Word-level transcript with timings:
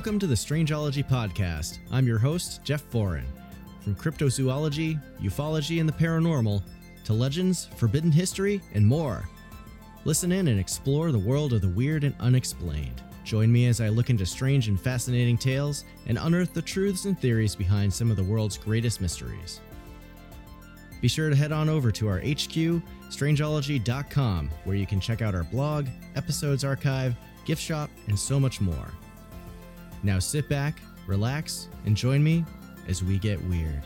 Welcome 0.00 0.18
to 0.20 0.26
the 0.26 0.34
Strangeology 0.34 1.06
Podcast. 1.06 1.76
I'm 1.92 2.06
your 2.06 2.18
host, 2.18 2.64
Jeff 2.64 2.82
Foran. 2.90 3.26
From 3.82 3.94
cryptozoology, 3.94 4.98
ufology, 5.20 5.78
and 5.78 5.86
the 5.86 5.92
paranormal, 5.92 6.62
to 7.04 7.12
legends, 7.12 7.66
forbidden 7.76 8.10
history, 8.10 8.62
and 8.72 8.86
more. 8.86 9.28
Listen 10.06 10.32
in 10.32 10.48
and 10.48 10.58
explore 10.58 11.12
the 11.12 11.18
world 11.18 11.52
of 11.52 11.60
the 11.60 11.68
weird 11.68 12.04
and 12.04 12.14
unexplained. 12.18 13.02
Join 13.24 13.52
me 13.52 13.66
as 13.66 13.82
I 13.82 13.90
look 13.90 14.08
into 14.08 14.24
strange 14.24 14.68
and 14.68 14.80
fascinating 14.80 15.36
tales 15.36 15.84
and 16.06 16.16
unearth 16.16 16.54
the 16.54 16.62
truths 16.62 17.04
and 17.04 17.20
theories 17.20 17.54
behind 17.54 17.92
some 17.92 18.10
of 18.10 18.16
the 18.16 18.24
world's 18.24 18.56
greatest 18.56 19.02
mysteries. 19.02 19.60
Be 21.02 21.08
sure 21.08 21.28
to 21.28 21.36
head 21.36 21.52
on 21.52 21.68
over 21.68 21.92
to 21.92 22.08
our 22.08 22.20
HQ, 22.20 22.80
strangeology.com, 23.10 24.50
where 24.64 24.76
you 24.76 24.86
can 24.86 24.98
check 24.98 25.20
out 25.20 25.34
our 25.34 25.44
blog, 25.44 25.88
episodes 26.16 26.64
archive, 26.64 27.14
gift 27.44 27.60
shop, 27.60 27.90
and 28.08 28.18
so 28.18 28.40
much 28.40 28.62
more. 28.62 28.90
Now 30.02 30.18
sit 30.18 30.48
back, 30.48 30.80
relax, 31.06 31.68
and 31.84 31.94
join 31.94 32.24
me 32.24 32.44
as 32.88 33.04
we 33.04 33.18
get 33.18 33.42
weird. 33.44 33.82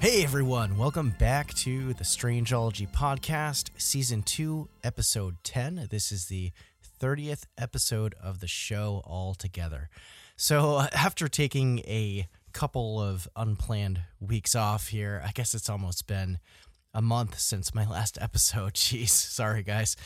Hey 0.00 0.22
everyone, 0.22 0.76
welcome 0.76 1.14
back 1.18 1.54
to 1.54 1.94
the 1.94 2.04
Strangeology 2.04 2.90
Podcast, 2.90 3.70
Season 3.78 4.22
2, 4.22 4.68
Episode 4.84 5.36
10. 5.44 5.88
This 5.90 6.12
is 6.12 6.26
the 6.26 6.52
30th 7.00 7.44
episode 7.56 8.14
of 8.22 8.40
the 8.40 8.46
show 8.46 9.02
altogether. 9.06 9.88
So, 10.40 10.78
after 10.92 11.26
taking 11.26 11.80
a 11.80 12.28
couple 12.52 13.02
of 13.02 13.28
unplanned 13.34 14.02
weeks 14.20 14.54
off 14.54 14.88
here, 14.88 15.20
I 15.26 15.32
guess 15.32 15.52
it's 15.52 15.68
almost 15.68 16.06
been 16.06 16.38
a 16.94 17.02
month 17.02 17.40
since 17.40 17.74
my 17.74 17.84
last 17.90 18.16
episode. 18.20 18.72
Jeez, 18.74 19.10
sorry 19.10 19.64
guys. 19.64 19.96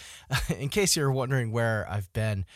In 0.59 0.71
case 0.71 0.97
you're 0.97 1.13
wondering 1.13 1.53
where 1.53 1.87
I've 1.89 2.11
been, 2.15 2.47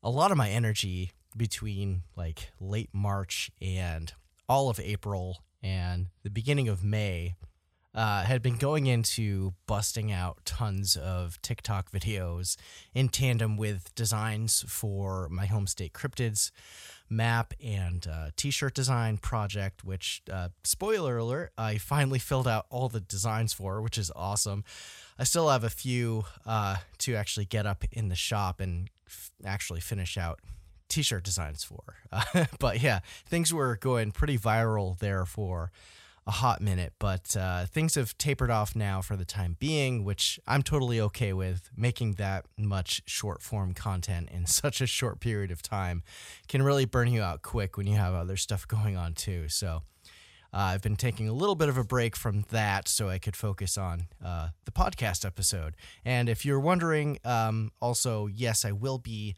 a 0.00 0.10
lot 0.10 0.30
of 0.30 0.36
my 0.36 0.48
energy 0.48 1.10
between 1.36 2.02
like 2.16 2.52
late 2.60 2.90
March 2.92 3.50
and 3.60 4.12
all 4.48 4.70
of 4.70 4.78
April 4.78 5.42
and 5.60 6.06
the 6.22 6.30
beginning 6.30 6.68
of 6.68 6.84
May 6.84 7.34
uh, 7.96 8.22
had 8.22 8.42
been 8.42 8.56
going 8.56 8.86
into 8.86 9.54
busting 9.66 10.12
out 10.12 10.38
tons 10.44 10.96
of 10.96 11.42
TikTok 11.42 11.90
videos 11.90 12.56
in 12.94 13.08
tandem 13.08 13.56
with 13.56 13.92
designs 13.96 14.64
for 14.68 15.28
my 15.30 15.46
home 15.46 15.66
state 15.66 15.92
cryptids 15.92 16.52
map 17.10 17.54
and 17.62 18.06
uh, 18.06 18.30
t-shirt 18.36 18.74
design 18.74 19.16
project 19.16 19.84
which 19.84 20.22
uh, 20.32 20.48
spoiler 20.64 21.16
alert 21.18 21.52
i 21.56 21.78
finally 21.78 22.18
filled 22.18 22.46
out 22.46 22.66
all 22.70 22.88
the 22.88 23.00
designs 23.00 23.52
for 23.52 23.80
which 23.80 23.96
is 23.96 24.10
awesome 24.14 24.64
i 25.18 25.24
still 25.24 25.48
have 25.48 25.64
a 25.64 25.70
few 25.70 26.24
uh, 26.46 26.76
to 26.98 27.14
actually 27.14 27.46
get 27.46 27.66
up 27.66 27.84
in 27.92 28.08
the 28.08 28.14
shop 28.14 28.60
and 28.60 28.90
f- 29.06 29.30
actually 29.44 29.80
finish 29.80 30.18
out 30.18 30.40
t-shirt 30.88 31.22
designs 31.24 31.64
for. 31.64 31.96
But 32.58 32.82
yeah, 32.82 33.00
things 33.26 33.52
were 33.52 33.76
going 33.76 34.10
pretty 34.10 34.38
viral 34.38 34.98
there 34.98 35.24
for 35.24 35.70
a 36.28 36.30
hot 36.30 36.60
minute, 36.60 36.92
but 36.98 37.34
uh, 37.34 37.64
things 37.64 37.94
have 37.94 38.16
tapered 38.18 38.50
off 38.50 38.76
now 38.76 39.00
for 39.00 39.16
the 39.16 39.24
time 39.24 39.56
being, 39.58 40.04
which 40.04 40.38
I'm 40.46 40.62
totally 40.62 41.00
okay 41.00 41.32
with. 41.32 41.70
Making 41.74 42.14
that 42.14 42.44
much 42.58 43.00
short 43.06 43.42
form 43.42 43.72
content 43.72 44.28
in 44.30 44.44
such 44.62 44.82
a 44.82 44.86
short 44.86 45.20
period 45.20 45.50
of 45.50 45.62
time 45.62 46.02
can 46.46 46.62
really 46.62 46.84
burn 46.84 47.08
you 47.08 47.22
out 47.22 47.40
quick 47.40 47.78
when 47.78 47.86
you 47.86 47.96
have 47.96 48.12
other 48.12 48.36
stuff 48.36 48.68
going 48.68 48.96
on 48.96 49.14
too. 49.14 49.48
So. 49.48 49.82
Uh, 50.50 50.72
I've 50.72 50.80
been 50.80 50.96
taking 50.96 51.28
a 51.28 51.34
little 51.34 51.56
bit 51.56 51.68
of 51.68 51.76
a 51.76 51.84
break 51.84 52.16
from 52.16 52.46
that 52.48 52.88
so 52.88 53.10
I 53.10 53.18
could 53.18 53.36
focus 53.36 53.76
on 53.76 54.06
uh, 54.24 54.48
the 54.64 54.70
podcast 54.70 55.26
episode. 55.26 55.76
And 56.06 56.26
if 56.26 56.46
you're 56.46 56.58
wondering, 56.58 57.18
um, 57.22 57.70
also, 57.82 58.28
yes, 58.28 58.64
I 58.64 58.72
will 58.72 58.96
be 58.96 59.36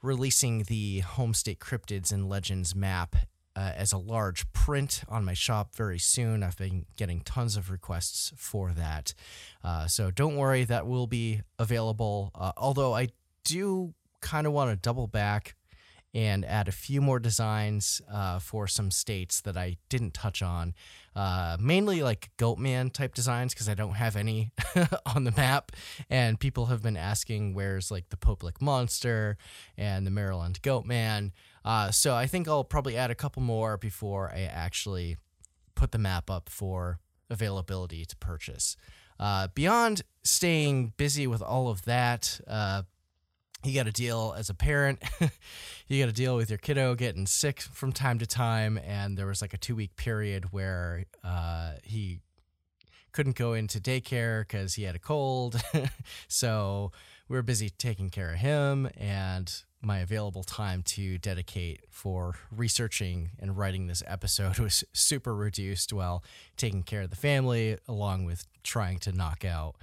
releasing 0.00 0.62
the 0.62 1.00
Homestate 1.00 1.58
Cryptids 1.58 2.12
and 2.12 2.28
Legends 2.28 2.72
map 2.72 3.16
uh, 3.56 3.72
as 3.76 3.92
a 3.92 3.98
large 3.98 4.50
print 4.52 5.02
on 5.08 5.24
my 5.24 5.34
shop 5.34 5.74
very 5.74 5.98
soon. 5.98 6.42
I've 6.42 6.56
been 6.56 6.86
getting 6.96 7.20
tons 7.20 7.56
of 7.56 7.70
requests 7.70 8.32
for 8.36 8.72
that. 8.72 9.14
Uh, 9.62 9.86
so 9.86 10.10
don't 10.10 10.36
worry, 10.36 10.64
that 10.64 10.86
will 10.86 11.06
be 11.06 11.42
available. 11.58 12.30
Uh, 12.34 12.52
although 12.56 12.94
I 12.94 13.08
do 13.44 13.94
kind 14.20 14.46
of 14.46 14.52
want 14.52 14.70
to 14.70 14.76
double 14.76 15.06
back 15.06 15.54
and 16.14 16.44
add 16.44 16.68
a 16.68 16.72
few 16.72 17.00
more 17.00 17.18
designs 17.18 18.00
uh, 18.10 18.38
for 18.38 18.68
some 18.68 18.90
states 18.90 19.40
that 19.40 19.56
I 19.56 19.76
didn't 19.88 20.14
touch 20.14 20.42
on. 20.42 20.74
Uh, 21.16 21.56
mainly 21.60 22.02
like 22.04 22.30
Goatman 22.38 22.92
type 22.92 23.14
designs 23.14 23.52
because 23.52 23.68
I 23.68 23.74
don't 23.74 23.94
have 23.94 24.14
any 24.14 24.52
on 25.06 25.24
the 25.24 25.32
map. 25.32 25.72
And 26.08 26.38
people 26.38 26.66
have 26.66 26.82
been 26.82 26.96
asking 26.96 27.54
where's 27.54 27.90
like 27.90 28.10
the 28.10 28.16
Pope 28.16 28.44
Lick 28.44 28.62
Monster 28.62 29.36
and 29.76 30.06
the 30.06 30.12
Maryland 30.12 30.62
Goatman. 30.62 31.32
Uh, 31.64 31.90
so 31.90 32.14
I 32.14 32.26
think 32.26 32.46
I'll 32.46 32.64
probably 32.64 32.96
add 32.96 33.10
a 33.10 33.14
couple 33.14 33.42
more 33.42 33.76
before 33.76 34.30
I 34.30 34.42
actually 34.42 35.16
put 35.74 35.92
the 35.92 35.98
map 35.98 36.30
up 36.30 36.48
for 36.48 36.98
availability 37.30 38.04
to 38.04 38.16
purchase. 38.16 38.76
Uh, 39.18 39.48
beyond 39.54 40.02
staying 40.22 40.92
busy 40.96 41.26
with 41.26 41.40
all 41.40 41.68
of 41.68 41.84
that, 41.84 42.40
uh, 42.46 42.82
you 43.64 43.74
got 43.74 43.86
to 43.86 43.92
deal 43.92 44.34
as 44.36 44.50
a 44.50 44.54
parent 44.54 45.02
you 45.88 46.02
got 46.02 46.06
to 46.06 46.12
deal 46.12 46.36
with 46.36 46.50
your 46.50 46.58
kiddo 46.58 46.94
getting 46.94 47.26
sick 47.26 47.60
from 47.60 47.92
time 47.92 48.18
to 48.18 48.26
time 48.26 48.78
and 48.78 49.16
there 49.16 49.26
was 49.26 49.40
like 49.40 49.54
a 49.54 49.58
two 49.58 49.74
week 49.74 49.96
period 49.96 50.52
where 50.52 51.04
uh, 51.22 51.72
he 51.82 52.20
couldn't 53.12 53.36
go 53.36 53.54
into 53.54 53.80
daycare 53.80 54.42
because 54.42 54.74
he 54.74 54.82
had 54.82 54.94
a 54.94 54.98
cold 54.98 55.60
so 56.28 56.92
we 57.28 57.36
were 57.36 57.42
busy 57.42 57.70
taking 57.70 58.10
care 58.10 58.32
of 58.32 58.38
him 58.38 58.88
and 58.96 59.62
my 59.84 59.98
available 59.98 60.42
time 60.42 60.82
to 60.82 61.18
dedicate 61.18 61.80
for 61.90 62.36
researching 62.54 63.30
and 63.38 63.56
writing 63.56 63.86
this 63.86 64.02
episode 64.06 64.58
was 64.60 64.84
super 64.92 65.34
reduced 65.34 65.92
while 65.92 66.22
taking 66.56 66.82
care 66.82 67.02
of 67.02 67.10
the 67.10 67.16
family, 67.16 67.78
along 67.88 68.24
with 68.24 68.46
trying 68.62 68.98
to 68.98 69.12
knock 69.12 69.44
out 69.44 69.74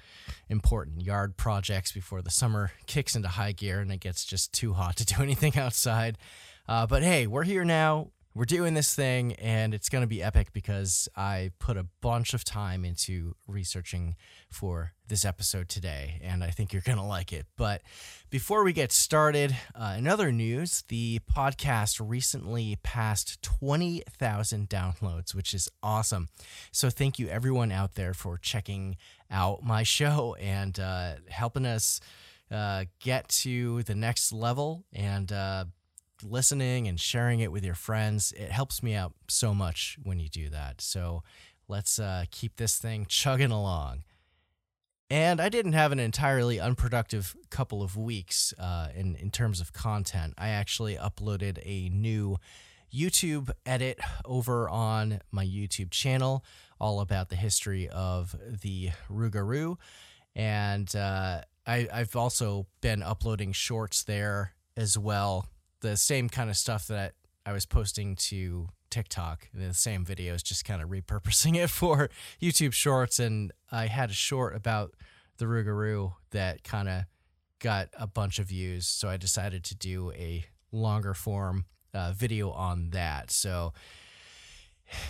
important 0.50 1.02
yard 1.02 1.38
projects 1.38 1.92
before 1.92 2.22
the 2.22 2.32
summer 2.32 2.72
kicks 2.88 3.16
into 3.16 3.28
high 3.28 3.52
gear 3.52 3.80
and 3.80 3.92
it 3.92 4.00
gets 4.00 4.26
just 4.26 4.52
too 4.54 4.74
hot 4.74 4.96
to 4.96 5.06
do 5.06 5.16
anything 5.22 5.58
outside. 5.58 6.18
Uh, 6.68 6.86
but 6.86 7.04
hey, 7.04 7.28
we're 7.28 7.44
here 7.44 7.66
now 7.66 8.08
we're 8.34 8.46
doing 8.46 8.74
this 8.74 8.96
thing 8.96 9.34
and 9.34 9.74
it's 9.74 9.90
going 9.90 10.04
to 10.04 10.08
be 10.08 10.24
epic 10.24 10.54
because 10.54 11.10
I 11.18 11.52
put 11.60 11.76
a 11.76 11.88
bunch 12.02 12.34
of 12.34 12.46
time 12.46 12.86
into 12.86 13.36
researching 13.46 14.16
for 14.50 14.94
this 15.08 15.26
episode 15.26 15.68
today 15.68 16.22
and 16.24 16.42
I 16.42 16.48
think 16.48 16.72
you're 16.72 16.82
going 16.82 16.98
to 16.98 17.04
like 17.04 17.34
it. 17.34 17.46
But 17.58 17.82
before 18.30 18.64
we 18.64 18.72
get 18.72 18.94
started, 18.94 19.56
uh, 19.76 19.98
news, 20.00 20.84
the 20.88 21.20
podcast 21.30 22.02
recently 22.02 22.78
passed 22.84 23.42
20,000 23.42 24.70
downloads, 24.70 25.36
which 25.36 25.54
is 25.54 25.68
awesome. 25.84 26.30
So 26.72 26.90
thank 26.90 27.20
you 27.20 27.28
everyone 27.28 27.72
out 27.72 27.96
there 27.96 28.14
for 28.14 28.38
checking 28.38 28.96
out 29.30 29.62
my 29.64 29.84
show 29.84 30.36
and 30.40 30.80
uh, 30.80 31.16
helping 31.30 31.66
us 31.66 32.00
uh, 32.50 32.86
get 33.02 33.28
to 33.30 33.84
the 33.84 33.96
next 33.96 34.32
level 34.32 34.86
and 34.94 35.32
uh, 35.32 35.66
listening 36.24 36.88
and 36.88 37.00
sharing 37.00 37.40
it 37.40 37.52
with 37.52 37.64
your 37.64 37.76
friends. 37.76 38.32
It 38.34 38.52
helps 38.52 38.82
me 38.82 38.96
out 38.96 39.14
so 39.28 39.54
much 39.54 39.98
when 40.04 40.20
you 40.20 40.30
do 40.30 40.50
that. 40.50 40.82
So 40.82 41.24
let's 41.68 42.00
uh, 42.00 42.26
keep 42.32 42.58
this 42.58 42.78
thing 42.78 43.06
chugging 43.08 43.52
along. 43.52 44.04
And 45.10 45.42
I 45.42 45.50
didn't 45.50 45.74
have 45.74 45.92
an 45.92 46.00
entirely 46.00 46.58
unproductive 46.60 47.36
couple 47.50 47.84
of 47.84 47.98
weeks 47.98 48.54
uh, 48.58 48.88
in, 48.96 49.16
in 49.16 49.30
terms 49.30 49.60
of 49.60 49.74
content. 49.74 50.34
I 50.38 50.50
actually 50.50 50.96
uploaded 50.96 51.60
a 51.66 51.90
new 51.90 52.38
YouTube 52.94 53.52
edit 53.66 54.00
over 54.24 54.70
on 54.70 55.20
my 55.32 55.46
YouTube 55.46 55.92
channel, 55.92 56.46
all 56.80 57.02
about 57.02 57.30
the 57.30 57.36
history 57.36 57.90
of 57.90 58.36
the 58.62 58.92
Rougarou. 59.10 59.76
And 60.34 60.94
uh, 60.96 61.42
I, 61.68 61.88
I've 61.92 62.16
also 62.16 62.68
been 62.80 63.04
uploading 63.04 63.52
shorts 63.52 64.04
there 64.04 64.54
as 64.78 64.98
well, 64.98 65.46
the 65.82 65.98
same 65.98 66.30
kind 66.30 66.50
of 66.50 66.58
stuff 66.58 66.88
that 66.88 67.14
I 67.46 67.54
was 67.54 67.66
posting 67.66 68.16
to 68.16 68.70
TikTok, 68.90 69.50
the 69.54 69.74
same 69.74 70.06
videos, 70.06 70.44
just 70.44 70.66
kind 70.66 70.82
of 70.82 70.90
repurposing 70.90 71.56
it 71.64 71.70
for 71.70 72.10
YouTube 72.42 72.74
Shorts. 72.74 73.20
And 73.20 73.52
I 73.72 73.88
had 73.88 74.10
a 74.10 74.14
short 74.14 74.56
about 74.56 74.94
the 75.38 75.46
Rougarou 75.46 76.14
that 76.32 76.64
kind 76.64 76.88
of 76.88 77.04
got 77.60 77.90
a 77.98 78.08
bunch 78.08 78.40
of 78.40 78.48
views, 78.48 78.88
so 78.88 79.10
I 79.10 79.18
decided 79.18 79.64
to 79.66 79.76
do 79.76 80.12
a 80.12 80.46
longer 80.72 81.14
form 81.14 81.66
uh, 81.94 82.12
video 82.16 82.52
on 82.52 82.92
that. 82.92 83.32
So 83.32 83.74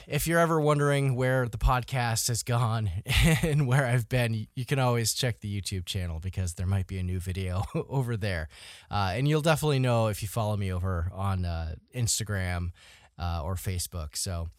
if 0.08 0.28
you're 0.28 0.40
ever 0.40 0.60
wondering 0.60 1.16
where 1.16 1.48
the 1.48 1.58
podcast 1.58 2.28
has 2.28 2.44
gone 2.44 2.90
and 3.44 3.68
where 3.68 3.86
I've 3.86 4.08
been, 4.10 4.48
you 4.56 4.66
can 4.66 4.80
always 4.80 5.14
check 5.14 5.40
the 5.40 5.62
YouTube 5.62 5.86
channel 5.86 6.20
because 6.20 6.54
there 6.56 6.68
might 6.68 6.88
be 6.88 6.98
a 6.98 7.04
new 7.04 7.20
video 7.20 7.64
over 7.90 8.18
there. 8.18 8.50
Uh, 8.90 9.14
and 9.16 9.28
you'll 9.28 9.42
definitely 9.42 9.80
know 9.80 10.08
if 10.08 10.22
you 10.22 10.28
follow 10.28 10.58
me 10.58 10.72
over 10.72 11.12
on 11.14 11.46
uh, 11.46 11.76
Instagram. 11.96 12.72
uh, 13.20 13.42
or 13.44 13.56
Facebook. 13.56 14.16
So, 14.16 14.50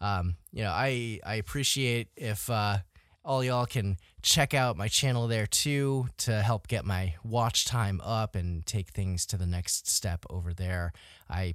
um, 0.00 0.36
you 0.52 0.62
know, 0.62 0.70
I 0.70 1.18
I 1.24 1.34
appreciate 1.36 2.08
if 2.16 2.48
uh, 2.48 2.78
all 3.24 3.42
y'all 3.42 3.66
can 3.66 3.96
check 4.22 4.54
out 4.54 4.76
my 4.76 4.88
channel 4.88 5.26
there 5.26 5.46
too 5.46 6.08
to 6.18 6.42
help 6.42 6.68
get 6.68 6.84
my 6.84 7.14
watch 7.24 7.64
time 7.64 8.00
up 8.04 8.36
and 8.36 8.64
take 8.64 8.90
things 8.90 9.26
to 9.26 9.36
the 9.36 9.46
next 9.46 9.88
step 9.88 10.24
over 10.30 10.52
there. 10.54 10.92
I 11.28 11.54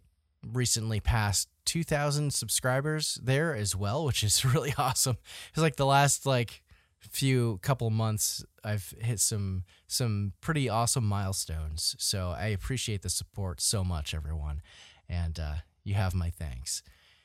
recently 0.54 1.00
passed 1.00 1.50
2000 1.66 2.34
subscribers 2.34 3.20
there 3.24 3.54
as 3.56 3.76
well, 3.76 4.06
which 4.06 4.24
is 4.24 4.44
really 4.54 4.74
awesome. 4.78 5.18
It's 5.50 5.62
like 5.62 5.76
the 5.76 5.86
last 5.86 6.26
like 6.26 6.64
few 7.00 7.58
couple 7.62 7.90
months 7.90 8.44
I've 8.64 8.94
hit 9.00 9.20
some 9.20 9.64
some 9.88 10.34
pretty 10.42 10.68
awesome 10.68 11.06
milestones. 11.06 11.96
So 12.00 12.36
I 12.38 12.48
appreciate 12.48 13.02
the 13.02 13.10
support 13.10 13.62
so 13.62 13.84
much 13.84 14.14
everyone 14.14 14.62
and 15.08 15.40
uh, 15.40 15.56
you 15.84 15.94
have 15.94 16.14
my 16.14 16.30
thanks. 16.30 16.84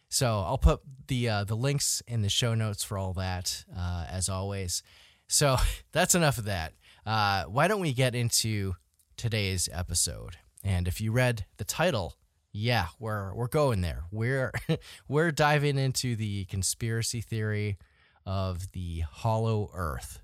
So 0.09 0.41
I'll 0.41 0.59
put 0.59 0.81
the 1.09 1.29
uh, 1.29 1.45
the 1.45 1.57
links 1.57 2.03
in 2.07 2.23
the 2.23 2.29
show 2.29 2.55
notes 2.55 2.85
for 2.85 2.99
all 2.99 3.13
that 3.15 3.65
uh, 3.77 4.07
as 4.11 4.29
always. 4.29 4.83
So 5.27 5.57
that's 5.93 6.15
enough 6.15 6.39
of 6.39 6.45
that. 6.45 6.75
Uh, 7.05 7.45
why 7.45 7.67
don't 7.67 7.81
we 7.81 7.93
get 7.93 8.15
into 8.15 8.75
today's 9.17 9.69
episode? 9.73 10.37
And 10.63 10.87
if 10.87 11.01
you 11.01 11.11
read 11.11 11.47
the 11.57 11.65
title, 11.65 12.15
yeah, 12.53 12.89
we're 12.99 13.35
we're 13.35 13.49
going 13.49 13.81
there. 13.81 14.05
We're 14.11 14.53
we're 15.09 15.31
diving 15.31 15.79
into 15.79 16.17
the 16.17 16.45
conspiracy 16.45 17.21
theory 17.21 17.79
of 18.27 18.73
the 18.73 19.01
hollow 19.01 19.71
earth. 19.73 20.21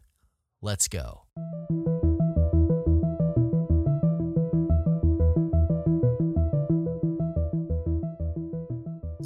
Let's 0.60 0.88
go. 0.88 1.22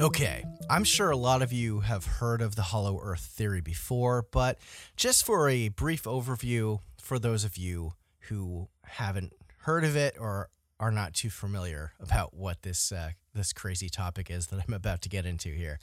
Okay, 0.00 0.44
I'm 0.68 0.84
sure 0.84 1.10
a 1.10 1.16
lot 1.16 1.42
of 1.42 1.52
you 1.52 1.80
have 1.80 2.04
heard 2.04 2.40
of 2.42 2.56
the 2.56 2.62
hollow 2.62 2.98
earth 3.02 3.20
theory 3.20 3.60
before, 3.60 4.26
but 4.30 4.58
just 4.96 5.24
for 5.24 5.48
a 5.48 5.68
brief 5.68 6.04
overview 6.04 6.80
for 7.00 7.18
those 7.18 7.44
of 7.44 7.56
you 7.56 7.92
who 8.28 8.68
haven't 8.84 9.32
heard 9.58 9.84
of 9.84 9.96
it 9.96 10.16
or 10.18 10.50
are 10.82 10.90
not 10.90 11.14
too 11.14 11.30
familiar 11.30 11.92
about 12.00 12.34
what 12.34 12.62
this 12.62 12.90
uh, 12.90 13.10
this 13.34 13.52
crazy 13.52 13.88
topic 13.88 14.28
is 14.30 14.48
that 14.48 14.60
I'm 14.66 14.74
about 14.74 15.00
to 15.02 15.08
get 15.08 15.24
into 15.24 15.48
here. 15.50 15.78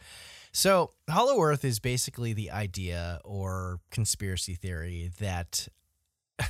So, 0.51 0.91
hollow 1.09 1.41
earth 1.41 1.63
is 1.63 1.79
basically 1.79 2.33
the 2.33 2.51
idea 2.51 3.21
or 3.23 3.79
conspiracy 3.91 4.55
theory 4.55 5.09
that 5.19 5.69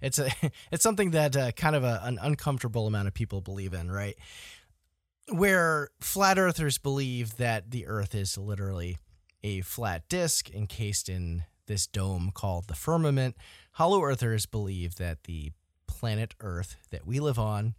it's 0.00 0.18
a 0.18 0.30
it's 0.72 0.82
something 0.82 1.10
that 1.10 1.36
uh, 1.36 1.52
kind 1.52 1.76
of 1.76 1.84
a, 1.84 2.00
an 2.04 2.18
uncomfortable 2.22 2.86
amount 2.86 3.06
of 3.06 3.12
people 3.12 3.42
believe 3.42 3.74
in, 3.74 3.90
right? 3.90 4.16
Where 5.28 5.90
flat 6.00 6.38
earthers 6.38 6.78
believe 6.78 7.36
that 7.36 7.70
the 7.70 7.86
earth 7.86 8.14
is 8.14 8.38
literally 8.38 8.96
a 9.42 9.60
flat 9.60 10.08
disk 10.08 10.50
encased 10.50 11.10
in 11.10 11.44
this 11.66 11.86
dome 11.86 12.30
called 12.32 12.66
the 12.66 12.74
firmament, 12.74 13.36
hollow 13.72 14.02
earthers 14.02 14.46
believe 14.46 14.96
that 14.96 15.24
the 15.24 15.52
planet 15.98 16.34
Earth 16.40 16.76
that 16.90 17.06
we 17.06 17.20
live 17.20 17.38
on 17.38 17.74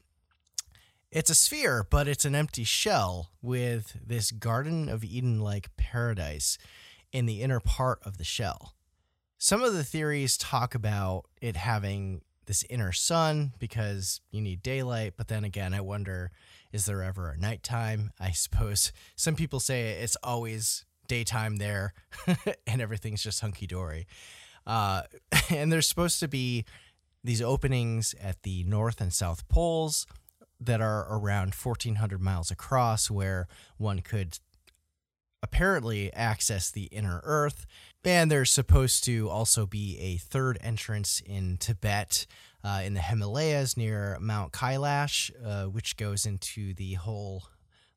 it's 1.15 1.29
a 1.29 1.35
sphere, 1.35 1.87
but 1.89 2.09
it's 2.09 2.25
an 2.25 2.35
empty 2.35 2.65
shell 2.65 3.31
with 3.41 3.95
this 4.05 4.31
Garden 4.31 4.89
of 4.89 5.01
Eden 5.01 5.39
like 5.39 5.73
paradise 5.77 6.57
in 7.13 7.25
the 7.25 7.41
inner 7.41 7.61
part 7.61 7.99
of 8.03 8.17
the 8.17 8.25
shell. 8.25 8.73
Some 9.37 9.63
of 9.63 9.73
the 9.73 9.85
theories 9.85 10.37
talk 10.37 10.75
about 10.75 11.23
it 11.41 11.55
having 11.55 12.21
this 12.47 12.65
inner 12.69 12.91
sun 12.91 13.53
because 13.59 14.19
you 14.29 14.41
need 14.41 14.61
daylight, 14.61 15.13
but 15.15 15.29
then 15.29 15.45
again, 15.45 15.73
I 15.73 15.79
wonder 15.79 16.31
is 16.73 16.85
there 16.85 17.01
ever 17.01 17.29
a 17.29 17.37
nighttime? 17.37 18.11
I 18.19 18.31
suppose 18.31 18.91
some 19.15 19.35
people 19.35 19.61
say 19.61 19.91
it's 20.01 20.17
always 20.21 20.83
daytime 21.07 21.57
there 21.57 21.93
and 22.67 22.81
everything's 22.81 23.23
just 23.23 23.39
hunky 23.39 23.67
dory. 23.67 24.05
Uh, 24.67 25.03
and 25.49 25.71
there's 25.71 25.87
supposed 25.87 26.19
to 26.19 26.27
be 26.27 26.65
these 27.25 27.41
openings 27.41 28.13
at 28.21 28.43
the 28.43 28.63
north 28.65 29.01
and 29.01 29.11
south 29.11 29.47
poles 29.47 30.05
that 30.59 30.79
are 30.79 31.07
around 31.09 31.53
1400 31.53 32.21
miles 32.21 32.51
across 32.51 33.09
where 33.09 33.47
one 33.77 33.99
could 33.99 34.39
apparently 35.41 36.13
access 36.13 36.71
the 36.71 36.85
inner 36.85 37.21
earth. 37.23 37.65
And 38.03 38.29
there's 38.29 38.51
supposed 38.51 39.03
to 39.05 39.29
also 39.29 39.65
be 39.65 39.97
a 39.99 40.17
third 40.17 40.59
entrance 40.61 41.21
in 41.25 41.57
tibet 41.57 42.27
uh, 42.63 42.81
in 42.83 42.93
the 42.93 43.01
himalayas 43.01 43.75
near 43.75 44.17
mount 44.19 44.51
kailash 44.51 45.31
uh, 45.43 45.65
which 45.65 45.97
goes 45.97 46.25
into 46.25 46.73
the 46.73 46.93
whole 46.93 47.43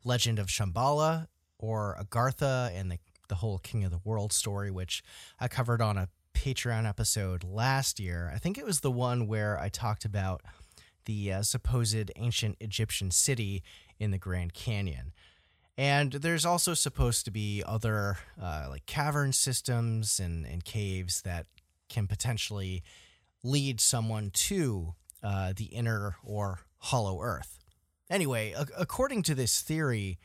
legend 0.05 0.39
of 0.39 0.49
shambhala 0.49 1.27
or 1.59 1.97
agartha 2.01 2.71
and 2.75 2.91
the, 2.93 2.99
the 3.29 3.37
whole 3.37 3.59
king 3.59 3.85
of 3.85 3.91
the 3.91 4.01
world 4.05 4.31
story 4.31 4.71
which 4.71 5.03
i 5.41 5.49
covered 5.49 5.81
on 5.81 5.97
a 5.97 6.09
patreon 6.38 6.88
episode 6.88 7.43
last 7.44 7.99
year 7.99 8.31
i 8.35 8.38
think 8.38 8.56
it 8.56 8.64
was 8.64 8.81
the 8.81 8.91
one 8.91 9.27
where 9.27 9.58
i 9.58 9.69
talked 9.69 10.05
about 10.05 10.43
the 11.08 11.32
uh, 11.32 11.43
supposed 11.43 12.13
ancient 12.17 12.56
Egyptian 12.60 13.10
city 13.10 13.65
in 13.98 14.13
the 14.13 14.19
Grand 14.19 14.53
Canyon. 14.53 15.13
And 15.77 16.13
there's 16.13 16.44
also 16.44 16.74
supposed 16.74 17.24
to 17.24 17.31
be 17.31 17.63
other 17.67 18.19
uh, 18.41 18.67
like 18.69 18.84
cavern 18.84 19.32
systems 19.32 20.20
and, 20.20 20.44
and 20.44 20.65
caves 20.65 21.22
that 21.22 21.46
can 21.89 22.06
potentially 22.06 22.82
lead 23.43 23.81
someone 23.81 24.31
to 24.32 24.94
uh, 25.22 25.55
the 25.56 25.67
inner 25.67 26.17
or 26.22 26.60
hollow 26.77 27.22
earth. 27.22 27.58
Anyway, 28.10 28.53
a- 28.53 28.67
according 28.77 29.22
to 29.22 29.34
this 29.34 29.63
theory, 29.63 30.19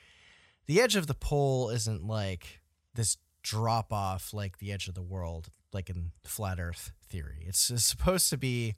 the 0.65 0.81
edge 0.81 0.97
of 0.97 1.07
the 1.07 1.13
pole 1.13 1.69
isn't 1.69 2.05
like 2.05 2.59
this 2.93 3.17
drop 3.41 3.93
off 3.93 4.33
like 4.33 4.57
the 4.57 4.71
edge 4.71 4.89
of 4.89 4.95
the 4.95 5.01
world, 5.01 5.49
like 5.73 5.89
in 5.89 6.11
flat 6.23 6.59
earth 6.59 6.91
theory. 7.09 7.45
It's, 7.47 7.71
supposed 7.83 8.29
to 8.29 8.37
be 8.37 8.75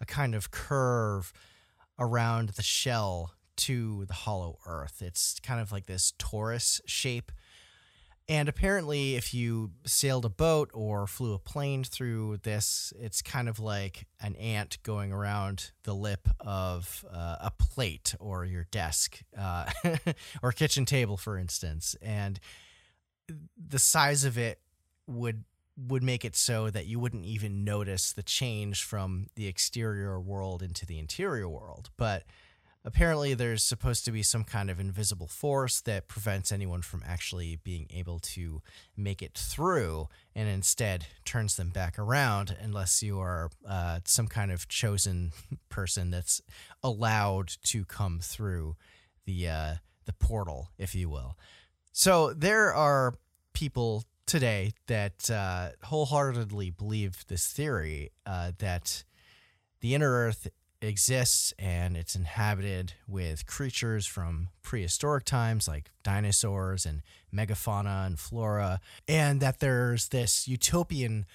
a 0.00 0.06
kind 0.06 0.34
of 0.34 0.50
curve 0.50 1.32
around 1.98 2.50
the 2.50 2.62
shell 2.62 3.34
to 3.56 4.06
the 4.06 4.14
hollow 4.14 4.58
earth. 4.66 5.02
It's 5.02 5.38
kind 5.40 5.60
of 5.60 5.70
like 5.70 5.86
this 5.86 6.12
torus 6.18 6.80
shape. 6.86 7.30
And 8.28 8.48
apparently, 8.48 9.16
if 9.16 9.34
you 9.34 9.72
sailed 9.84 10.24
a 10.24 10.30
boat 10.30 10.70
or 10.72 11.08
flew 11.08 11.34
a 11.34 11.38
plane 11.38 11.82
through 11.82 12.38
this, 12.44 12.92
it's 12.96 13.22
kind 13.22 13.48
of 13.48 13.58
like 13.58 14.06
an 14.20 14.36
ant 14.36 14.78
going 14.84 15.12
around 15.12 15.72
the 15.82 15.94
lip 15.94 16.28
of 16.38 17.04
uh, 17.12 17.36
a 17.40 17.50
plate 17.50 18.14
or 18.20 18.44
your 18.44 18.68
desk 18.70 19.20
uh, 19.36 19.68
or 20.42 20.52
kitchen 20.52 20.84
table, 20.84 21.16
for 21.16 21.36
instance. 21.36 21.96
And 22.00 22.38
the 23.58 23.80
size 23.80 24.24
of 24.24 24.38
it 24.38 24.60
would 25.08 25.44
would 25.88 26.02
make 26.02 26.24
it 26.24 26.36
so 26.36 26.70
that 26.70 26.86
you 26.86 26.98
wouldn't 26.98 27.24
even 27.24 27.64
notice 27.64 28.12
the 28.12 28.22
change 28.22 28.84
from 28.84 29.26
the 29.34 29.46
exterior 29.46 30.20
world 30.20 30.62
into 30.62 30.84
the 30.84 30.98
interior 30.98 31.48
world. 31.48 31.90
But 31.96 32.24
apparently, 32.84 33.34
there's 33.34 33.62
supposed 33.62 34.04
to 34.04 34.12
be 34.12 34.22
some 34.22 34.44
kind 34.44 34.70
of 34.70 34.78
invisible 34.78 35.26
force 35.26 35.80
that 35.82 36.08
prevents 36.08 36.52
anyone 36.52 36.82
from 36.82 37.02
actually 37.06 37.56
being 37.62 37.86
able 37.94 38.18
to 38.18 38.62
make 38.96 39.22
it 39.22 39.34
through 39.34 40.08
and 40.34 40.48
instead 40.48 41.06
turns 41.24 41.56
them 41.56 41.70
back 41.70 41.98
around 41.98 42.56
unless 42.60 43.02
you 43.02 43.18
are 43.18 43.50
uh, 43.66 44.00
some 44.04 44.26
kind 44.26 44.50
of 44.50 44.68
chosen 44.68 45.32
person 45.68 46.10
that's 46.10 46.42
allowed 46.82 47.48
to 47.64 47.84
come 47.84 48.20
through 48.20 48.76
the, 49.24 49.48
uh, 49.48 49.74
the 50.04 50.12
portal, 50.12 50.70
if 50.78 50.94
you 50.94 51.08
will. 51.08 51.36
So 51.92 52.32
there 52.32 52.72
are 52.72 53.14
people 53.52 54.04
today 54.30 54.72
that 54.86 55.28
uh, 55.28 55.70
wholeheartedly 55.82 56.70
believe 56.70 57.26
this 57.26 57.48
theory 57.52 58.12
uh, 58.24 58.52
that 58.58 59.02
the 59.80 59.92
inner 59.92 60.12
earth 60.12 60.46
exists 60.80 61.52
and 61.58 61.96
it's 61.96 62.14
inhabited 62.14 62.92
with 63.08 63.44
creatures 63.44 64.06
from 64.06 64.48
prehistoric 64.62 65.24
times 65.24 65.66
like 65.66 65.90
dinosaurs 66.04 66.86
and 66.86 67.02
megafauna 67.34 68.06
and 68.06 68.20
flora, 68.20 68.80
and 69.08 69.40
that 69.40 69.58
there's 69.58 70.10
this 70.10 70.46
utopian 70.46 71.26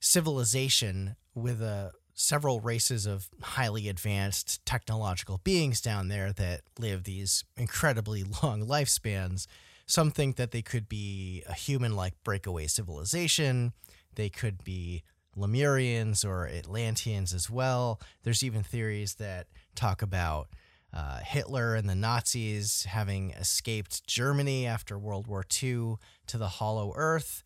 civilization 0.00 1.16
with 1.34 1.60
a 1.60 1.66
uh, 1.66 1.90
several 2.14 2.60
races 2.60 3.06
of 3.06 3.28
highly 3.40 3.88
advanced 3.88 4.64
technological 4.66 5.40
beings 5.44 5.80
down 5.80 6.08
there 6.08 6.32
that 6.32 6.60
live 6.78 7.04
these 7.04 7.44
incredibly 7.56 8.24
long 8.42 8.66
lifespans 8.66 9.46
some 9.90 10.10
think 10.10 10.36
that 10.36 10.52
they 10.52 10.62
could 10.62 10.88
be 10.88 11.42
a 11.48 11.52
human 11.52 11.96
like 11.96 12.14
breakaway 12.22 12.66
civilization. 12.66 13.72
They 14.14 14.28
could 14.28 14.62
be 14.62 15.02
Lemurians 15.36 16.24
or 16.24 16.46
Atlanteans 16.46 17.32
as 17.32 17.50
well. 17.50 18.00
There's 18.22 18.42
even 18.42 18.62
theories 18.62 19.14
that 19.14 19.48
talk 19.74 20.02
about 20.02 20.48
uh, 20.92 21.18
Hitler 21.18 21.74
and 21.74 21.88
the 21.88 21.94
Nazis 21.94 22.84
having 22.84 23.30
escaped 23.32 24.06
Germany 24.06 24.66
after 24.66 24.98
World 24.98 25.26
War 25.26 25.44
II 25.44 25.96
to 26.26 26.38
the 26.38 26.48
Hollow 26.48 26.92
Earth, 26.96 27.42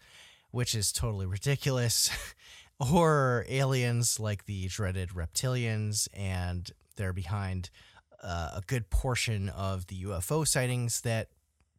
which 0.50 0.74
is 0.74 0.92
totally 0.92 1.26
ridiculous. 1.26 2.10
or 2.92 3.44
aliens 3.48 4.18
like 4.18 4.46
the 4.46 4.66
dreaded 4.68 5.10
reptilians, 5.10 6.08
and 6.12 6.70
they're 6.96 7.12
behind 7.12 7.70
uh, 8.22 8.50
a 8.56 8.62
good 8.66 8.90
portion 8.90 9.48
of 9.48 9.86
the 9.86 10.02
UFO 10.04 10.46
sightings 10.46 11.02
that 11.02 11.28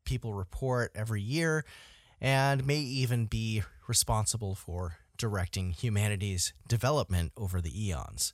people 0.06 0.34
report 0.34 0.92
every 0.96 1.22
year 1.22 1.66
and 2.22 2.66
may 2.66 2.78
even 2.78 3.26
be 3.26 3.64
responsible 3.88 4.56
for 4.56 4.98
directing 5.18 5.72
humanity's 5.72 6.54
development 6.68 7.32
over 7.38 7.62
the 7.62 7.88
eons. 7.88 8.34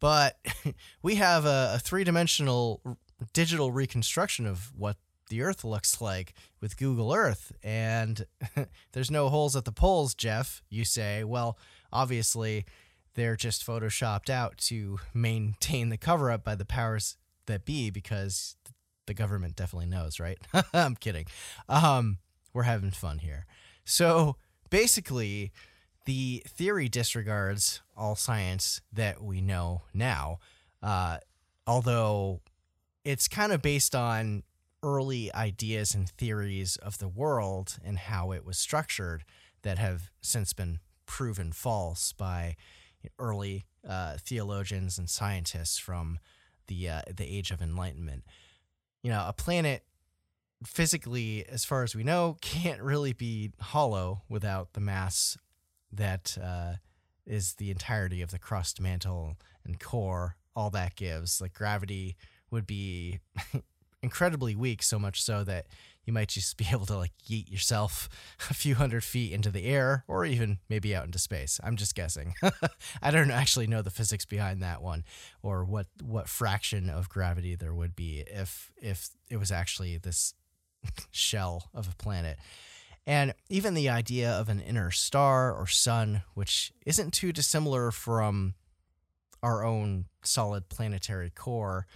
But 0.00 0.38
we 1.02 1.16
have 1.16 1.44
a, 1.44 1.72
a 1.74 1.78
three 1.78 2.04
dimensional 2.04 2.80
digital 3.32 3.72
reconstruction 3.72 4.46
of 4.46 4.72
what 4.76 4.96
the 5.28 5.42
Earth 5.42 5.64
looks 5.64 6.00
like 6.00 6.34
with 6.60 6.76
Google 6.76 7.12
Earth, 7.12 7.52
and 7.62 8.24
there's 8.92 9.10
no 9.10 9.28
holes 9.28 9.56
at 9.56 9.64
the 9.64 9.72
poles, 9.72 10.14
Jeff. 10.14 10.62
You 10.70 10.84
say, 10.84 11.24
well, 11.24 11.58
obviously, 11.92 12.64
they're 13.14 13.36
just 13.36 13.66
photoshopped 13.66 14.30
out 14.30 14.56
to 14.58 15.00
maintain 15.12 15.90
the 15.90 15.98
cover 15.98 16.30
up 16.30 16.44
by 16.44 16.54
the 16.54 16.64
powers 16.64 17.16
that 17.48 17.64
be 17.64 17.90
because 17.90 18.56
the 19.06 19.14
government 19.14 19.56
definitely 19.56 19.88
knows, 19.88 20.20
right? 20.20 20.38
I'm 20.72 20.96
kidding. 20.96 21.26
Um, 21.68 22.18
we're 22.54 22.62
having 22.62 22.90
fun 22.92 23.18
here. 23.18 23.46
So 23.84 24.36
basically, 24.70 25.52
the 26.04 26.42
theory 26.46 26.88
disregards 26.88 27.82
all 27.96 28.14
science 28.14 28.80
that 28.92 29.22
we 29.22 29.40
know 29.40 29.82
now, 29.92 30.38
uh, 30.82 31.18
although 31.66 32.40
it's 33.04 33.28
kind 33.28 33.52
of 33.52 33.60
based 33.62 33.94
on 33.94 34.42
early 34.82 35.32
ideas 35.34 35.94
and 35.94 36.08
theories 36.08 36.76
of 36.76 36.98
the 36.98 37.08
world 37.08 37.78
and 37.84 37.98
how 37.98 38.32
it 38.32 38.44
was 38.44 38.56
structured 38.56 39.24
that 39.62 39.78
have 39.78 40.10
since 40.20 40.52
been 40.52 40.78
proven 41.06 41.52
false 41.52 42.12
by 42.12 42.54
early 43.18 43.64
uh, 43.88 44.16
theologians 44.18 44.98
and 44.98 45.08
scientists 45.08 45.78
from 45.78 46.18
the 46.68 46.88
uh, 46.88 47.02
the 47.14 47.24
age 47.24 47.50
of 47.50 47.60
enlightenment. 47.60 48.24
You 49.02 49.10
know, 49.10 49.24
a 49.26 49.32
planet 49.32 49.84
physically, 50.64 51.44
as 51.48 51.64
far 51.64 51.82
as 51.82 51.94
we 51.94 52.04
know, 52.04 52.36
can't 52.40 52.80
really 52.80 53.12
be 53.12 53.52
hollow 53.60 54.22
without 54.28 54.72
the 54.72 54.80
mass 54.80 55.36
that 55.92 56.36
uh, 56.42 56.74
is 57.26 57.54
the 57.54 57.70
entirety 57.70 58.22
of 58.22 58.30
the 58.30 58.38
crust, 58.38 58.80
mantle, 58.80 59.36
and 59.64 59.80
core. 59.80 60.36
All 60.54 60.70
that 60.70 60.96
gives, 60.96 61.40
like 61.40 61.54
gravity, 61.54 62.16
would 62.50 62.66
be 62.66 63.20
incredibly 64.02 64.56
weak, 64.56 64.82
so 64.82 64.98
much 64.98 65.22
so 65.22 65.44
that 65.44 65.66
you 66.08 66.12
might 66.14 66.28
just 66.28 66.56
be 66.56 66.66
able 66.72 66.86
to 66.86 66.96
like 66.96 67.12
yeet 67.28 67.52
yourself 67.52 68.08
a 68.50 68.54
few 68.54 68.74
hundred 68.74 69.04
feet 69.04 69.32
into 69.32 69.50
the 69.50 69.66
air 69.66 70.04
or 70.08 70.24
even 70.24 70.58
maybe 70.68 70.96
out 70.96 71.04
into 71.04 71.18
space. 71.18 71.60
I'm 71.62 71.76
just 71.76 71.94
guessing. 71.94 72.34
I 73.02 73.10
don't 73.12 73.30
actually 73.30 73.68
know 73.68 73.82
the 73.82 73.90
physics 73.90 74.24
behind 74.24 74.62
that 74.62 74.82
one 74.82 75.04
or 75.42 75.64
what 75.64 75.86
what 76.02 76.28
fraction 76.28 76.88
of 76.88 77.08
gravity 77.10 77.54
there 77.54 77.74
would 77.74 77.94
be 77.94 78.24
if 78.26 78.72
if 78.78 79.10
it 79.30 79.36
was 79.36 79.52
actually 79.52 79.98
this 79.98 80.34
shell 81.12 81.68
of 81.74 81.86
a 81.88 81.96
planet. 81.96 82.38
And 83.06 83.34
even 83.48 83.74
the 83.74 83.88
idea 83.88 84.30
of 84.30 84.48
an 84.48 84.60
inner 84.60 84.90
star 84.90 85.54
or 85.54 85.66
sun, 85.66 86.22
which 86.34 86.72
isn't 86.84 87.12
too 87.12 87.32
dissimilar 87.32 87.90
from 87.90 88.54
our 89.42 89.64
own 89.64 90.06
solid 90.22 90.68
planetary 90.68 91.30
core, 91.30 91.86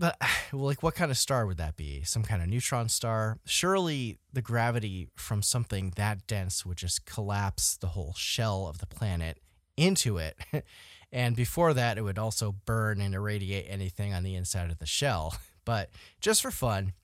but 0.00 0.16
like, 0.52 0.82
what 0.82 0.96
kind 0.96 1.12
of 1.12 1.18
star 1.18 1.46
would 1.46 1.58
that 1.58 1.76
be? 1.76 2.02
Some 2.02 2.24
kind 2.24 2.42
of 2.42 2.48
neutron 2.48 2.88
star? 2.88 3.38
Surely 3.44 4.18
the 4.32 4.42
gravity 4.42 5.08
from 5.14 5.42
something 5.42 5.92
that 5.94 6.26
dense 6.26 6.66
would 6.66 6.78
just 6.78 7.04
collapse 7.04 7.76
the 7.76 7.88
whole 7.88 8.14
shell 8.16 8.66
of 8.66 8.78
the 8.78 8.86
planet 8.86 9.38
into 9.76 10.18
it. 10.18 10.36
and 11.12 11.36
before 11.36 11.74
that, 11.74 11.98
it 11.98 12.02
would 12.02 12.18
also 12.18 12.56
burn 12.64 13.00
and 13.00 13.14
irradiate 13.14 13.66
anything 13.68 14.12
on 14.12 14.24
the 14.24 14.34
inside 14.34 14.70
of 14.70 14.78
the 14.78 14.86
shell. 14.86 15.36
But 15.66 15.90
just 16.22 16.40
for 16.40 16.50
fun, 16.50 16.94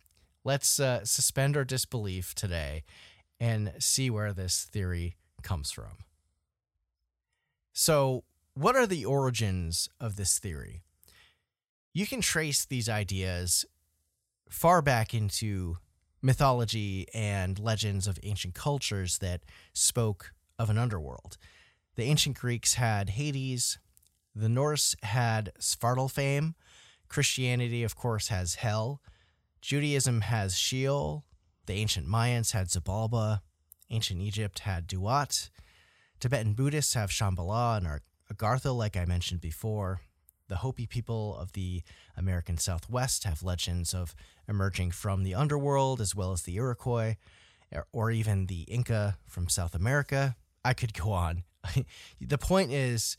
let's 0.42 0.80
uh, 0.80 1.04
suspend 1.04 1.58
our 1.58 1.64
disbelief 1.64 2.34
today 2.34 2.84
and 3.38 3.70
see 3.78 4.08
where 4.08 4.32
this 4.32 4.66
theory 4.72 5.18
comes 5.42 5.70
from. 5.70 5.98
So, 7.74 8.24
what 8.54 8.74
are 8.74 8.86
the 8.86 9.04
origins 9.04 9.90
of 10.00 10.16
this 10.16 10.38
theory? 10.38 10.82
You 11.96 12.06
can 12.06 12.20
trace 12.20 12.66
these 12.66 12.90
ideas 12.90 13.64
far 14.50 14.82
back 14.82 15.14
into 15.14 15.78
mythology 16.20 17.06
and 17.14 17.58
legends 17.58 18.06
of 18.06 18.18
ancient 18.22 18.52
cultures 18.52 19.16
that 19.20 19.40
spoke 19.72 20.34
of 20.58 20.68
an 20.68 20.76
underworld. 20.76 21.38
The 21.94 22.02
ancient 22.02 22.38
Greeks 22.38 22.74
had 22.74 23.08
Hades, 23.08 23.78
the 24.34 24.50
Norse 24.50 24.94
had 25.04 25.52
Svartalfheim, 25.58 26.52
Christianity, 27.08 27.82
of 27.82 27.96
course, 27.96 28.28
has 28.28 28.56
hell, 28.56 29.00
Judaism 29.62 30.20
has 30.20 30.54
Sheol, 30.54 31.24
the 31.64 31.72
ancient 31.72 32.06
Mayans 32.06 32.52
had 32.52 32.68
Xibalba, 32.68 33.40
ancient 33.88 34.20
Egypt 34.20 34.58
had 34.58 34.86
Duat, 34.86 35.48
Tibetan 36.20 36.52
Buddhists 36.52 36.92
have 36.92 37.08
Shambhala 37.08 37.78
and 37.78 38.00
Agartha, 38.30 38.76
like 38.76 38.98
I 38.98 39.06
mentioned 39.06 39.40
before, 39.40 40.02
the 40.48 40.56
Hopi 40.56 40.86
people 40.86 41.36
of 41.36 41.52
the 41.52 41.82
American 42.16 42.58
Southwest 42.58 43.24
have 43.24 43.42
legends 43.42 43.94
of 43.94 44.14
emerging 44.48 44.92
from 44.92 45.22
the 45.22 45.34
underworld, 45.34 46.00
as 46.00 46.14
well 46.14 46.32
as 46.32 46.42
the 46.42 46.56
Iroquois, 46.56 47.16
or 47.92 48.10
even 48.10 48.46
the 48.46 48.62
Inca 48.62 49.18
from 49.26 49.48
South 49.48 49.74
America. 49.74 50.36
I 50.64 50.74
could 50.74 50.94
go 50.94 51.12
on. 51.12 51.44
the 52.20 52.38
point 52.38 52.72
is 52.72 53.16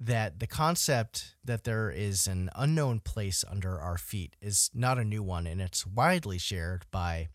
that 0.00 0.40
the 0.40 0.46
concept 0.46 1.36
that 1.44 1.64
there 1.64 1.90
is 1.90 2.26
an 2.26 2.50
unknown 2.56 3.00
place 3.00 3.44
under 3.48 3.78
our 3.78 3.96
feet 3.96 4.34
is 4.40 4.70
not 4.74 4.98
a 4.98 5.04
new 5.04 5.22
one, 5.22 5.46
and 5.46 5.60
it's 5.60 5.86
widely 5.86 6.38
shared 6.38 6.86
by 6.90 7.28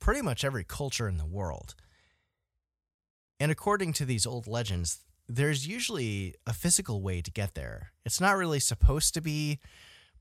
pretty 0.00 0.22
much 0.22 0.44
every 0.44 0.64
culture 0.64 1.08
in 1.08 1.18
the 1.18 1.26
world. 1.26 1.74
And 3.38 3.52
according 3.52 3.92
to 3.94 4.04
these 4.04 4.26
old 4.26 4.46
legends, 4.46 4.98
there's 5.30 5.66
usually 5.66 6.34
a 6.44 6.52
physical 6.52 7.02
way 7.02 7.22
to 7.22 7.30
get 7.30 7.54
there. 7.54 7.92
It's 8.04 8.20
not 8.20 8.36
really 8.36 8.58
supposed 8.58 9.14
to 9.14 9.20
be 9.20 9.60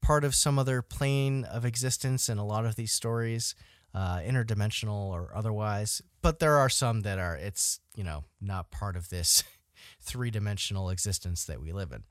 part 0.01 0.23
of 0.23 0.35
some 0.35 0.59
other 0.59 0.81
plane 0.83 1.45
of 1.45 1.65
existence 1.65 2.29
in 2.29 2.37
a 2.37 2.45
lot 2.45 2.65
of 2.65 2.75
these 2.75 2.91
stories, 2.91 3.55
uh, 3.93 4.19
interdimensional 4.19 5.09
or 5.09 5.31
otherwise. 5.33 6.01
But 6.21 6.37
there 6.39 6.57
are 6.57 6.69
some 6.69 7.01
that 7.01 7.17
are, 7.17 7.35
it's, 7.35 7.79
you 7.95 8.03
know, 8.03 8.25
not 8.39 8.69
part 8.69 8.95
of 8.95 9.09
this 9.09 9.43
three 9.99 10.29
dimensional 10.29 10.91
existence 10.91 11.43
that 11.45 11.59
we 11.59 11.71
live 11.71 11.91
in. 11.91 12.03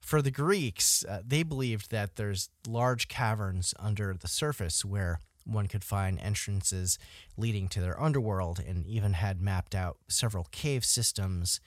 For 0.00 0.22
the 0.22 0.30
Greeks, 0.30 1.04
uh, 1.04 1.20
they 1.26 1.42
believed 1.42 1.90
that 1.90 2.16
there's 2.16 2.48
large 2.66 3.08
caverns 3.08 3.74
under 3.78 4.14
the 4.14 4.28
surface 4.28 4.84
where 4.84 5.20
one 5.44 5.66
could 5.66 5.84
find 5.84 6.18
entrances 6.20 6.98
leading 7.36 7.68
to 7.68 7.80
their 7.80 8.00
underworld 8.00 8.60
and 8.66 8.86
even 8.86 9.12
had 9.12 9.40
mapped 9.40 9.74
out 9.74 9.98
several 10.08 10.46
cave 10.50 10.84
systems 10.84 11.60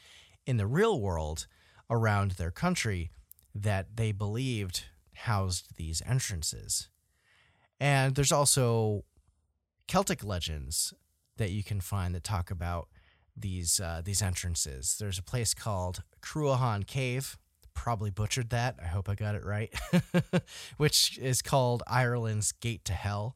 in 0.45 0.57
the 0.57 0.67
real 0.67 0.99
world 0.99 1.47
around 1.89 2.31
their 2.31 2.51
country 2.51 3.11
that 3.53 3.95
they 3.95 4.11
believed 4.11 4.85
housed 5.13 5.75
these 5.75 6.01
entrances. 6.05 6.89
And 7.79 8.15
there's 8.15 8.31
also 8.31 9.03
Celtic 9.87 10.23
legends 10.23 10.93
that 11.37 11.51
you 11.51 11.63
can 11.63 11.81
find 11.81 12.13
that 12.13 12.23
talk 12.23 12.51
about 12.51 12.89
these 13.35 13.79
uh, 13.79 14.01
these 14.03 14.21
entrances. 14.21 14.97
There's 14.99 15.17
a 15.17 15.23
place 15.23 15.53
called 15.53 16.03
Cruachan 16.21 16.85
Cave. 16.85 17.37
Probably 17.73 18.09
butchered 18.09 18.49
that. 18.49 18.75
I 18.81 18.87
hope 18.87 19.07
I 19.07 19.15
got 19.15 19.35
it 19.35 19.45
right. 19.45 19.73
Which 20.77 21.17
is 21.17 21.41
called 21.41 21.81
Ireland's 21.87 22.51
Gate 22.51 22.83
to 22.85 22.93
Hell 22.93 23.35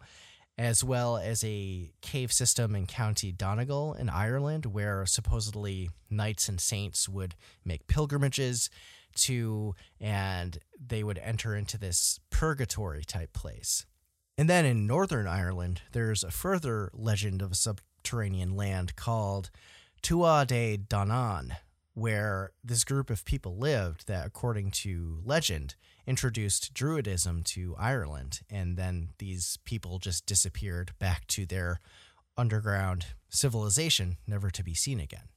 as 0.57 0.83
well 0.83 1.17
as 1.17 1.43
a 1.43 1.91
cave 2.01 2.31
system 2.31 2.75
in 2.75 2.86
County 2.86 3.31
Donegal 3.31 3.93
in 3.93 4.10
Ireland, 4.10 4.67
where 4.67 5.05
supposedly 5.05 5.89
knights 6.10 6.48
and 6.48 6.62
saints 6.62 7.10
would 7.10 7.36
make 7.65 7.88
pilgrimages 7.88 8.69
to, 9.15 9.75
and 10.00 10.57
they 10.79 11.03
would 11.03 11.19
enter 11.19 11.55
into 11.55 11.77
this 11.77 12.19
purgatory 12.29 13.03
type 13.03 13.33
place. 13.33 13.86
And 14.38 14.50
then 14.50 14.65
in 14.65 14.88
Northern 14.88 15.27
Ireland, 15.27 15.81
there's 15.91 16.24
a 16.24 16.31
further 16.31 16.89
legend 16.93 17.41
of 17.41 17.51
a 17.51 17.55
subterranean 17.55 18.55
land 18.55 18.95
called 18.95 19.51
Tuatha 20.01 20.48
de 20.48 20.77
Danann, 20.77 21.55
where 21.94 22.52
this 22.64 22.84
group 22.84 23.10
of 23.10 23.26
people 23.26 23.58
lived 23.58 24.08
that, 24.08 24.26
according 24.26 24.72
to 24.72 25.20
legend, 25.24 25.76
introduced 26.08 26.74
Druidism 26.74 27.44
to 27.46 27.76
Ireland. 27.78 28.42
And 28.50 28.78
then 28.78 29.10
these 29.20 29.58
people 29.64 30.00
just 30.00 30.26
disappeared 30.26 30.94
back 31.00 31.28
to 31.28 31.46
their 31.46 31.80
underground 32.38 33.08
civilization, 33.30 34.18
never 34.28 34.50
to 34.50 34.64
be 34.64 34.74
seen 34.74 35.00
again. 35.00 35.30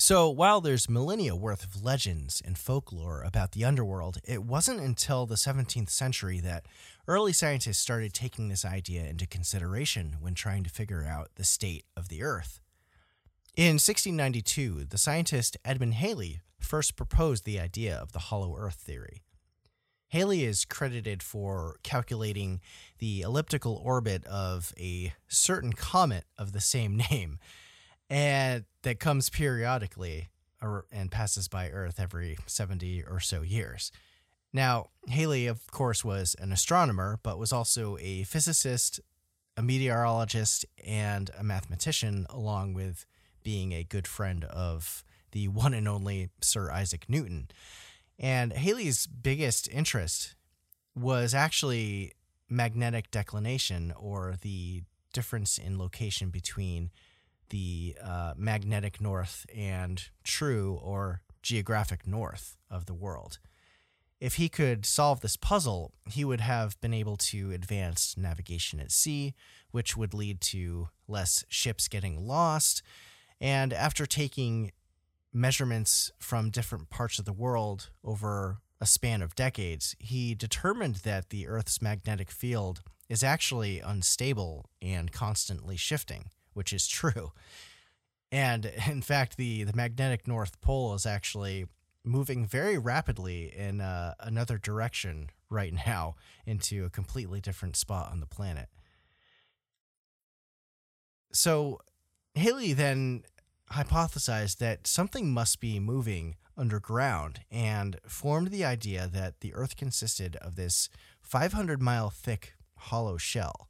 So, 0.00 0.30
while 0.30 0.60
there's 0.60 0.88
millennia 0.88 1.34
worth 1.34 1.64
of 1.64 1.82
legends 1.82 2.40
and 2.44 2.56
folklore 2.56 3.22
about 3.22 3.50
the 3.50 3.64
underworld, 3.64 4.18
it 4.24 4.44
wasn't 4.44 4.78
until 4.78 5.26
the 5.26 5.34
17th 5.34 5.90
century 5.90 6.38
that 6.38 6.66
early 7.08 7.32
scientists 7.32 7.78
started 7.78 8.14
taking 8.14 8.48
this 8.48 8.64
idea 8.64 9.04
into 9.06 9.26
consideration 9.26 10.16
when 10.20 10.34
trying 10.34 10.62
to 10.62 10.70
figure 10.70 11.04
out 11.04 11.30
the 11.34 11.42
state 11.42 11.84
of 11.96 12.08
the 12.08 12.22
Earth. 12.22 12.60
In 13.58 13.74
1692, 13.74 14.84
the 14.84 14.98
scientist 14.98 15.56
Edmund 15.64 15.94
Halley 15.94 16.42
first 16.60 16.94
proposed 16.94 17.44
the 17.44 17.58
idea 17.58 17.96
of 17.96 18.12
the 18.12 18.20
hollow 18.20 18.54
earth 18.56 18.76
theory. 18.76 19.24
Halley 20.10 20.44
is 20.44 20.64
credited 20.64 21.24
for 21.24 21.74
calculating 21.82 22.60
the 23.00 23.22
elliptical 23.22 23.82
orbit 23.84 24.24
of 24.26 24.72
a 24.78 25.12
certain 25.26 25.72
comet 25.72 26.22
of 26.38 26.52
the 26.52 26.60
same 26.60 26.96
name, 27.10 27.40
and 28.08 28.64
that 28.82 29.00
comes 29.00 29.28
periodically 29.28 30.28
and 30.92 31.10
passes 31.10 31.48
by 31.48 31.68
Earth 31.68 31.98
every 31.98 32.38
70 32.46 33.02
or 33.10 33.18
so 33.18 33.42
years. 33.42 33.90
Now, 34.52 34.90
Halley, 35.08 35.48
of 35.48 35.68
course, 35.72 36.04
was 36.04 36.36
an 36.38 36.52
astronomer, 36.52 37.18
but 37.24 37.40
was 37.40 37.52
also 37.52 37.98
a 38.00 38.22
physicist, 38.22 39.00
a 39.56 39.64
meteorologist, 39.64 40.64
and 40.86 41.28
a 41.36 41.42
mathematician, 41.42 42.24
along 42.30 42.74
with 42.74 43.04
being 43.48 43.72
a 43.72 43.82
good 43.82 44.06
friend 44.06 44.44
of 44.44 45.02
the 45.32 45.48
one 45.48 45.72
and 45.72 45.88
only 45.88 46.28
Sir 46.42 46.70
Isaac 46.70 47.06
Newton. 47.08 47.48
And 48.18 48.52
Halley's 48.52 49.06
biggest 49.06 49.70
interest 49.72 50.34
was 50.94 51.32
actually 51.32 52.12
magnetic 52.50 53.10
declination, 53.10 53.94
or 53.98 54.34
the 54.42 54.82
difference 55.14 55.56
in 55.56 55.78
location 55.78 56.28
between 56.28 56.90
the 57.48 57.96
uh, 58.04 58.34
magnetic 58.36 59.00
north 59.00 59.46
and 59.56 60.10
true 60.24 60.78
or 60.82 61.22
geographic 61.42 62.06
north 62.06 62.58
of 62.70 62.84
the 62.84 62.92
world. 62.92 63.38
If 64.20 64.34
he 64.34 64.50
could 64.50 64.84
solve 64.84 65.22
this 65.22 65.38
puzzle, 65.38 65.94
he 66.04 66.22
would 66.22 66.42
have 66.42 66.78
been 66.82 66.92
able 66.92 67.16
to 67.16 67.52
advance 67.52 68.14
navigation 68.14 68.78
at 68.78 68.92
sea, 68.92 69.32
which 69.70 69.96
would 69.96 70.12
lead 70.12 70.42
to 70.42 70.90
less 71.06 71.46
ships 71.48 71.88
getting 71.88 72.26
lost. 72.26 72.82
And 73.40 73.72
after 73.72 74.06
taking 74.06 74.72
measurements 75.32 76.10
from 76.18 76.50
different 76.50 76.90
parts 76.90 77.18
of 77.18 77.24
the 77.24 77.32
world 77.32 77.90
over 78.02 78.58
a 78.80 78.86
span 78.86 79.22
of 79.22 79.34
decades, 79.34 79.96
he 79.98 80.34
determined 80.34 80.96
that 80.96 81.30
the 81.30 81.46
Earth's 81.46 81.82
magnetic 81.82 82.30
field 82.30 82.82
is 83.08 83.22
actually 83.22 83.80
unstable 83.80 84.70
and 84.82 85.12
constantly 85.12 85.76
shifting, 85.76 86.30
which 86.52 86.72
is 86.72 86.86
true. 86.86 87.32
And 88.30 88.66
in 88.88 89.02
fact, 89.02 89.36
the, 89.36 89.64
the 89.64 89.74
magnetic 89.74 90.26
North 90.28 90.60
Pole 90.60 90.94
is 90.94 91.06
actually 91.06 91.66
moving 92.04 92.46
very 92.46 92.78
rapidly 92.78 93.52
in 93.54 93.80
uh, 93.80 94.14
another 94.20 94.58
direction 94.58 95.30
right 95.50 95.72
now 95.86 96.14
into 96.46 96.84
a 96.84 96.90
completely 96.90 97.40
different 97.40 97.76
spot 97.76 98.10
on 98.10 98.20
the 98.20 98.26
planet. 98.26 98.68
So 101.32 101.80
Halley 102.34 102.72
then 102.72 103.24
hypothesized 103.72 104.58
that 104.58 104.86
something 104.86 105.32
must 105.32 105.60
be 105.60 105.78
moving 105.78 106.36
underground 106.56 107.40
and 107.50 107.98
formed 108.06 108.50
the 108.50 108.64
idea 108.64 109.08
that 109.12 109.40
the 109.40 109.54
Earth 109.54 109.76
consisted 109.76 110.36
of 110.36 110.56
this 110.56 110.88
500 111.22 111.80
mile 111.80 112.10
thick 112.10 112.54
hollow 112.76 113.16
shell. 113.16 113.68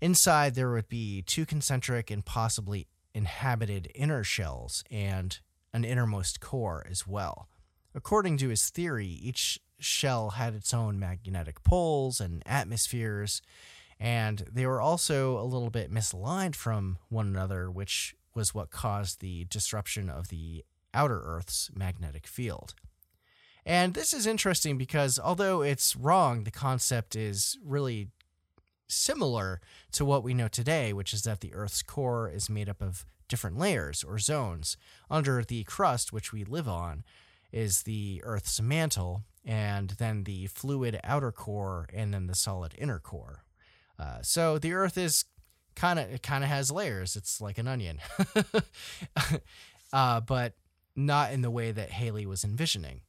Inside, 0.00 0.54
there 0.54 0.70
would 0.70 0.88
be 0.88 1.22
two 1.22 1.44
concentric 1.44 2.10
and 2.10 2.24
possibly 2.24 2.86
inhabited 3.14 3.90
inner 3.94 4.22
shells 4.22 4.84
and 4.90 5.40
an 5.72 5.84
innermost 5.84 6.40
core 6.40 6.86
as 6.88 7.06
well. 7.06 7.48
According 7.94 8.36
to 8.38 8.48
his 8.48 8.70
theory, 8.70 9.06
each 9.06 9.58
shell 9.80 10.30
had 10.30 10.54
its 10.54 10.72
own 10.72 10.98
magnetic 10.98 11.64
poles 11.64 12.20
and 12.20 12.42
atmospheres, 12.46 13.42
and 14.00 14.44
they 14.50 14.66
were 14.66 14.80
also 14.80 15.38
a 15.38 15.42
little 15.42 15.70
bit 15.70 15.92
misaligned 15.92 16.54
from 16.54 16.98
one 17.08 17.26
another, 17.26 17.70
which 17.70 18.14
was 18.34 18.54
what 18.54 18.70
caused 18.70 19.20
the 19.20 19.44
disruption 19.46 20.08
of 20.08 20.28
the 20.28 20.64
outer 20.94 21.20
Earth's 21.24 21.70
magnetic 21.74 22.26
field. 22.26 22.74
And 23.66 23.94
this 23.94 24.14
is 24.14 24.26
interesting 24.26 24.78
because 24.78 25.18
although 25.18 25.62
it's 25.62 25.96
wrong, 25.96 26.44
the 26.44 26.50
concept 26.50 27.16
is 27.16 27.58
really 27.64 28.08
similar 28.88 29.60
to 29.92 30.04
what 30.04 30.22
we 30.22 30.32
know 30.32 30.48
today, 30.48 30.92
which 30.92 31.12
is 31.12 31.22
that 31.22 31.40
the 31.40 31.52
Earth's 31.52 31.82
core 31.82 32.30
is 32.30 32.48
made 32.48 32.68
up 32.68 32.80
of 32.80 33.04
different 33.28 33.58
layers 33.58 34.02
or 34.02 34.18
zones. 34.18 34.76
Under 35.10 35.42
the 35.42 35.64
crust, 35.64 36.12
which 36.12 36.32
we 36.32 36.44
live 36.44 36.68
on, 36.68 37.04
is 37.52 37.82
the 37.82 38.22
Earth's 38.24 38.60
mantle, 38.60 39.24
and 39.44 39.90
then 39.90 40.24
the 40.24 40.46
fluid 40.46 40.98
outer 41.04 41.32
core, 41.32 41.88
and 41.92 42.14
then 42.14 42.26
the 42.26 42.34
solid 42.34 42.74
inner 42.78 42.98
core. 42.98 43.44
Uh, 43.98 44.22
so 44.22 44.58
the 44.58 44.72
Earth 44.72 44.96
is 44.96 45.24
kind 45.74 45.98
of 45.98 46.10
it 46.10 46.22
kind 46.22 46.44
of 46.44 46.50
has 46.50 46.70
layers. 46.70 47.16
It's 47.16 47.40
like 47.40 47.58
an 47.58 47.68
onion, 47.68 47.98
uh, 49.92 50.20
but 50.20 50.54
not 50.96 51.32
in 51.32 51.42
the 51.42 51.50
way 51.50 51.72
that 51.72 51.90
Halley 51.90 52.26
was 52.26 52.44
envisioning. 52.44 53.00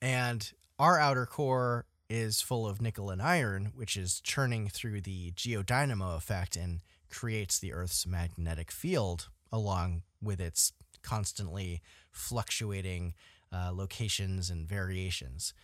And 0.00 0.50
our 0.78 0.98
outer 0.98 1.26
core 1.26 1.86
is 2.10 2.42
full 2.42 2.66
of 2.66 2.82
nickel 2.82 3.10
and 3.10 3.22
iron, 3.22 3.72
which 3.74 3.96
is 3.96 4.20
churning 4.20 4.68
through 4.68 5.00
the 5.00 5.32
geodynamo 5.32 6.16
effect 6.16 6.56
and 6.56 6.80
creates 7.08 7.58
the 7.58 7.72
Earth's 7.72 8.06
magnetic 8.06 8.70
field 8.70 9.28
along 9.50 10.02
with 10.20 10.40
its 10.40 10.72
constantly 11.02 11.80
fluctuating 12.10 13.14
uh, 13.52 13.70
locations 13.72 14.50
and 14.50 14.68
variations. 14.68 15.54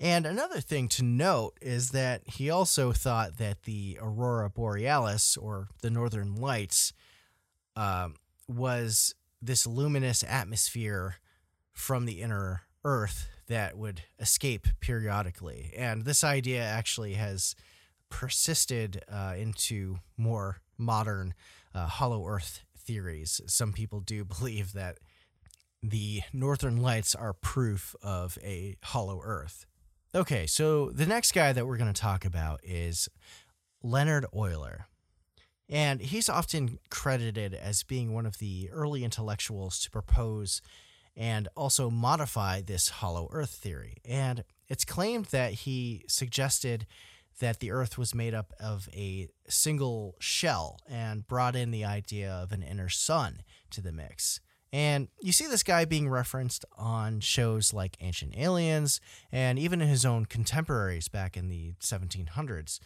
And 0.00 0.26
another 0.26 0.60
thing 0.60 0.88
to 0.90 1.02
note 1.02 1.54
is 1.60 1.90
that 1.90 2.22
he 2.24 2.50
also 2.50 2.92
thought 2.92 3.38
that 3.38 3.64
the 3.64 3.98
aurora 4.00 4.48
borealis, 4.48 5.36
or 5.36 5.68
the 5.82 5.90
northern 5.90 6.36
lights, 6.36 6.92
uh, 7.74 8.10
was 8.46 9.14
this 9.42 9.66
luminous 9.66 10.24
atmosphere 10.26 11.16
from 11.72 12.06
the 12.06 12.20
inner 12.22 12.62
Earth 12.84 13.28
that 13.48 13.76
would 13.76 14.02
escape 14.20 14.68
periodically. 14.80 15.72
And 15.76 16.04
this 16.04 16.22
idea 16.22 16.62
actually 16.62 17.14
has 17.14 17.56
persisted 18.08 19.02
uh, 19.10 19.34
into 19.36 19.98
more 20.16 20.60
modern 20.76 21.34
uh, 21.74 21.86
hollow 21.86 22.26
Earth 22.26 22.62
theories. 22.76 23.40
Some 23.46 23.72
people 23.72 24.00
do 24.00 24.24
believe 24.38 24.72
that 24.74 24.98
the 25.82 26.22
northern 26.32 26.76
lights 26.76 27.14
are 27.14 27.32
proof 27.32 27.94
of 28.02 28.38
a 28.42 28.76
hollow 28.82 29.20
Earth. 29.24 29.66
Okay, 30.18 30.48
so 30.48 30.90
the 30.90 31.06
next 31.06 31.30
guy 31.30 31.52
that 31.52 31.64
we're 31.64 31.76
going 31.76 31.92
to 31.92 32.00
talk 32.00 32.24
about 32.24 32.58
is 32.64 33.08
Leonhard 33.84 34.26
Euler. 34.36 34.86
And 35.68 36.00
he's 36.00 36.28
often 36.28 36.80
credited 36.90 37.54
as 37.54 37.84
being 37.84 38.12
one 38.12 38.26
of 38.26 38.38
the 38.38 38.68
early 38.72 39.04
intellectuals 39.04 39.78
to 39.78 39.92
propose 39.92 40.60
and 41.16 41.46
also 41.56 41.88
modify 41.88 42.60
this 42.60 42.88
hollow 42.88 43.28
earth 43.30 43.50
theory. 43.50 43.98
And 44.04 44.42
it's 44.66 44.84
claimed 44.84 45.26
that 45.26 45.52
he 45.52 46.02
suggested 46.08 46.88
that 47.38 47.60
the 47.60 47.70
earth 47.70 47.96
was 47.96 48.12
made 48.12 48.34
up 48.34 48.52
of 48.58 48.88
a 48.92 49.28
single 49.48 50.16
shell 50.18 50.80
and 50.90 51.28
brought 51.28 51.54
in 51.54 51.70
the 51.70 51.84
idea 51.84 52.28
of 52.28 52.50
an 52.50 52.64
inner 52.64 52.88
sun 52.88 53.42
to 53.70 53.80
the 53.80 53.92
mix. 53.92 54.40
And 54.72 55.08
you 55.20 55.32
see 55.32 55.46
this 55.46 55.62
guy 55.62 55.84
being 55.84 56.08
referenced 56.08 56.64
on 56.76 57.20
shows 57.20 57.72
like 57.72 57.96
Ancient 58.00 58.36
Aliens 58.36 59.00
and 59.32 59.58
even 59.58 59.80
in 59.80 59.88
his 59.88 60.04
own 60.04 60.26
contemporaries 60.26 61.08
back 61.08 61.36
in 61.36 61.48
the 61.48 61.74
1700s. 61.80 62.80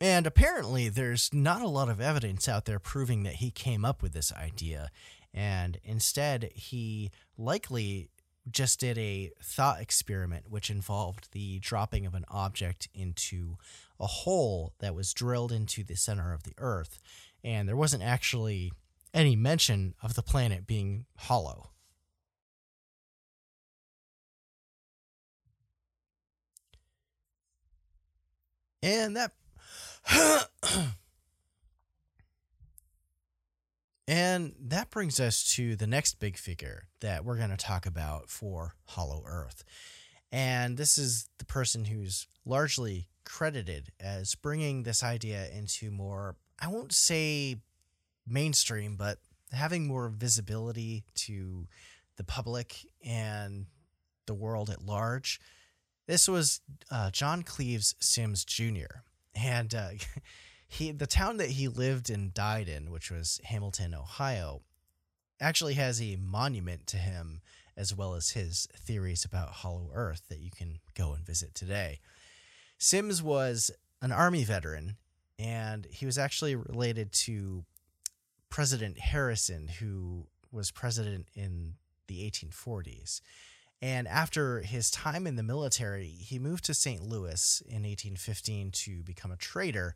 And 0.00 0.26
apparently, 0.26 0.88
there's 0.88 1.32
not 1.32 1.62
a 1.62 1.68
lot 1.68 1.88
of 1.88 2.00
evidence 2.00 2.48
out 2.48 2.66
there 2.66 2.78
proving 2.78 3.22
that 3.22 3.36
he 3.36 3.50
came 3.50 3.84
up 3.84 4.02
with 4.02 4.12
this 4.12 4.32
idea. 4.32 4.90
And 5.32 5.78
instead, 5.84 6.50
he 6.54 7.10
likely 7.38 8.10
just 8.50 8.78
did 8.80 8.98
a 8.98 9.32
thought 9.42 9.80
experiment, 9.80 10.50
which 10.50 10.70
involved 10.70 11.32
the 11.32 11.58
dropping 11.60 12.06
of 12.06 12.14
an 12.14 12.24
object 12.28 12.88
into 12.94 13.56
a 13.98 14.06
hole 14.06 14.74
that 14.80 14.94
was 14.94 15.14
drilled 15.14 15.50
into 15.50 15.82
the 15.82 15.96
center 15.96 16.32
of 16.32 16.42
the 16.42 16.54
Earth. 16.58 16.98
And 17.42 17.68
there 17.68 17.76
wasn't 17.76 18.02
actually 18.02 18.72
any 19.16 19.34
mention 19.34 19.94
of 20.02 20.14
the 20.14 20.22
planet 20.22 20.66
being 20.66 21.06
hollow. 21.16 21.70
And 28.82 29.16
that. 29.16 29.32
and 34.06 34.52
that 34.60 34.90
brings 34.90 35.18
us 35.18 35.42
to 35.54 35.74
the 35.74 35.86
next 35.86 36.20
big 36.20 36.36
figure 36.36 36.86
that 37.00 37.24
we're 37.24 37.38
going 37.38 37.50
to 37.50 37.56
talk 37.56 37.86
about 37.86 38.28
for 38.28 38.74
Hollow 38.84 39.24
Earth. 39.26 39.64
And 40.30 40.76
this 40.76 40.98
is 40.98 41.28
the 41.38 41.46
person 41.46 41.86
who's 41.86 42.28
largely 42.44 43.08
credited 43.24 43.90
as 43.98 44.34
bringing 44.36 44.82
this 44.82 45.02
idea 45.02 45.48
into 45.48 45.90
more, 45.90 46.36
I 46.60 46.68
won't 46.68 46.92
say 46.92 47.56
mainstream, 48.26 48.96
but 48.96 49.18
having 49.52 49.86
more 49.86 50.08
visibility 50.08 51.04
to 51.14 51.66
the 52.16 52.24
public 52.24 52.86
and 53.04 53.66
the 54.26 54.34
world 54.34 54.70
at 54.70 54.84
large. 54.84 55.40
This 56.06 56.28
was 56.28 56.60
uh, 56.90 57.10
John 57.10 57.42
Cleves 57.42 57.94
Symmes 58.00 58.44
Jr. 58.44 59.02
And 59.34 59.74
uh, 59.74 59.90
he, 60.68 60.90
the 60.90 61.06
town 61.06 61.36
that 61.38 61.50
he 61.50 61.68
lived 61.68 62.10
and 62.10 62.34
died 62.34 62.68
in, 62.68 62.90
which 62.90 63.10
was 63.10 63.40
Hamilton, 63.44 63.94
Ohio, 63.94 64.62
actually 65.40 65.74
has 65.74 66.00
a 66.00 66.16
monument 66.16 66.86
to 66.88 66.96
him 66.96 67.40
as 67.76 67.94
well 67.94 68.14
as 68.14 68.30
his 68.30 68.66
theories 68.74 69.24
about 69.24 69.50
Hollow 69.50 69.90
Earth 69.92 70.22
that 70.28 70.38
you 70.38 70.50
can 70.50 70.78
go 70.94 71.12
and 71.12 71.26
visit 71.26 71.54
today. 71.54 72.00
Symmes 72.78 73.22
was 73.22 73.70
an 74.00 74.12
Army 74.12 74.44
veteran, 74.44 74.96
and 75.38 75.86
he 75.90 76.06
was 76.06 76.16
actually 76.16 76.56
related 76.56 77.12
to 77.12 77.64
President 78.56 78.98
Harrison, 78.98 79.68
who 79.68 80.28
was 80.50 80.70
president 80.70 81.28
in 81.34 81.74
the 82.06 82.20
1840s. 82.30 83.20
And 83.82 84.08
after 84.08 84.60
his 84.60 84.90
time 84.90 85.26
in 85.26 85.36
the 85.36 85.42
military, 85.42 86.06
he 86.06 86.38
moved 86.38 86.64
to 86.64 86.72
St. 86.72 87.02
Louis 87.02 87.62
in 87.66 87.82
1815 87.82 88.70
to 88.70 89.02
become 89.02 89.30
a 89.30 89.36
trader. 89.36 89.94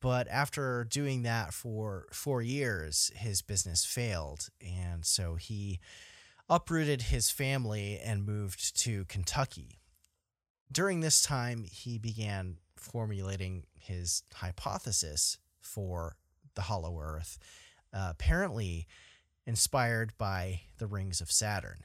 But 0.00 0.28
after 0.28 0.84
doing 0.84 1.22
that 1.22 1.52
for 1.52 2.06
four 2.12 2.42
years, 2.42 3.10
his 3.16 3.42
business 3.42 3.84
failed. 3.84 4.50
And 4.64 5.04
so 5.04 5.34
he 5.34 5.80
uprooted 6.48 7.02
his 7.02 7.28
family 7.28 7.98
and 7.98 8.24
moved 8.24 8.78
to 8.82 9.04
Kentucky. 9.06 9.80
During 10.70 11.00
this 11.00 11.22
time, 11.22 11.64
he 11.64 11.98
began 11.98 12.58
formulating 12.76 13.64
his 13.74 14.22
hypothesis 14.34 15.38
for 15.60 16.14
the 16.54 16.62
Hollow 16.62 17.00
Earth, 17.00 17.36
uh, 17.92 18.08
apparently 18.10 18.86
inspired 19.46 20.12
by 20.18 20.62
the 20.78 20.86
rings 20.86 21.20
of 21.20 21.30
Saturn. 21.30 21.84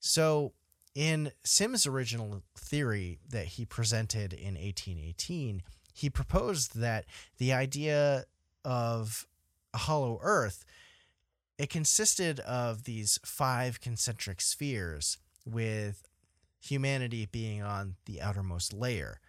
So, 0.00 0.52
in 0.94 1.32
Symmes' 1.44 1.86
original 1.86 2.42
theory 2.56 3.18
that 3.30 3.46
he 3.46 3.64
presented 3.64 4.32
in 4.32 4.54
1818, 4.54 5.62
he 5.94 6.10
proposed 6.10 6.78
that 6.78 7.06
the 7.38 7.52
idea 7.52 8.24
of 8.64 9.26
a 9.72 9.78
hollow 9.78 10.18
earth 10.22 10.64
it 11.58 11.70
consisted 11.70 12.40
of 12.40 12.84
these 12.84 13.20
five 13.24 13.80
concentric 13.80 14.40
spheres 14.40 15.18
with 15.44 16.08
humanity 16.60 17.26
being 17.30 17.62
on 17.62 17.94
the 18.06 18.20
outermost 18.20 18.72
layer 18.72 19.20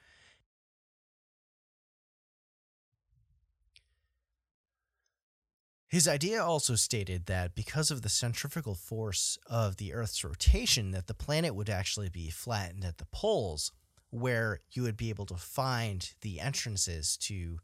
His 5.93 6.07
idea 6.07 6.43
also 6.43 6.73
stated 6.73 7.27
that 7.27 7.53
because 7.53 7.91
of 7.91 8.01
the 8.01 8.09
centrifugal 8.09 8.73
force 8.73 9.37
of 9.45 9.77
the 9.77 9.93
Earth's 9.93 10.23
rotation, 10.23 10.89
that 10.89 11.05
the 11.05 11.13
planet 11.13 11.53
would 11.53 11.69
actually 11.69 12.09
be 12.09 12.31
flattened 12.31 12.83
at 12.83 12.97
the 12.97 13.05
poles, 13.11 13.71
where 14.09 14.61
you 14.71 14.81
would 14.81 14.97
be 14.97 15.11
able 15.11 15.27
to 15.27 15.35
find 15.35 16.11
the 16.21 16.39
entrances 16.39 17.15
to 17.17 17.59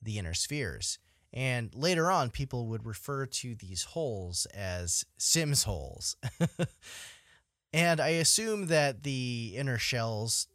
the 0.00 0.16
inner 0.16 0.32
spheres. 0.32 1.00
And 1.32 1.74
later 1.74 2.08
on, 2.08 2.30
people 2.30 2.68
would 2.68 2.86
refer 2.86 3.26
to 3.26 3.56
these 3.56 3.82
holes 3.82 4.46
as 4.54 5.04
Symmes 5.18 5.64
holes. 5.64 6.16
and 7.72 8.00
I 8.00 8.10
assume 8.10 8.68
that 8.68 9.02
the 9.02 9.54
inner 9.56 9.78
shells 9.78 10.46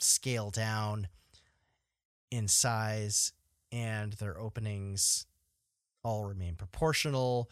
scale 0.00 0.50
down 0.50 1.06
in 2.32 2.48
size 2.48 3.32
and 3.70 4.14
their 4.14 4.36
openings 4.36 5.26
all 6.04 6.24
remain 6.24 6.54
proportional. 6.54 7.50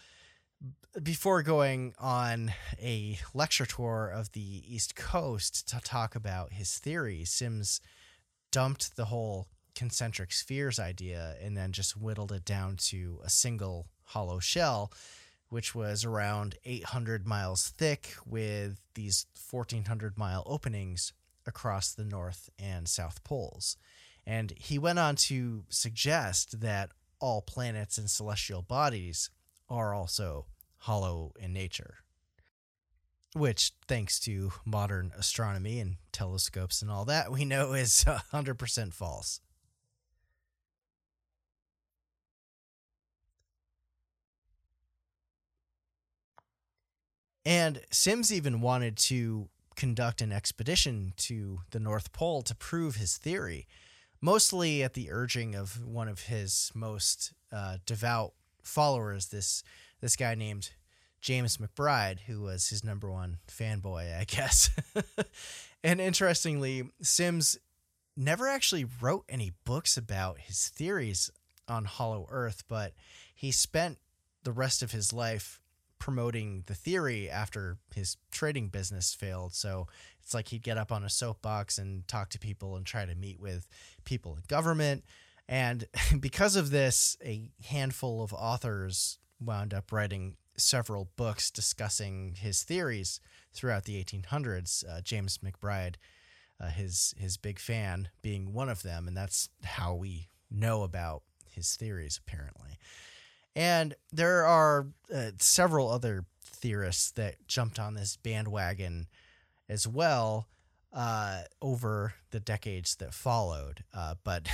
Before 1.02 1.42
going 1.42 1.94
on 1.98 2.52
a 2.80 3.18
lecture 3.32 3.66
tour 3.66 4.08
of 4.08 4.32
the 4.32 4.64
East 4.66 4.94
Coast 4.94 5.68
to 5.68 5.80
talk 5.80 6.14
about 6.14 6.52
his 6.52 6.78
theory, 6.78 7.24
Symmes 7.24 7.80
dumped 8.50 8.96
the 8.96 9.06
whole 9.06 9.46
concentric 9.74 10.32
spheres 10.32 10.78
idea 10.78 11.36
and 11.42 11.56
then 11.56 11.72
just 11.72 11.96
whittled 11.96 12.32
it 12.32 12.44
down 12.44 12.76
to 12.76 13.20
a 13.24 13.30
single 13.30 13.86
hollow 14.06 14.40
shell, 14.40 14.92
which 15.48 15.74
was 15.74 16.04
around 16.04 16.56
800 16.64 17.26
miles 17.26 17.68
thick 17.68 18.14
with 18.26 18.80
these 18.94 19.26
1400 19.50 20.18
mile 20.18 20.42
openings 20.44 21.12
across 21.46 21.92
the 21.92 22.04
North 22.04 22.50
and 22.58 22.88
South 22.88 23.22
poles. 23.24 23.76
And 24.26 24.52
he 24.56 24.78
went 24.78 24.98
on 24.98 25.16
to 25.16 25.64
suggest 25.68 26.60
that 26.60 26.90
all 27.20 27.42
planets 27.42 27.98
and 27.98 28.10
celestial 28.10 28.62
bodies 28.62 29.30
are 29.68 29.94
also 29.94 30.46
hollow 30.78 31.32
in 31.38 31.52
nature. 31.52 31.98
Which, 33.34 33.72
thanks 33.86 34.18
to 34.20 34.52
modern 34.64 35.12
astronomy 35.16 35.78
and 35.78 35.96
telescopes 36.10 36.82
and 36.82 36.90
all 36.90 37.04
that, 37.04 37.30
we 37.30 37.44
know 37.44 37.74
is 37.74 38.04
100% 38.32 38.92
false. 38.92 39.40
And 47.44 47.80
Symmes 47.90 48.32
even 48.32 48.60
wanted 48.60 48.96
to 48.96 49.48
conduct 49.76 50.20
an 50.20 50.30
expedition 50.30 51.14
to 51.16 51.60
the 51.70 51.80
North 51.80 52.12
Pole 52.12 52.42
to 52.42 52.54
prove 52.54 52.96
his 52.96 53.16
theory 53.16 53.66
mostly 54.20 54.82
at 54.82 54.94
the 54.94 55.10
urging 55.10 55.54
of 55.54 55.84
one 55.84 56.08
of 56.08 56.22
his 56.22 56.70
most 56.74 57.32
uh, 57.52 57.78
devout 57.86 58.32
followers, 58.62 59.26
this 59.26 59.62
this 60.00 60.16
guy 60.16 60.34
named 60.34 60.70
James 61.20 61.58
McBride, 61.58 62.20
who 62.20 62.40
was 62.40 62.68
his 62.68 62.82
number 62.82 63.10
one 63.10 63.38
fanboy, 63.48 64.18
I 64.18 64.24
guess. 64.24 64.70
and 65.84 66.00
interestingly, 66.00 66.84
Symmes 67.02 67.58
never 68.16 68.48
actually 68.48 68.86
wrote 69.00 69.24
any 69.28 69.52
books 69.64 69.96
about 69.96 70.38
his 70.38 70.68
theories 70.68 71.30
on 71.68 71.84
Hollow 71.84 72.26
Earth, 72.30 72.64
but 72.68 72.94
he 73.34 73.50
spent 73.50 73.98
the 74.42 74.52
rest 74.52 74.82
of 74.82 74.92
his 74.92 75.12
life 75.12 75.59
promoting 76.00 76.64
the 76.66 76.74
theory 76.74 77.30
after 77.30 77.76
his 77.94 78.16
trading 78.32 78.68
business 78.68 79.14
failed. 79.14 79.54
So 79.54 79.86
it's 80.20 80.34
like 80.34 80.48
he'd 80.48 80.64
get 80.64 80.78
up 80.78 80.90
on 80.90 81.04
a 81.04 81.08
soapbox 81.10 81.78
and 81.78 82.08
talk 82.08 82.30
to 82.30 82.38
people 82.40 82.74
and 82.74 82.84
try 82.84 83.04
to 83.04 83.14
meet 83.14 83.38
with 83.38 83.68
people 84.04 84.34
in 84.34 84.42
government. 84.48 85.04
And 85.48 85.84
because 86.20 86.56
of 86.56 86.70
this, 86.70 87.16
a 87.24 87.50
handful 87.66 88.22
of 88.22 88.32
authors 88.32 89.18
wound 89.40 89.72
up 89.72 89.92
writing 89.92 90.36
several 90.56 91.10
books 91.16 91.50
discussing 91.50 92.34
his 92.38 92.64
theories 92.64 93.20
throughout 93.52 93.84
the 93.84 94.02
1800s. 94.02 94.84
Uh, 94.88 95.00
James 95.02 95.38
McBride, 95.38 95.94
uh, 96.60 96.68
his 96.68 97.14
his 97.18 97.36
big 97.36 97.58
fan, 97.58 98.08
being 98.22 98.52
one 98.52 98.68
of 98.68 98.82
them, 98.82 99.06
and 99.06 99.16
that's 99.16 99.48
how 99.64 99.94
we 99.94 100.28
know 100.50 100.82
about 100.82 101.22
his 101.50 101.74
theories 101.76 102.20
apparently. 102.26 102.78
And 103.60 103.94
there 104.10 104.46
are 104.46 104.86
uh, 105.14 105.32
several 105.38 105.90
other 105.90 106.24
theorists 106.42 107.10
that 107.10 107.46
jumped 107.46 107.78
on 107.78 107.92
this 107.92 108.16
bandwagon 108.16 109.06
as 109.68 109.86
well 109.86 110.48
uh, 110.94 111.42
over 111.60 112.14
the 112.30 112.40
decades 112.40 112.96
that 112.96 113.12
followed. 113.12 113.84
Uh, 113.92 114.14
but 114.24 114.48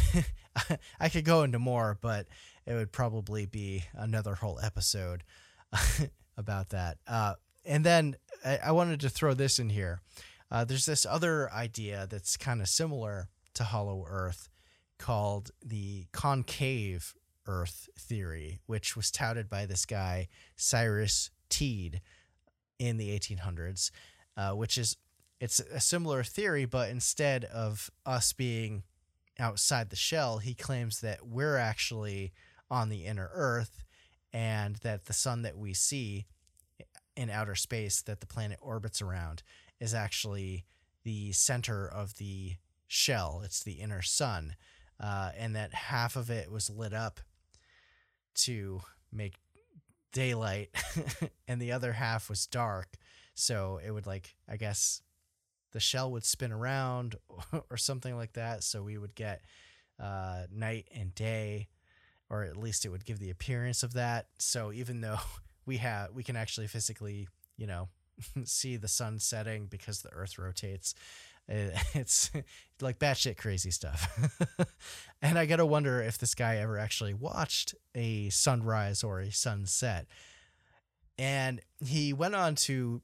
I 1.00 1.08
could 1.08 1.24
go 1.24 1.44
into 1.44 1.60
more, 1.60 1.96
but 2.00 2.26
it 2.66 2.74
would 2.74 2.90
probably 2.90 3.46
be 3.46 3.84
another 3.94 4.34
whole 4.34 4.58
episode 4.60 5.22
about 6.36 6.70
that. 6.70 6.98
Uh, 7.06 7.34
and 7.64 7.84
then 7.84 8.16
I, 8.44 8.58
I, 8.58 8.72
wanted 8.72 8.98
to 9.02 9.08
throw 9.08 9.34
this 9.34 9.60
in 9.60 9.68
here. 9.68 10.00
Uh, 10.50 10.64
there's 10.64 10.86
this 10.86 11.06
other 11.06 11.48
idea 11.52 12.08
that's 12.10 12.36
kind 12.36 12.60
of 12.60 12.66
similar 12.66 13.28
to 13.54 13.62
Hollow 13.62 14.04
Earth 14.04 14.48
called 14.98 15.52
the 15.64 16.06
concave 16.10 17.14
Earth 17.46 17.88
theory, 17.98 18.60
which 18.66 18.96
was 18.96 19.10
touted 19.10 19.48
by 19.48 19.66
this 19.66 19.86
guy, 19.86 20.28
Cyrus 20.56 21.30
Teed, 21.48 22.00
in 22.78 22.96
the 22.96 23.18
1800s, 23.18 23.90
uh, 24.36 24.52
which 24.52 24.76
is 24.76 24.96
it's 25.40 25.60
a 25.60 25.80
similar 25.80 26.22
theory, 26.22 26.64
but 26.64 26.88
instead 26.88 27.44
of 27.44 27.90
us 28.06 28.32
being 28.32 28.84
outside 29.38 29.90
the 29.90 29.96
shell, 29.96 30.38
he 30.38 30.54
claims 30.54 31.00
that 31.00 31.26
we're 31.26 31.58
actually 31.58 32.32
on 32.70 32.88
the 32.88 33.04
inner 33.04 33.30
Earth, 33.32 33.84
and 34.32 34.76
that 34.76 35.04
the 35.06 35.12
sun 35.12 35.42
that 35.42 35.58
we 35.58 35.74
see 35.74 36.26
in 37.16 37.30
outer 37.30 37.54
space 37.54 38.02
that 38.02 38.20
the 38.20 38.26
planet 38.26 38.58
orbits 38.60 39.00
around 39.00 39.42
is 39.78 39.94
actually 39.94 40.64
the 41.04 41.32
center 41.32 41.86
of 41.86 42.16
the 42.16 42.54
shell. 42.86 43.42
It's 43.44 43.62
the 43.62 43.74
inner 43.74 44.02
sun, 44.02 44.56
uh, 44.98 45.30
and 45.36 45.54
that 45.54 45.72
half 45.74 46.16
of 46.16 46.30
it 46.30 46.50
was 46.50 46.70
lit 46.70 46.94
up 46.94 47.20
to 48.36 48.80
make 49.12 49.34
daylight 50.12 50.70
and 51.48 51.60
the 51.60 51.72
other 51.72 51.92
half 51.92 52.28
was 52.28 52.46
dark. 52.46 52.96
So 53.34 53.80
it 53.84 53.90
would 53.90 54.06
like 54.06 54.34
i 54.48 54.56
guess 54.56 55.02
the 55.72 55.80
shell 55.80 56.10
would 56.12 56.24
spin 56.24 56.52
around 56.52 57.16
or 57.70 57.76
something 57.76 58.16
like 58.16 58.32
that. 58.34 58.64
So 58.64 58.82
we 58.82 58.96
would 58.98 59.14
get 59.14 59.42
uh, 60.00 60.44
night 60.50 60.88
and 60.94 61.14
day 61.14 61.68
or 62.28 62.44
at 62.44 62.56
least 62.56 62.84
it 62.84 62.88
would 62.88 63.04
give 63.04 63.18
the 63.18 63.30
appearance 63.30 63.82
of 63.82 63.92
that. 63.94 64.26
So 64.38 64.72
even 64.72 65.00
though 65.00 65.18
we 65.66 65.78
have 65.78 66.12
we 66.14 66.22
can 66.22 66.36
actually 66.36 66.66
physically 66.66 67.28
you 67.56 67.66
know 67.66 67.88
see 68.44 68.76
the 68.76 68.88
sun 68.88 69.18
setting 69.18 69.66
because 69.66 70.02
the 70.02 70.12
earth 70.12 70.38
rotates 70.38 70.94
Eh, 71.48 71.70
it's 71.94 72.30
like 72.80 72.98
batshit 72.98 73.36
crazy 73.36 73.70
stuff. 73.70 74.08
and 75.22 75.38
I 75.38 75.46
got 75.46 75.56
to 75.56 75.66
wonder 75.66 76.00
if 76.02 76.18
this 76.18 76.34
guy 76.34 76.56
ever 76.56 76.78
actually 76.78 77.14
watched 77.14 77.74
a 77.94 78.28
sunrise 78.30 79.02
or 79.02 79.20
a 79.20 79.30
sunset. 79.30 80.06
And 81.18 81.60
he 81.84 82.12
went 82.12 82.34
on 82.34 82.54
to 82.56 83.00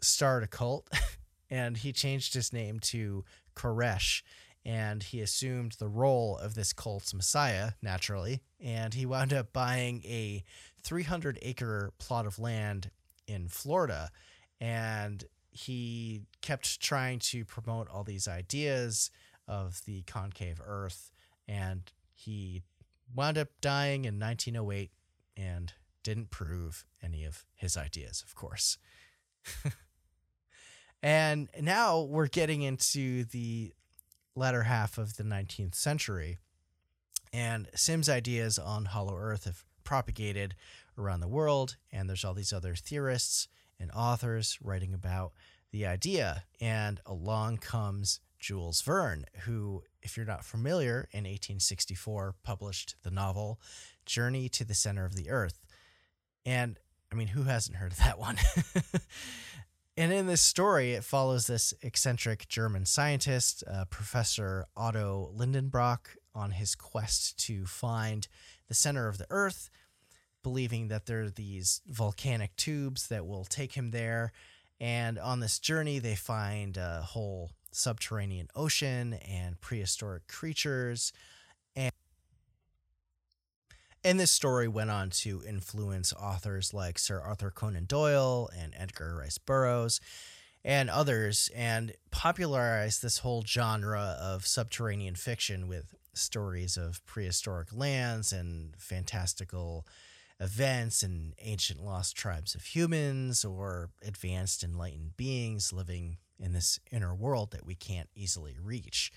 start 0.00 0.42
a 0.42 0.46
cult, 0.46 0.88
and 1.50 1.76
he 1.76 1.92
changed 1.92 2.32
his 2.34 2.52
name 2.52 2.80
to 2.80 3.24
Koresh, 3.54 4.22
and 4.64 5.02
he 5.02 5.20
assumed 5.20 5.72
the 5.72 5.88
role 5.88 6.38
of 6.38 6.54
this 6.54 6.72
cult's 6.72 7.12
messiah 7.12 7.72
naturally, 7.82 8.40
and 8.58 8.94
he 8.94 9.04
wound 9.04 9.34
up 9.34 9.52
buying 9.52 10.02
a 10.04 10.42
300 10.82 11.38
acre 11.42 11.92
plot 11.98 12.26
of 12.26 12.38
land 12.38 12.90
in 13.26 13.48
Florida, 13.48 14.10
and 14.58 15.24
he 15.50 16.22
kept 16.40 16.80
trying 16.80 17.18
to 17.18 17.44
promote 17.44 17.88
all 17.88 18.04
these 18.04 18.28
ideas 18.28 19.10
of 19.48 19.84
the 19.84 20.02
concave 20.02 20.60
Earth, 20.64 21.10
and 21.48 21.82
he 22.12 22.62
wound 23.14 23.36
up 23.36 23.48
dying 23.60 24.04
in 24.04 24.18
1908 24.18 24.90
and 25.36 25.72
didn't 26.02 26.30
prove 26.30 26.84
any 27.02 27.24
of 27.24 27.44
his 27.54 27.76
ideas, 27.76 28.22
of 28.26 28.34
course. 28.34 28.78
and 31.02 31.48
now 31.60 32.00
we're 32.00 32.28
getting 32.28 32.62
into 32.62 33.24
the 33.24 33.72
latter 34.36 34.62
half 34.62 34.98
of 34.98 35.16
the 35.16 35.24
19th 35.24 35.74
century, 35.74 36.38
and 37.32 37.68
Symmes' 37.74 38.08
ideas 38.08 38.58
on 38.58 38.86
Hollow 38.86 39.16
Earth 39.16 39.44
have 39.44 39.64
propagated 39.84 40.54
around 40.96 41.20
the 41.20 41.28
world, 41.28 41.76
and 41.92 42.08
there's 42.08 42.24
all 42.24 42.34
these 42.34 42.52
other 42.52 42.74
theorists 42.74 43.48
and 43.80 43.90
authors 43.92 44.58
writing 44.62 44.94
about 44.94 45.32
the 45.72 45.86
idea. 45.86 46.44
And 46.60 47.00
along 47.06 47.58
comes 47.58 48.20
Jules 48.38 48.80
Verne, 48.82 49.24
who, 49.44 49.82
if 50.02 50.16
you're 50.16 50.26
not 50.26 50.44
familiar, 50.44 51.08
in 51.12 51.24
1864 51.24 52.34
published 52.42 52.96
the 53.02 53.10
novel 53.10 53.60
Journey 54.06 54.48
to 54.50 54.64
the 54.64 54.74
Center 54.74 55.04
of 55.04 55.16
the 55.16 55.30
Earth. 55.30 55.60
And 56.44 56.78
I 57.12 57.16
mean, 57.16 57.28
who 57.28 57.44
hasn't 57.44 57.76
heard 57.76 57.92
of 57.92 57.98
that 57.98 58.18
one? 58.18 58.36
and 59.96 60.12
in 60.12 60.26
this 60.26 60.42
story, 60.42 60.92
it 60.92 61.04
follows 61.04 61.46
this 61.46 61.74
eccentric 61.82 62.48
German 62.48 62.86
scientist, 62.86 63.64
uh, 63.70 63.84
Professor 63.86 64.66
Otto 64.76 65.32
Lindenbrock, 65.36 66.16
on 66.34 66.52
his 66.52 66.74
quest 66.74 67.38
to 67.46 67.66
find 67.66 68.28
the 68.68 68.74
center 68.74 69.08
of 69.08 69.18
the 69.18 69.26
Earth, 69.30 69.68
believing 70.42 70.88
that 70.88 71.06
there 71.06 71.22
are 71.22 71.30
these 71.30 71.80
volcanic 71.86 72.56
tubes 72.56 73.08
that 73.08 73.26
will 73.26 73.44
take 73.44 73.72
him 73.72 73.90
there. 73.90 74.32
And 74.80 75.18
on 75.18 75.40
this 75.40 75.58
journey, 75.58 75.98
they 75.98 76.14
find 76.14 76.76
a 76.76 77.02
whole 77.02 77.50
subterranean 77.72 78.48
ocean 78.54 79.14
and 79.14 79.60
prehistoric 79.60 80.26
creatures. 80.26 81.12
And, 81.76 81.92
and 84.02 84.18
this 84.18 84.30
story 84.30 84.68
went 84.68 84.90
on 84.90 85.10
to 85.10 85.42
influence 85.46 86.12
authors 86.12 86.72
like 86.72 86.98
Sir 86.98 87.20
Arthur 87.20 87.50
Conan 87.50 87.84
Doyle 87.84 88.48
and 88.56 88.74
Edgar 88.76 89.16
Rice 89.16 89.38
Burroughs 89.38 90.00
and 90.64 90.90
others 90.90 91.50
and 91.54 91.92
popularized 92.10 93.02
this 93.02 93.18
whole 93.18 93.42
genre 93.46 94.16
of 94.20 94.46
subterranean 94.46 95.14
fiction 95.14 95.68
with 95.68 95.94
stories 96.12 96.76
of 96.76 97.04
prehistoric 97.06 97.68
lands 97.72 98.32
and 98.32 98.74
fantastical 98.76 99.86
events 100.40 101.02
and 101.02 101.34
ancient 101.38 101.80
lost 101.84 102.16
tribes 102.16 102.54
of 102.54 102.64
humans 102.64 103.44
or 103.44 103.90
advanced 104.02 104.64
enlightened 104.64 105.16
beings 105.16 105.72
living 105.72 106.16
in 106.38 106.52
this 106.54 106.80
inner 106.90 107.14
world 107.14 107.50
that 107.50 107.66
we 107.66 107.74
can't 107.74 108.08
easily 108.14 108.56
reach. 108.60 109.12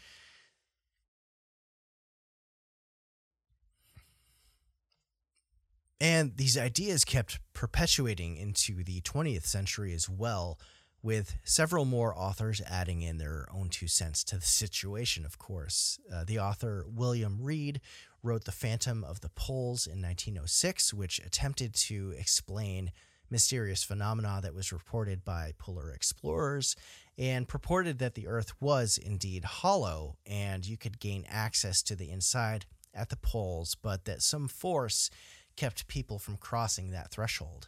And 6.02 6.36
these 6.36 6.58
ideas 6.58 7.06
kept 7.06 7.40
perpetuating 7.54 8.36
into 8.36 8.84
the 8.84 9.00
20th 9.02 9.46
century 9.46 9.94
as 9.94 10.10
well, 10.10 10.60
with 11.04 11.36
several 11.44 11.84
more 11.84 12.18
authors 12.18 12.62
adding 12.68 13.02
in 13.02 13.18
their 13.18 13.46
own 13.54 13.68
two 13.68 13.88
cents 13.88 14.24
to 14.24 14.38
the 14.38 14.46
situation, 14.46 15.26
of 15.26 15.38
course. 15.38 16.00
Uh, 16.12 16.24
the 16.24 16.40
author 16.40 16.86
William 16.90 17.40
Reed 17.42 17.82
wrote 18.24 18.46
The 18.46 18.54
Phantom 18.54 19.04
of 19.04 19.20
the 19.20 19.30
Poles 19.30 19.86
in 19.86 20.02
1906, 20.02 20.94
which 20.94 21.20
attempted 21.20 21.76
to 21.76 22.14
explain 22.18 22.94
mysterious 23.30 23.84
phenomena 23.84 24.40
that 24.42 24.54
was 24.54 24.72
reported 24.72 25.26
by 25.26 25.52
polar 25.58 25.92
explorers 25.92 26.76
and 27.18 27.48
purported 27.48 28.00
that 28.00 28.16
the 28.16 28.28
Earth 28.28 28.54
was 28.62 28.98
indeed 28.98 29.44
hollow 29.44 30.16
and 30.26 30.66
you 30.66 30.78
could 30.78 31.00
gain 31.00 31.26
access 31.28 31.82
to 31.82 31.96
the 31.96 32.10
inside 32.12 32.66
at 32.94 33.10
the 33.10 33.18
poles, 33.18 33.76
but 33.76 34.06
that 34.06 34.22
some 34.22 34.48
force 34.48 35.10
kept 35.56 35.88
people 35.88 36.20
from 36.20 36.38
crossing 36.38 36.92
that 36.92 37.12
threshold. 37.12 37.68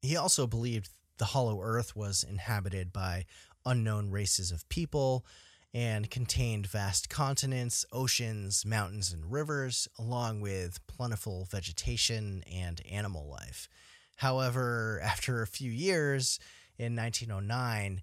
He 0.00 0.16
also 0.16 0.46
believed 0.46 0.90
the 1.18 1.26
hollow 1.26 1.60
Earth 1.60 1.94
was 1.94 2.24
inhabited 2.24 2.92
by 2.92 3.26
unknown 3.66 4.10
races 4.10 4.50
of 4.50 4.68
people 4.68 5.26
and 5.74 6.10
contained 6.10 6.66
vast 6.66 7.10
continents, 7.10 7.84
oceans, 7.92 8.64
mountains, 8.64 9.12
and 9.12 9.30
rivers, 9.30 9.86
along 9.98 10.40
with 10.40 10.84
plentiful 10.86 11.46
vegetation 11.50 12.42
and 12.50 12.80
animal 12.90 13.28
life. 13.28 13.68
However, 14.16 15.00
after 15.04 15.42
a 15.42 15.46
few 15.46 15.70
years, 15.70 16.40
in 16.78 16.94
1909, 16.94 18.02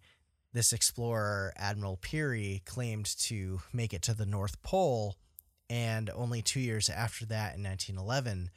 this 0.54 0.74
explorer, 0.74 1.54
Admiral 1.56 1.98
Peary, 1.98 2.62
claimed 2.66 3.06
to 3.20 3.62
make 3.74 3.94
it 3.94 4.02
to 4.04 4.14
the 4.14 4.26
North 4.26 4.62
Pole. 4.62 5.16
And 5.70 6.10
only 6.10 6.42
two 6.42 6.60
years 6.60 6.90
after 6.90 7.26
that, 7.28 7.56
in 7.56 7.64
1911, 7.64 8.52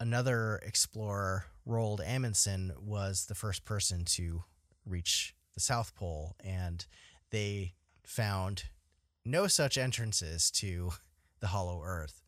another 0.00 0.60
explorer, 0.64 1.46
Roald 1.66 2.00
Amundsen, 2.06 2.72
was 2.78 3.26
the 3.26 3.34
first 3.34 3.64
person 3.64 4.04
to 4.06 4.44
reach 4.84 5.34
the 5.54 5.60
South 5.60 5.94
Pole. 5.94 6.34
And 6.42 6.84
they 7.30 7.74
found 8.04 8.64
no 9.24 9.46
such 9.46 9.78
entrances 9.78 10.50
to 10.52 10.92
the 11.40 11.48
Hollow 11.48 11.82
Earth. 11.84 12.22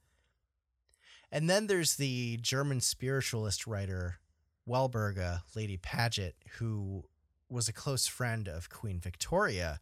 And 1.32 1.50
then 1.50 1.66
there's 1.66 1.96
the 1.96 2.38
German 2.38 2.80
spiritualist 2.80 3.66
writer 3.66 4.20
Walburga, 4.68 5.42
Lady 5.54 5.76
Paget, 5.76 6.36
who 6.58 7.04
was 7.50 7.68
a 7.68 7.72
close 7.72 8.06
friend 8.06 8.48
of 8.48 8.70
Queen 8.70 8.98
Victoria 8.98 9.80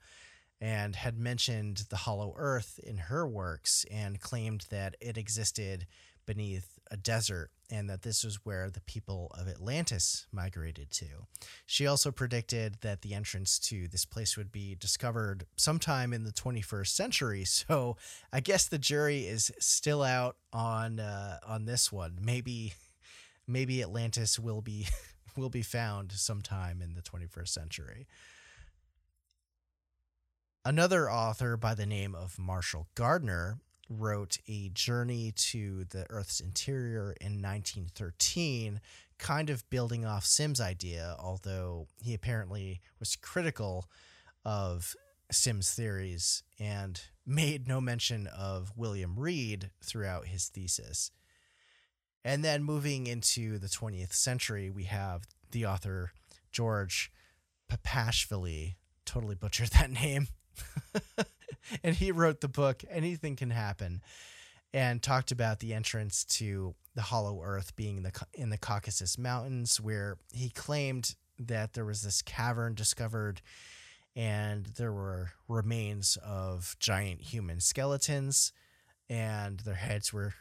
and 0.61 0.97
had 0.97 1.19
mentioned 1.19 1.85
the 1.91 1.97
Hollow 1.97 2.35
Earth 2.37 2.79
in 2.83 2.97
her 2.97 3.27
works 3.27 3.85
and 3.91 4.21
claimed 4.21 4.67
that 4.71 4.97
it 5.01 5.19
existed 5.19 5.87
beneath 6.25 6.79
a 6.93 6.97
desert 6.97 7.51
and 7.71 7.89
that 7.89 8.03
this 8.03 8.23
was 8.23 8.45
where 8.45 8.69
the 8.69 8.83
people 8.83 9.35
of 9.37 9.49
Atlantis 9.49 10.27
migrated 10.31 10.91
to. 10.91 11.07
She 11.65 11.87
also 11.87 12.13
predicted 12.13 12.77
that 12.83 13.01
the 13.01 13.15
entrance 13.15 13.59
to 13.61 13.89
this 13.89 14.05
place 14.05 14.37
would 14.37 14.53
be 14.53 14.75
discovered 14.75 15.47
sometime 15.57 16.13
in 16.13 16.25
the 16.25 16.33
21st 16.33 16.89
century. 16.89 17.45
So 17.73 17.97
I 18.33 18.41
guess 18.41 18.67
the 18.67 18.79
jury 18.79 19.21
is 19.21 19.53
still 19.61 20.03
out 20.03 20.37
on 20.53 20.99
uh, 21.01 21.39
on 21.47 21.65
this 21.65 21.93
one. 21.93 22.19
Maybe 22.21 22.75
maybe 23.47 23.81
Atlantis 23.81 24.39
will 24.39 24.61
be 24.61 24.89
will 25.37 25.49
be 25.49 25.63
found 25.63 26.13
sometime 26.13 26.83
in 26.83 26.95
the 26.95 27.03
21st 27.03 27.49
century. 27.49 28.07
Another 30.65 31.11
author 31.11 31.57
by 31.57 31.75
the 31.75 31.87
name 31.87 32.15
of 32.15 32.39
Marshall 32.39 32.89
Gardner 32.95 33.59
wrote 33.99 34.39
A 34.49 34.69
Journey 34.71 35.33
to 35.37 35.85
the 35.85 36.07
Earth's 36.11 36.41
Interior 36.41 37.15
in 37.21 37.43
1913, 37.43 38.81
kind 39.19 39.51
of 39.51 39.69
building 39.71 40.05
off 40.05 40.25
Symmes' 40.25 40.61
idea, 40.61 41.17
although 41.19 41.87
he 42.01 42.15
apparently 42.15 42.81
was 42.99 43.17
critical 43.17 43.89
of 44.45 44.95
Symmes' 45.31 45.73
theories 45.73 46.43
and 46.59 47.01
made 47.27 47.69
no 47.69 47.81
mention 47.81 48.27
of 48.27 48.73
William 48.77 49.19
Reed 49.19 49.71
throughout 49.83 50.27
his 50.27 50.49
thesis. 50.49 51.11
And 52.25 52.45
then 52.45 52.63
moving 52.63 53.07
into 53.07 53.59
the 53.59 53.67
20th 53.67 54.13
century, 54.13 54.71
we 54.71 54.85
have 54.85 55.23
the 55.51 55.67
author 55.67 56.13
George 56.53 57.13
Papashvili, 57.71 58.75
totally 59.05 59.35
butchered 59.35 59.71
that 59.71 59.91
name. 60.03 60.29
and 61.83 61.97
he 61.97 62.13
wrote 62.13 62.41
the 62.41 62.49
book 62.49 62.85
Anything 62.91 63.37
Can 63.37 63.51
Happen 63.51 64.03
and 64.75 65.03
talked 65.03 65.33
about 65.33 65.61
the 65.61 65.75
entrance 65.75 66.25
to 66.25 66.75
the 66.95 67.03
hollow 67.03 67.43
earth 67.43 67.77
being 67.77 68.03
the 68.03 68.13
in 68.35 68.51
the 68.51 68.59
Caucasus 68.59 69.19
Mountains 69.19 69.81
where 69.81 70.19
he 70.33 70.51
claimed 70.51 71.15
that 71.39 71.75
there 71.75 71.85
was 71.85 72.03
this 72.03 72.23
cavern 72.23 72.75
discovered 72.75 73.41
and 74.15 74.67
there 74.77 74.93
were 74.93 75.31
remains 75.49 76.19
of 76.23 76.77
giant 76.79 77.21
human 77.21 77.61
skeletons 77.61 78.53
and 79.09 79.61
their 79.61 79.75
heads 79.75 80.13
were 80.13 80.35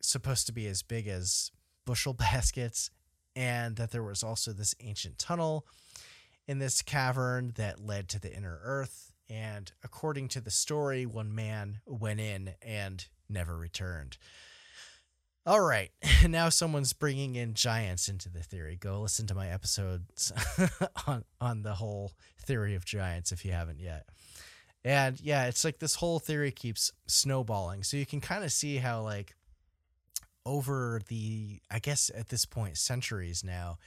supposed 0.00 0.46
to 0.46 0.52
be 0.52 0.66
as 0.66 0.82
big 0.82 1.06
as 1.06 1.50
bushel 1.84 2.12
baskets 2.14 2.90
and 3.36 3.76
that 3.76 3.90
there 3.90 4.02
was 4.02 4.22
also 4.22 4.52
this 4.52 4.74
ancient 4.80 5.18
tunnel 5.18 5.66
in 6.46 6.58
this 6.58 6.82
cavern 6.82 7.52
that 7.56 7.84
led 7.84 8.08
to 8.08 8.18
the 8.18 8.34
inner 8.34 8.60
earth 8.62 9.09
and 9.30 9.70
according 9.84 10.28
to 10.28 10.40
the 10.40 10.50
story, 10.50 11.06
one 11.06 11.34
man 11.34 11.80
went 11.86 12.20
in 12.20 12.54
and 12.60 13.06
never 13.28 13.56
returned. 13.56 14.18
All 15.46 15.60
right, 15.60 15.90
now 16.28 16.48
someone's 16.48 16.92
bringing 16.92 17.36
in 17.36 17.54
giants 17.54 18.08
into 18.08 18.28
the 18.28 18.42
theory. 18.42 18.76
Go 18.76 19.00
listen 19.00 19.26
to 19.28 19.34
my 19.34 19.48
episodes 19.48 20.32
on 21.06 21.24
on 21.40 21.62
the 21.62 21.74
whole 21.74 22.12
theory 22.44 22.74
of 22.74 22.84
giants 22.84 23.32
if 23.32 23.44
you 23.44 23.52
haven't 23.52 23.80
yet. 23.80 24.06
And 24.84 25.20
yeah, 25.20 25.46
it's 25.46 25.64
like 25.64 25.78
this 25.78 25.94
whole 25.94 26.18
theory 26.18 26.50
keeps 26.50 26.90
snowballing. 27.06 27.84
So 27.84 27.96
you 27.96 28.06
can 28.06 28.20
kind 28.20 28.44
of 28.44 28.52
see 28.52 28.78
how 28.78 29.02
like 29.02 29.34
over 30.44 31.00
the 31.08 31.60
I 31.70 31.78
guess 31.78 32.10
at 32.14 32.28
this 32.28 32.44
point 32.44 32.76
centuries 32.76 33.44
now 33.44 33.78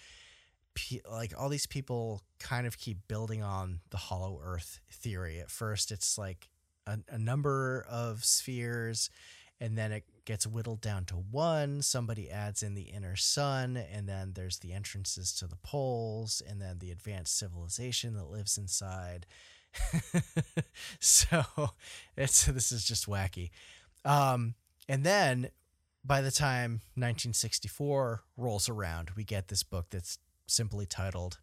like 1.10 1.34
all 1.38 1.50
these 1.50 1.68
people 1.68 2.22
kind 2.40 2.68
of 2.68 2.78
keep 2.78 3.08
building 3.08 3.44
on 3.44 3.80
the 3.90 3.98
hollow 3.98 4.40
earth 4.44 4.80
theory. 4.92 5.40
At 5.40 5.52
first 5.52 5.92
it's 5.92 6.18
like 6.18 6.50
a, 6.88 7.00
a 7.10 7.18
number 7.18 7.86
of 7.90 8.26
spheres 8.26 9.10
and 9.64 9.78
then 9.78 9.92
it 9.94 10.04
gets 10.26 10.46
whittled 10.46 10.82
down 10.82 11.06
to 11.06 11.16
one. 11.16 11.82
Somebody 11.82 12.30
adds 12.30 12.64
in 12.64 12.74
the 12.74 12.82
inner 12.82 13.16
sun, 13.16 13.78
and 13.78 14.10
then 14.10 14.34
there's 14.34 14.60
the 14.60 14.74
entrances 14.74 15.32
to 15.36 15.48
the 15.48 15.56
poles, 15.56 16.42
and 16.46 16.62
then 16.62 16.80
the 16.80 16.92
advanced 16.92 17.38
civilization 17.38 18.14
that 18.16 18.30
lives 18.30 18.58
inside. 18.58 19.26
so 21.00 21.44
it's 22.18 22.46
this 22.46 22.74
is 22.74 22.84
just 22.84 23.08
wacky. 23.08 23.52
Um, 24.04 24.56
and 24.90 25.06
then 25.06 25.50
by 26.04 26.22
the 26.22 26.32
time 26.32 26.82
1964 26.96 28.22
rolls 28.36 28.68
around, 28.68 29.12
we 29.16 29.24
get 29.24 29.48
this 29.48 29.64
book 29.64 29.86
that's 29.90 30.18
simply 30.54 30.86
titled 30.86 31.40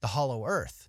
The 0.00 0.08
Hollow 0.08 0.46
Earth, 0.46 0.88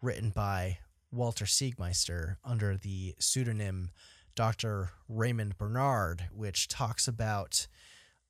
written 0.00 0.30
by 0.30 0.78
Walter 1.10 1.44
Siegmeister 1.44 2.36
under 2.44 2.76
the 2.76 3.14
pseudonym 3.18 3.90
Dr. 4.34 4.90
Raymond 5.08 5.58
Bernard, 5.58 6.28
which 6.34 6.68
talks 6.68 7.06
about 7.06 7.66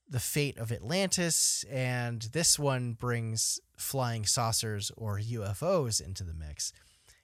the 0.09 0.21
fate 0.21 0.59
of 0.59 0.71
Atlantis, 0.71 1.65
and 1.71 2.23
this 2.33 2.59
one 2.59 2.93
brings 2.93 3.61
flying 3.77 4.27
saucers 4.27 4.91
or 4.97 5.19
UFOs 5.19 6.05
into 6.05 6.25
the 6.25 6.35
mix. 6.35 6.73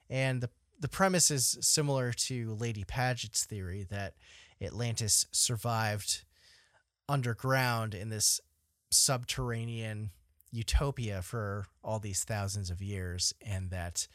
And 0.09 0.41
the 0.41 0.49
the 0.79 0.87
premise 0.87 1.29
is 1.29 1.57
similar 1.61 2.13
to 2.13 2.55
Lady 2.55 2.85
Paget's 2.85 3.43
theory 3.43 3.85
that 3.89 4.13
Atlantis 4.61 5.25
survived 5.31 6.23
underground 7.09 7.93
in 7.93 8.09
this 8.09 8.39
subterranean 8.89 10.11
utopia 10.51 11.21
for 11.21 11.65
all 11.83 11.99
these 11.99 12.23
thousands 12.23 12.69
of 12.69 12.81
years, 12.81 13.33
and 13.45 13.69
that 13.69 14.07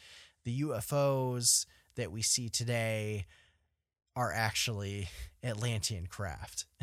the 0.45 0.63
UFOs 0.63 1.67
that 1.97 2.11
we 2.11 2.23
see 2.23 2.49
today 2.49 3.27
are 4.17 4.33
actually 4.33 5.09
Atlantean 5.43 6.07
craft. 6.07 6.67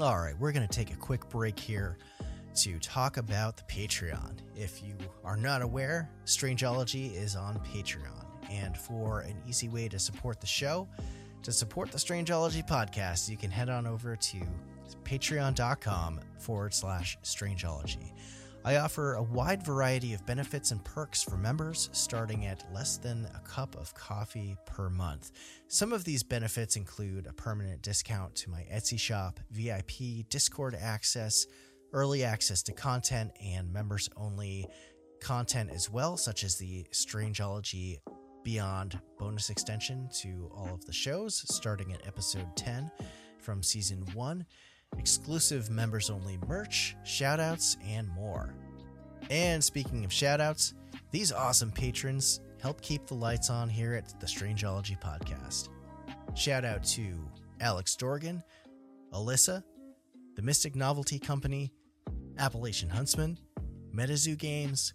All 0.00 0.16
right, 0.16 0.38
we're 0.38 0.52
going 0.52 0.66
to 0.66 0.72
take 0.72 0.92
a 0.92 0.96
quick 0.96 1.28
break 1.28 1.58
here 1.58 1.98
to 2.58 2.78
talk 2.80 3.18
about 3.18 3.56
the 3.56 3.62
Patreon. 3.64 4.38
If 4.56 4.82
you 4.82 4.96
are 5.22 5.36
not 5.36 5.62
aware, 5.62 6.10
Strangeology 6.24 7.14
is 7.14 7.36
on 7.36 7.60
Patreon. 7.60 8.24
And 8.50 8.76
for 8.76 9.20
an 9.20 9.36
easy 9.46 9.68
way 9.68 9.86
to 9.88 9.98
support 9.98 10.40
the 10.40 10.46
show, 10.46 10.88
to 11.44 11.52
support 11.52 11.92
the 11.92 11.98
Strangeology 11.98 12.66
podcast, 12.66 13.28
you 13.28 13.36
can 13.36 13.52
head 13.52 13.68
on 13.68 13.86
over 13.86 14.16
to 14.16 14.40
patreon.com 15.04 16.20
forward 16.38 16.74
slash 16.74 17.16
strangeology. 17.22 18.12
I 18.64 18.76
offer 18.76 19.14
a 19.14 19.22
wide 19.22 19.62
variety 19.62 20.14
of 20.14 20.26
benefits 20.26 20.72
and 20.72 20.84
perks 20.84 21.22
for 21.22 21.36
members, 21.36 21.88
starting 21.92 22.44
at 22.46 22.64
less 22.74 22.96
than 22.96 23.28
a 23.34 23.48
cup 23.48 23.76
of 23.76 23.94
coffee 23.94 24.56
per 24.66 24.90
month. 24.90 25.30
Some 25.68 25.92
of 25.92 26.04
these 26.04 26.24
benefits 26.24 26.76
include 26.76 27.26
a 27.26 27.32
permanent 27.32 27.82
discount 27.82 28.34
to 28.36 28.50
my 28.50 28.66
Etsy 28.70 28.98
shop, 28.98 29.38
VIP 29.52 30.28
Discord 30.28 30.76
access, 30.78 31.46
early 31.92 32.24
access 32.24 32.62
to 32.64 32.72
content, 32.72 33.32
and 33.42 33.72
members 33.72 34.08
only 34.16 34.66
content 35.20 35.70
as 35.72 35.90
well, 35.90 36.16
such 36.16 36.44
as 36.44 36.56
the 36.56 36.86
Strangeology 36.92 37.98
Beyond 38.44 38.98
bonus 39.18 39.50
extension 39.50 40.08
to 40.20 40.50
all 40.54 40.72
of 40.72 40.84
the 40.86 40.92
shows, 40.92 41.44
starting 41.54 41.92
at 41.92 42.06
episode 42.06 42.56
10 42.56 42.90
from 43.38 43.62
season 43.62 44.04
1 44.14 44.46
exclusive 44.96 45.68
members 45.70 46.08
only 46.08 46.38
merch, 46.46 46.96
shoutouts, 47.04 47.76
and 47.86 48.08
more. 48.08 48.54
And 49.30 49.62
speaking 49.62 50.04
of 50.04 50.10
shoutouts, 50.10 50.74
these 51.10 51.32
awesome 51.32 51.70
patrons 51.70 52.40
help 52.62 52.80
keep 52.80 53.06
the 53.06 53.14
lights 53.14 53.50
on 53.50 53.68
here 53.68 53.94
at 53.94 54.18
the 54.20 54.26
Strangeology 54.26 54.98
podcast. 55.00 55.68
Shout 56.34 56.64
out 56.64 56.84
to 56.84 57.18
Alex 57.60 57.96
Dorgan, 57.96 58.42
Alyssa, 59.12 59.62
the 60.36 60.42
Mystic 60.42 60.74
Novelty 60.74 61.18
Company, 61.18 61.72
Appalachian 62.38 62.88
Huntsman, 62.88 63.38
MetaZoo 63.94 64.38
Games, 64.38 64.94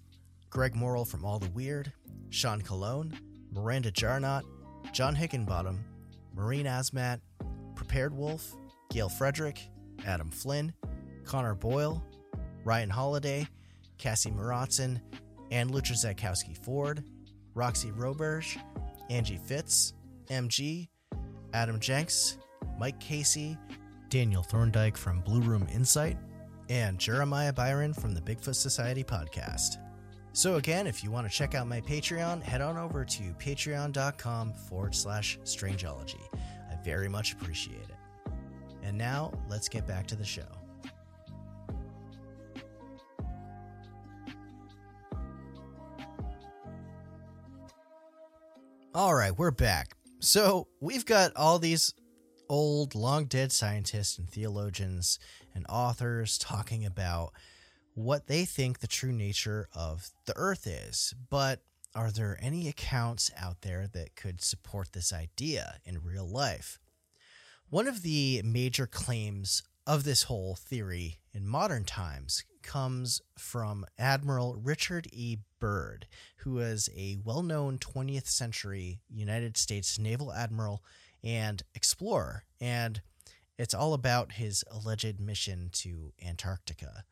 Greg 0.49 0.75
Morrill 0.75 1.05
from 1.05 1.25
All 1.25 1.39
the 1.39 1.49
Weird, 1.51 1.91
Sean 2.29 2.61
Cologne, 2.61 3.13
Miranda 3.51 3.91
Jarnot, 3.91 4.43
John 4.91 5.15
Hickenbottom, 5.15 5.79
Marine 6.33 6.65
Asmat, 6.65 7.19
Prepared 7.75 8.15
Wolf, 8.15 8.53
Gail 8.91 9.09
Frederick, 9.09 9.59
Adam 10.05 10.29
Flynn, 10.29 10.73
Connor 11.25 11.55
Boyle, 11.55 12.03
Ryan 12.63 12.89
Holiday, 12.89 13.47
Cassie 13.97 14.31
Maratson, 14.31 14.99
Ann 15.51 15.69
Lucha 15.69 15.93
Zakowski 15.93 16.57
Ford, 16.57 17.03
Roxy 17.53 17.91
Roberge, 17.91 18.57
Angie 19.09 19.37
Fitz, 19.37 19.93
MG, 20.27 20.87
Adam 21.53 21.79
Jenks, 21.79 22.37
Mike 22.79 22.99
Casey, 22.99 23.57
Daniel 24.09 24.43
Thorndike 24.43 24.97
from 24.97 25.21
Blue 25.21 25.41
Room 25.41 25.67
Insight, 25.73 26.17
and 26.69 26.99
Jeremiah 26.99 27.53
Byron 27.53 27.93
from 27.93 28.13
the 28.13 28.21
Bigfoot 28.21 28.55
Society 28.55 29.03
podcast. 29.03 29.77
So, 30.35 30.55
again, 30.55 30.87
if 30.87 31.03
you 31.03 31.11
want 31.11 31.29
to 31.29 31.35
check 31.35 31.53
out 31.53 31.67
my 31.67 31.81
Patreon, 31.81 32.41
head 32.41 32.61
on 32.61 32.75
over 32.75 33.05
to 33.05 33.23
patreon.com 33.33 34.53
forward 34.53 34.95
slash 34.95 35.37
strangeology. 35.43 36.21
I 36.33 36.75
very 36.83 37.07
much 37.07 37.33
appreciate 37.33 37.77
it. 37.77 38.31
And 38.81 38.97
now, 38.97 39.31
let's 39.47 39.69
get 39.69 39.85
back 39.85 40.07
to 40.07 40.15
the 40.15 40.25
show. 40.25 40.41
All 48.95 49.13
right, 49.13 49.37
we're 49.37 49.51
back. 49.51 49.95
So, 50.19 50.67
we've 50.79 51.05
got 51.05 51.31
all 51.35 51.59
these 51.59 51.93
old, 52.49 52.95
long 52.95 53.25
dead 53.25 53.51
scientists 53.51 54.17
and 54.17 54.29
theologians 54.29 55.19
and 55.53 55.65
authors 55.69 56.37
talking 56.37 56.85
about 56.85 57.33
what 57.95 58.27
they 58.27 58.45
think 58.45 58.79
the 58.79 58.87
true 58.87 59.11
nature 59.11 59.67
of 59.75 60.09
the 60.25 60.33
earth 60.35 60.65
is. 60.67 61.13
But 61.29 61.61
are 61.95 62.11
there 62.11 62.37
any 62.41 62.67
accounts 62.67 63.29
out 63.37 63.61
there 63.61 63.87
that 63.93 64.15
could 64.15 64.41
support 64.41 64.93
this 64.93 65.13
idea 65.13 65.75
in 65.85 66.03
real 66.03 66.27
life? 66.27 66.79
One 67.69 67.87
of 67.87 68.01
the 68.01 68.41
major 68.43 68.87
claims 68.87 69.63
of 69.85 70.03
this 70.03 70.23
whole 70.23 70.55
theory 70.55 71.19
in 71.33 71.47
modern 71.47 71.83
times 71.83 72.43
comes 72.61 73.21
from 73.37 73.85
Admiral 73.97 74.55
Richard 74.55 75.07
E. 75.11 75.37
Byrd, 75.59 76.07
who 76.37 76.53
was 76.53 76.89
a 76.95 77.17
well 77.23 77.43
known 77.43 77.77
20th 77.77 78.27
century 78.27 79.01
United 79.09 79.57
States 79.57 79.99
naval 79.99 80.31
admiral 80.31 80.83
and 81.23 81.63
explorer. 81.75 82.43
And 82.59 83.01
it's 83.57 83.73
all 83.73 83.93
about 83.93 84.33
his 84.33 84.63
alleged 84.69 85.19
mission 85.19 85.69
to 85.73 86.13
Antarctica. 86.25 87.03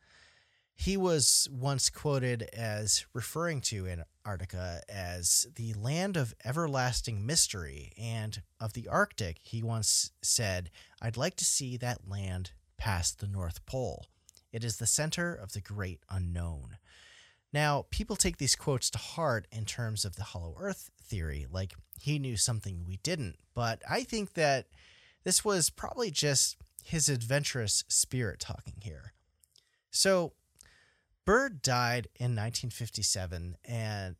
He 0.74 0.96
was 0.96 1.48
once 1.52 1.90
quoted 1.90 2.42
as 2.52 3.06
referring 3.12 3.60
to 3.62 3.86
Antarctica 3.88 4.82
as 4.88 5.46
the 5.54 5.74
land 5.74 6.16
of 6.16 6.34
everlasting 6.44 7.24
mystery, 7.24 7.92
and 7.96 8.42
of 8.58 8.72
the 8.72 8.88
Arctic, 8.88 9.38
he 9.42 9.62
once 9.62 10.10
said, 10.22 10.70
I'd 11.00 11.16
like 11.16 11.36
to 11.36 11.44
see 11.44 11.76
that 11.76 12.08
land 12.08 12.52
past 12.78 13.20
the 13.20 13.28
North 13.28 13.64
Pole. 13.66 14.06
It 14.52 14.64
is 14.64 14.78
the 14.78 14.86
center 14.86 15.34
of 15.34 15.52
the 15.52 15.60
great 15.60 16.00
unknown. 16.10 16.78
Now, 17.52 17.86
people 17.90 18.16
take 18.16 18.38
these 18.38 18.56
quotes 18.56 18.90
to 18.90 18.98
heart 18.98 19.46
in 19.52 19.66
terms 19.66 20.04
of 20.04 20.16
the 20.16 20.24
hollow 20.24 20.56
earth 20.58 20.90
theory, 21.00 21.46
like 21.50 21.74
he 22.00 22.18
knew 22.18 22.36
something 22.36 22.84
we 22.86 22.96
didn't, 23.02 23.36
but 23.54 23.82
I 23.88 24.04
think 24.04 24.34
that 24.34 24.66
this 25.24 25.44
was 25.44 25.70
probably 25.70 26.10
just 26.10 26.56
his 26.84 27.08
adventurous 27.08 27.84
spirit 27.88 28.40
talking 28.40 28.74
here. 28.80 29.12
So, 29.90 30.32
Byrd 31.24 31.62
died 31.62 32.08
in 32.16 32.34
1957 32.34 33.56
and 33.64 34.16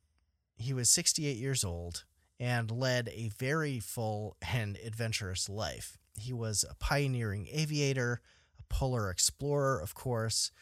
he 0.57 0.73
was 0.73 0.89
68 0.89 1.37
years 1.37 1.65
old 1.65 2.05
and 2.39 2.71
led 2.71 3.09
a 3.09 3.29
very 3.29 3.81
full 3.81 4.37
and 4.53 4.79
adventurous 4.85 5.49
life. 5.49 5.99
He 6.17 6.33
was 6.33 6.65
a 6.69 6.75
pioneering 6.75 7.49
aviator, 7.51 8.21
a 8.59 8.63
polar 8.69 9.11
explorer, 9.11 9.81
of 9.81 9.95
course, 9.95 10.53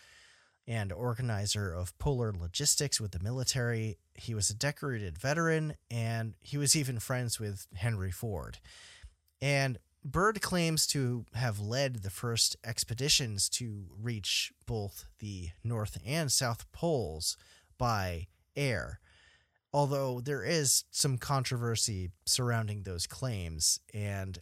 and 0.66 0.92
organizer 0.92 1.72
of 1.72 1.96
polar 1.98 2.32
logistics 2.32 3.00
with 3.00 3.12
the 3.12 3.18
military. 3.18 3.98
He 4.14 4.34
was 4.34 4.50
a 4.50 4.54
decorated 4.54 5.18
veteran, 5.18 5.74
and 5.90 6.34
he 6.40 6.56
was 6.56 6.76
even 6.76 6.98
friends 7.00 7.40
with 7.40 7.66
Henry 7.74 8.12
Ford. 8.12 8.58
And 9.42 9.78
Byrd 10.04 10.40
claims 10.40 10.86
to 10.88 11.26
have 11.34 11.60
led 11.60 11.96
the 11.96 12.10
first 12.10 12.56
expeditions 12.64 13.48
to 13.50 13.86
reach 14.00 14.52
both 14.66 15.04
the 15.18 15.50
North 15.62 15.98
and 16.06 16.32
South 16.32 16.70
Poles 16.72 17.36
by 17.76 18.28
air, 18.56 19.00
although 19.72 20.20
there 20.20 20.42
is 20.42 20.84
some 20.90 21.18
controversy 21.18 22.10
surrounding 22.24 22.82
those 22.82 23.06
claims. 23.06 23.80
And 23.92 24.40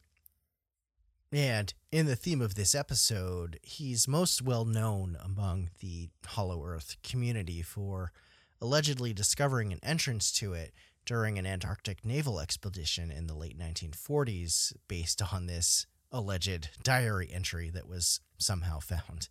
and 1.30 1.74
in 1.92 2.06
the 2.06 2.16
theme 2.16 2.40
of 2.40 2.54
this 2.54 2.74
episode, 2.74 3.58
he's 3.62 4.08
most 4.08 4.40
well 4.40 4.64
known 4.64 5.16
among 5.22 5.70
the 5.80 6.08
Hollow 6.24 6.64
Earth 6.64 6.96
community 7.02 7.62
for 7.62 8.12
allegedly 8.60 9.12
discovering 9.12 9.72
an 9.72 9.80
entrance 9.82 10.32
to 10.32 10.54
it 10.54 10.72
during 11.08 11.38
an 11.38 11.46
Antarctic 11.46 12.04
naval 12.04 12.38
expedition 12.38 13.10
in 13.10 13.26
the 13.26 13.34
late 13.34 13.58
1940s 13.58 14.74
based 14.88 15.22
on 15.32 15.46
this 15.46 15.86
alleged 16.12 16.68
diary 16.82 17.30
entry 17.32 17.70
that 17.70 17.88
was 17.88 18.20
somehow 18.36 18.78
found. 18.78 19.30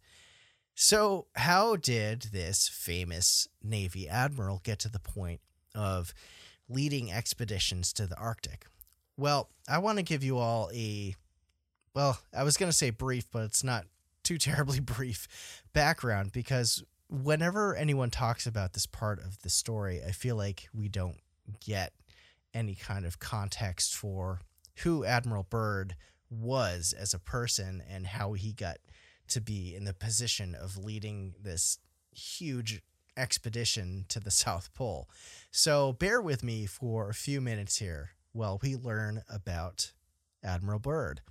So, 0.73 1.27
how 1.35 1.75
did 1.75 2.29
this 2.33 2.67
famous 2.67 3.47
Navy 3.61 4.09
admiral 4.09 4.59
get 4.63 4.79
to 4.79 4.89
the 4.89 4.97
point 4.97 5.39
of 5.75 6.15
leading 6.67 7.11
expeditions 7.11 7.93
to 7.93 8.07
the 8.07 8.17
Arctic? 8.17 8.65
Well, 9.15 9.49
I 9.69 9.77
want 9.77 9.99
to 9.99 10.03
give 10.03 10.23
you 10.23 10.39
all 10.39 10.71
a 10.73 11.15
well, 11.93 12.17
I 12.35 12.41
was 12.41 12.57
going 12.57 12.71
to 12.71 12.77
say 12.77 12.89
brief, 12.89 13.25
but 13.31 13.43
it's 13.43 13.63
not 13.63 13.85
too 14.23 14.37
terribly 14.39 14.79
brief 14.79 15.61
background 15.73 16.31
because 16.31 16.83
whenever 17.07 17.75
anyone 17.75 18.09
talks 18.09 18.47
about 18.47 18.73
this 18.73 18.87
part 18.87 19.19
of 19.19 19.43
the 19.43 19.49
story, 19.51 20.01
I 20.03 20.09
feel 20.09 20.35
like 20.35 20.69
we 20.73 20.89
don't 20.89 21.17
get 21.65 21.93
any 22.53 22.75
kind 22.75 23.05
of 23.05 23.19
context 23.19 23.95
for 23.95 24.41
who 24.83 25.05
Admiral 25.05 25.45
Byrd 25.49 25.95
was 26.29 26.93
as 26.97 27.13
a 27.13 27.19
person 27.19 27.81
and 27.89 28.07
how 28.07 28.33
he 28.33 28.53
got 28.53 28.77
to 29.29 29.41
be 29.41 29.75
in 29.75 29.83
the 29.85 29.93
position 29.93 30.55
of 30.55 30.77
leading 30.77 31.35
this 31.41 31.79
huge 32.11 32.81
expedition 33.15 34.05
to 34.09 34.19
the 34.19 34.31
South 34.45 34.73
Pole. 34.73 35.09
So 35.51 35.93
bear 35.93 36.21
with 36.21 36.43
me 36.43 36.65
for 36.65 37.09
a 37.09 37.13
few 37.13 37.41
minutes 37.41 37.77
here 37.77 38.11
while 38.31 38.59
we 38.61 38.75
learn 38.75 39.23
about 39.29 39.91
Admiral 40.43 40.79
Byrd. 40.79 41.21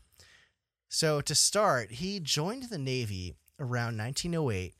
So, 0.88 1.20
to 1.20 1.34
start, 1.34 1.92
he 1.92 2.20
joined 2.20 2.64
the 2.64 2.78
Navy 2.78 3.34
around 3.58 3.98
1908 3.98 4.74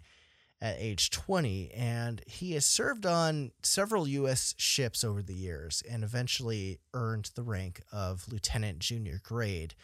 at 0.61 0.77
age 0.79 1.11
20, 1.11 1.71
and 1.73 2.23
he 2.27 2.53
has 2.53 2.65
served 2.65 3.05
on 3.05 3.53
several 3.63 4.09
U.S. 4.09 4.55
ships 4.57 5.05
over 5.05 5.23
the 5.23 5.35
years 5.35 5.83
and 5.89 6.03
eventually 6.03 6.81
earned 6.95 7.31
the 7.35 7.43
rank 7.43 7.83
of 7.93 8.27
lieutenant 8.31 8.79
junior 8.79 9.21
grade. 9.23 9.75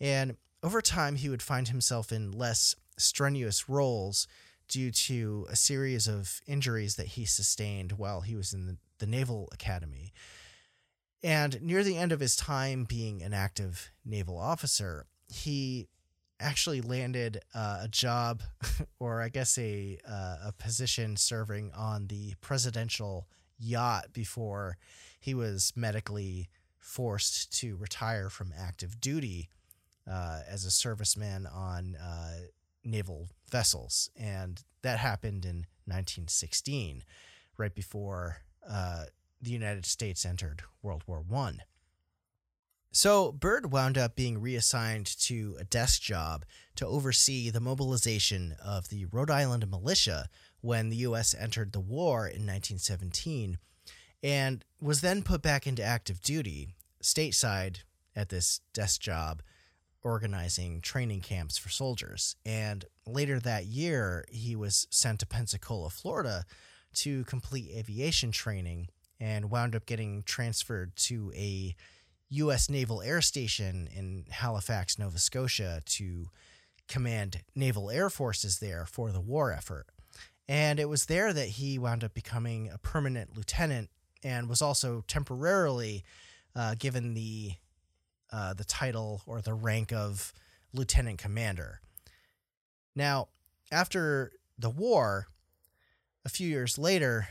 And 0.00 0.36
over 0.62 0.82
time, 0.82 1.16
he 1.16 1.28
would 1.28 1.42
find 1.42 1.68
himself 1.68 2.10
in 2.10 2.32
less 2.32 2.74
strenuous 2.96 3.68
roles 3.68 4.26
due 4.68 4.90
to 4.90 5.46
a 5.48 5.56
series 5.56 6.06
of 6.06 6.40
injuries 6.46 6.96
that 6.96 7.08
he 7.08 7.24
sustained 7.24 7.92
while 7.92 8.20
he 8.20 8.36
was 8.36 8.52
in 8.52 8.66
the, 8.66 8.76
Naval 9.06 9.48
Academy. 9.52 10.12
And 11.22 11.62
near 11.62 11.84
the 11.84 11.96
end 11.96 12.10
of 12.10 12.18
his 12.18 12.34
time 12.34 12.82
being 12.82 13.22
an 13.22 13.32
active 13.32 13.92
naval 14.04 14.36
officer, 14.36 15.06
he 15.28 15.86
actually 16.40 16.80
landed 16.80 17.40
uh, 17.54 17.80
a 17.82 17.88
job, 17.88 18.42
or 18.98 19.22
I 19.22 19.28
guess 19.28 19.58
a 19.58 19.98
uh, 20.08 20.36
a 20.46 20.52
position 20.58 21.16
serving 21.16 21.72
on 21.76 22.06
the 22.06 22.34
presidential 22.40 23.26
yacht 23.58 24.12
before 24.12 24.76
he 25.20 25.34
was 25.34 25.72
medically 25.74 26.48
forced 26.78 27.52
to 27.58 27.76
retire 27.76 28.30
from 28.30 28.52
active 28.56 29.00
duty 29.00 29.48
uh, 30.10 30.40
as 30.48 30.64
a 30.64 30.68
serviceman 30.68 31.52
on 31.52 31.96
uh, 31.96 32.38
naval 32.84 33.28
vessels, 33.50 34.10
and 34.16 34.62
that 34.82 34.98
happened 34.98 35.44
in 35.44 35.66
1916, 35.86 37.02
right 37.56 37.74
before 37.74 38.38
uh, 38.68 39.04
the 39.40 39.50
United 39.50 39.86
States 39.86 40.24
entered 40.24 40.62
World 40.82 41.02
War 41.06 41.22
One. 41.26 41.62
So 42.90 43.32
Byrd 43.32 43.70
wound 43.70 43.98
up 43.98 44.16
being 44.16 44.40
reassigned 44.40 45.06
to 45.20 45.56
a 45.60 45.64
desk 45.64 46.00
job 46.00 46.44
to 46.76 46.86
oversee 46.86 47.50
the 47.50 47.60
mobilization 47.60 48.56
of 48.64 48.88
the 48.88 49.04
Rhode 49.06 49.30
Island 49.30 49.68
militia 49.70 50.28
when 50.60 50.88
the 50.88 50.96
U.S. 50.96 51.34
entered 51.38 51.72
the 51.72 51.80
war 51.80 52.26
in 52.26 52.46
1917 52.46 53.58
and 54.22 54.64
was 54.80 55.00
then 55.00 55.22
put 55.22 55.42
back 55.42 55.66
into 55.66 55.82
active 55.82 56.20
duty 56.20 56.74
stateside 57.02 57.82
at 58.16 58.30
this 58.30 58.60
desk 58.72 59.00
job 59.00 59.42
organizing 60.02 60.80
training 60.80 61.20
camps 61.20 61.58
for 61.58 61.68
soldiers. 61.68 62.36
And 62.44 62.84
later 63.06 63.38
that 63.40 63.66
year, 63.66 64.24
he 64.30 64.56
was 64.56 64.86
sent 64.90 65.20
to 65.20 65.26
Pensacola, 65.26 65.90
Florida 65.90 66.44
to 66.94 67.24
complete 67.24 67.70
aviation 67.76 68.32
training 68.32 68.88
and 69.20 69.50
wound 69.50 69.74
up 69.76 69.86
getting 69.86 70.22
transferred 70.22 70.96
to 70.96 71.32
a 71.34 71.74
U.S. 72.30 72.68
Naval 72.68 73.02
Air 73.02 73.20
Station 73.20 73.88
in 73.94 74.24
Halifax, 74.30 74.98
Nova 74.98 75.18
Scotia, 75.18 75.82
to 75.84 76.28
command 76.88 77.42
naval 77.54 77.90
air 77.90 78.10
forces 78.10 78.58
there 78.58 78.86
for 78.86 79.12
the 79.12 79.20
war 79.20 79.52
effort. 79.52 79.86
And 80.48 80.80
it 80.80 80.88
was 80.88 81.06
there 81.06 81.32
that 81.32 81.48
he 81.48 81.78
wound 81.78 82.02
up 82.02 82.14
becoming 82.14 82.70
a 82.72 82.78
permanent 82.78 83.36
lieutenant 83.36 83.90
and 84.22 84.48
was 84.48 84.62
also 84.62 85.04
temporarily 85.06 86.04
uh, 86.56 86.74
given 86.78 87.14
the 87.14 87.52
uh, 88.30 88.52
the 88.52 88.64
title 88.64 89.22
or 89.26 89.40
the 89.40 89.54
rank 89.54 89.92
of 89.92 90.34
lieutenant 90.74 91.18
commander. 91.18 91.80
Now, 92.94 93.28
after 93.72 94.32
the 94.58 94.68
war, 94.68 95.28
a 96.26 96.28
few 96.28 96.48
years 96.48 96.76
later, 96.76 97.28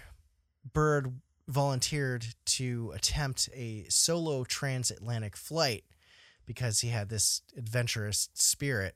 Byrd 0.73 1.19
volunteered 1.47 2.25
to 2.45 2.91
attempt 2.95 3.49
a 3.53 3.85
solo 3.89 4.43
transatlantic 4.43 5.35
flight 5.37 5.83
because 6.45 6.81
he 6.81 6.89
had 6.89 7.09
this 7.09 7.41
adventurous 7.57 8.29
spirit. 8.33 8.95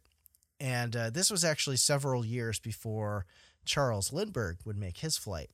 And 0.59 0.95
uh, 0.95 1.09
this 1.09 1.31
was 1.31 1.43
actually 1.43 1.77
several 1.77 2.25
years 2.25 2.59
before 2.59 3.25
Charles 3.65 4.11
Lindbergh 4.13 4.57
would 4.65 4.77
make 4.77 4.97
his 4.97 5.17
flight. 5.17 5.49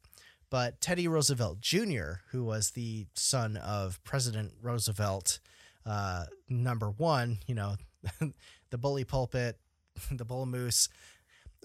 But 0.50 0.80
Teddy 0.80 1.08
Roosevelt 1.08 1.60
Jr., 1.60 2.22
who 2.32 2.44
was 2.44 2.72
the 2.72 3.08
son 3.16 3.58
of 3.58 4.02
President 4.04 4.54
Roosevelt, 4.62 5.40
uh, 5.86 6.26
number 6.50 6.90
one, 6.90 7.40
you 7.48 7.56
know, 7.56 7.76
the 8.70 8.78
bully 8.78 9.04
pulpit, 9.04 9.60
the 10.12 10.26
bull 10.26 10.46
moose, 10.46 10.88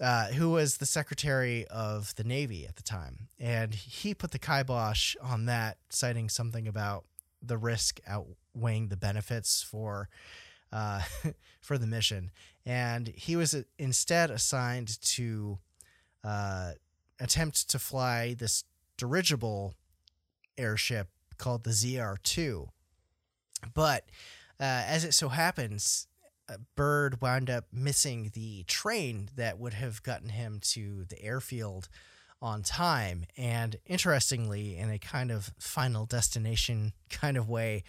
uh, 0.01 0.27
who 0.27 0.49
was 0.49 0.77
the 0.77 0.85
Secretary 0.85 1.65
of 1.67 2.15
the 2.15 2.23
Navy 2.23 2.65
at 2.65 2.75
the 2.75 2.83
time. 2.83 3.27
And 3.39 3.73
he 3.73 4.13
put 4.13 4.31
the 4.31 4.39
kibosh 4.39 5.15
on 5.21 5.45
that, 5.45 5.77
citing 5.89 6.29
something 6.29 6.67
about 6.67 7.05
the 7.41 7.57
risk 7.57 7.99
outweighing 8.07 8.87
the 8.87 8.97
benefits 8.97 9.61
for 9.61 10.09
uh, 10.71 11.01
for 11.61 11.77
the 11.77 11.87
mission. 11.87 12.31
And 12.65 13.09
he 13.09 13.35
was 13.35 13.55
instead 13.77 14.31
assigned 14.31 15.01
to 15.01 15.59
uh, 16.23 16.71
attempt 17.19 17.69
to 17.69 17.79
fly 17.79 18.33
this 18.33 18.63
dirigible 18.97 19.75
airship 20.57 21.09
called 21.37 21.63
the 21.63 21.71
ZR 21.71 22.21
2. 22.23 22.69
But 23.73 24.05
uh, 24.59 24.83
as 24.87 25.03
it 25.03 25.13
so 25.13 25.29
happens, 25.29 26.07
Byrd 26.75 27.21
wound 27.21 27.49
up 27.49 27.65
missing 27.71 28.31
the 28.33 28.63
train 28.63 29.29
that 29.35 29.59
would 29.59 29.73
have 29.73 30.03
gotten 30.03 30.29
him 30.29 30.59
to 30.63 31.05
the 31.05 31.21
airfield 31.21 31.89
on 32.41 32.61
time. 32.61 33.25
And 33.37 33.77
interestingly, 33.85 34.77
in 34.77 34.89
a 34.89 34.99
kind 34.99 35.31
of 35.31 35.51
final 35.57 36.05
destination 36.05 36.93
kind 37.09 37.37
of 37.37 37.49
way, 37.49 37.83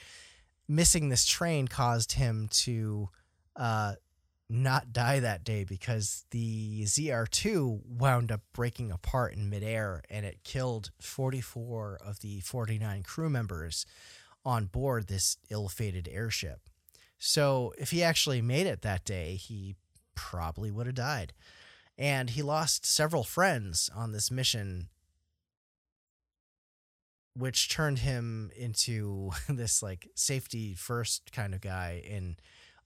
missing 0.69 1.09
this 1.09 1.27
train 1.27 1.69
caused 1.69 2.13
him 2.13 2.49
to 2.51 3.09
uh, 3.57 3.95
not 4.49 4.93
die 4.93 5.21
that 5.21 5.45
day 5.45 5.65
because 5.65 6.25
the 6.31 6.85
ZR2 6.85 7.81
wound 7.87 8.31
up 8.31 8.43
breaking 8.53 8.91
apart 8.91 9.35
in 9.35 9.49
midair 9.49 10.03
and 10.11 10.25
it 10.27 10.45
killed 10.45 10.91
44 11.01 11.99
of 12.05 12.21
the 12.21 12.41
49 12.41 13.03
crew 13.03 13.31
members 13.31 13.87
on 14.45 14.67
board 14.67 15.07
this 15.07 15.39
ill 15.51 15.69
fated 15.69 16.09
airship. 16.11 16.61
So 17.27 17.73
if 17.79 17.91
he 17.91 18.03
actually 18.03 18.43
made 18.43 18.67
it 18.67 18.83
that 18.83 19.07
day, 19.07 19.37
he 19.37 19.77
probably 20.15 20.71
would 20.71 20.85
have 20.85 20.95
died. 20.95 21.33
And 21.97 22.29
he 22.29 22.43
lost 22.43 22.85
several 22.85 23.25
friends 23.25 23.89
on 23.95 24.13
this 24.13 24.31
mission, 24.31 24.91
which 27.35 27.71
turned 27.71 28.01
him 28.01 28.51
into 28.55 29.31
this 29.49 29.83
like 29.83 30.11
safety 30.15 30.75
first 30.75 31.33
kind 31.33 31.55
of 31.55 31.63
guy 31.63 32.03
in 32.07 32.37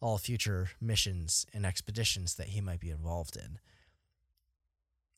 all 0.01 0.18
future 0.18 0.70
missions 0.80 1.45
and 1.53 1.66
expeditions 1.66 2.36
that 2.36 2.51
he 2.51 2.61
might 2.61 2.78
be 2.78 2.91
involved 2.91 3.34
in. 3.34 3.59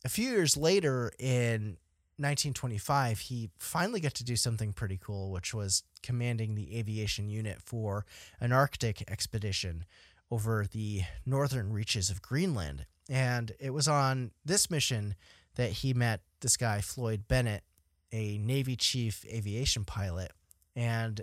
A 0.02 0.08
few 0.08 0.30
years 0.30 0.56
later, 0.56 1.12
in 1.18 1.76
1925, 2.20 3.18
he 3.20 3.50
finally 3.58 4.00
got 4.00 4.14
to 4.14 4.24
do 4.24 4.36
something 4.36 4.72
pretty 4.72 4.98
cool, 5.02 5.30
which 5.30 5.54
was 5.54 5.82
commanding 6.02 6.54
the 6.54 6.76
aviation 6.78 7.28
unit 7.28 7.62
for 7.62 8.04
an 8.40 8.52
Arctic 8.52 9.10
expedition 9.10 9.84
over 10.30 10.66
the 10.70 11.02
northern 11.26 11.72
reaches 11.72 12.10
of 12.10 12.22
Greenland. 12.22 12.86
And 13.08 13.52
it 13.58 13.70
was 13.70 13.88
on 13.88 14.30
this 14.44 14.70
mission 14.70 15.16
that 15.56 15.70
he 15.70 15.92
met 15.92 16.20
this 16.40 16.56
guy, 16.56 16.80
Floyd 16.80 17.26
Bennett, 17.26 17.64
a 18.12 18.38
Navy 18.38 18.76
chief 18.76 19.24
aviation 19.26 19.84
pilot, 19.84 20.32
and 20.76 21.22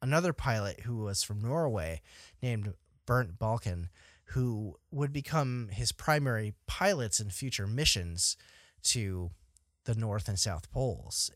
another 0.00 0.32
pilot 0.32 0.80
who 0.80 0.96
was 0.98 1.22
from 1.22 1.40
Norway 1.40 2.02
named 2.42 2.74
Bernt 3.06 3.38
Balchen, 3.38 3.88
who 4.26 4.76
would 4.90 5.12
become 5.12 5.68
his 5.72 5.92
primary 5.92 6.54
pilots 6.66 7.20
in 7.20 7.30
future 7.30 7.66
missions 7.66 8.36
to 8.82 9.30
the 9.84 9.94
North 9.94 10.28
and 10.28 10.38
South 10.38 10.70
Poles. 10.70 11.30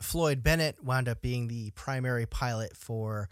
Floyd 0.00 0.42
Bennett 0.42 0.82
wound 0.84 1.08
up 1.08 1.22
being 1.22 1.48
the 1.48 1.70
primary 1.70 2.26
pilot 2.26 2.76
for 2.76 3.28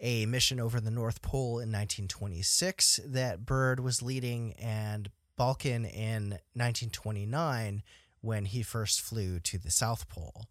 a 0.00 0.26
mission 0.26 0.58
over 0.58 0.80
the 0.80 0.90
North 0.90 1.22
Pole 1.22 1.58
in 1.58 1.70
1926 1.70 3.00
that 3.06 3.44
Byrd 3.44 3.80
was 3.80 4.02
leading, 4.02 4.54
and 4.54 5.10
Balchen 5.38 5.84
in 5.84 6.30
1929 6.54 7.82
when 8.20 8.44
he 8.46 8.62
first 8.62 9.00
flew 9.00 9.38
to 9.40 9.58
the 9.58 9.70
South 9.70 10.08
Pole. 10.08 10.46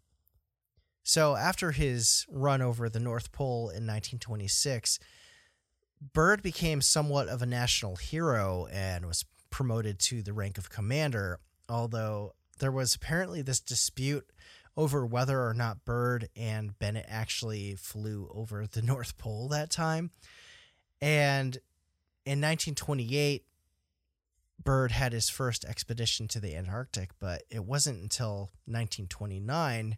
So, 1.02 1.36
after 1.36 1.72
his 1.72 2.26
run 2.30 2.62
over 2.62 2.88
the 2.88 3.00
North 3.00 3.32
Pole 3.32 3.68
in 3.68 3.86
1926, 3.86 4.98
Byrd 6.12 6.42
became 6.42 6.80
somewhat 6.80 7.28
of 7.28 7.42
a 7.42 7.46
national 7.46 7.96
hero 7.96 8.66
and 8.70 9.06
was 9.06 9.24
promoted 9.50 9.98
to 9.98 10.22
the 10.22 10.32
rank 10.32 10.58
of 10.58 10.70
commander, 10.70 11.40
although 11.68 12.34
there 12.60 12.72
was 12.72 12.94
apparently 12.94 13.42
this 13.42 13.60
dispute 13.60 14.30
over 14.76 15.04
whether 15.04 15.44
or 15.44 15.52
not 15.52 15.84
Byrd 15.84 16.28
and 16.36 16.78
Bennett 16.78 17.06
actually 17.08 17.74
flew 17.74 18.30
over 18.32 18.66
the 18.66 18.82
North 18.82 19.18
Pole 19.18 19.48
that 19.48 19.70
time. 19.70 20.10
And 21.00 21.56
in 22.24 22.40
1928, 22.40 23.44
Byrd 24.62 24.92
had 24.92 25.12
his 25.12 25.30
first 25.30 25.64
expedition 25.64 26.28
to 26.28 26.40
the 26.40 26.54
Antarctic, 26.54 27.10
but 27.18 27.42
it 27.50 27.64
wasn't 27.64 28.02
until 28.02 28.50
1929, 28.66 29.96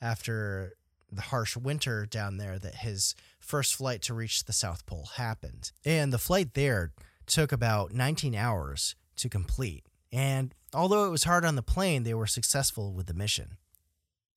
after 0.00 0.74
the 1.10 1.22
harsh 1.22 1.56
winter 1.56 2.04
down 2.04 2.36
there, 2.36 2.58
that 2.58 2.76
his 2.76 3.14
first 3.38 3.76
flight 3.76 4.02
to 4.02 4.14
reach 4.14 4.44
the 4.44 4.52
South 4.52 4.84
Pole 4.86 5.08
happened. 5.14 5.70
And 5.84 6.12
the 6.12 6.18
flight 6.18 6.54
there 6.54 6.92
took 7.26 7.52
about 7.52 7.92
19 7.92 8.34
hours 8.34 8.96
to 9.16 9.28
complete. 9.28 9.86
And 10.10 10.52
although 10.74 11.06
it 11.06 11.10
was 11.10 11.24
hard 11.24 11.44
on 11.44 11.56
the 11.56 11.62
plane, 11.62 12.02
they 12.02 12.14
were 12.14 12.26
successful 12.26 12.92
with 12.92 13.06
the 13.06 13.14
mission. 13.14 13.56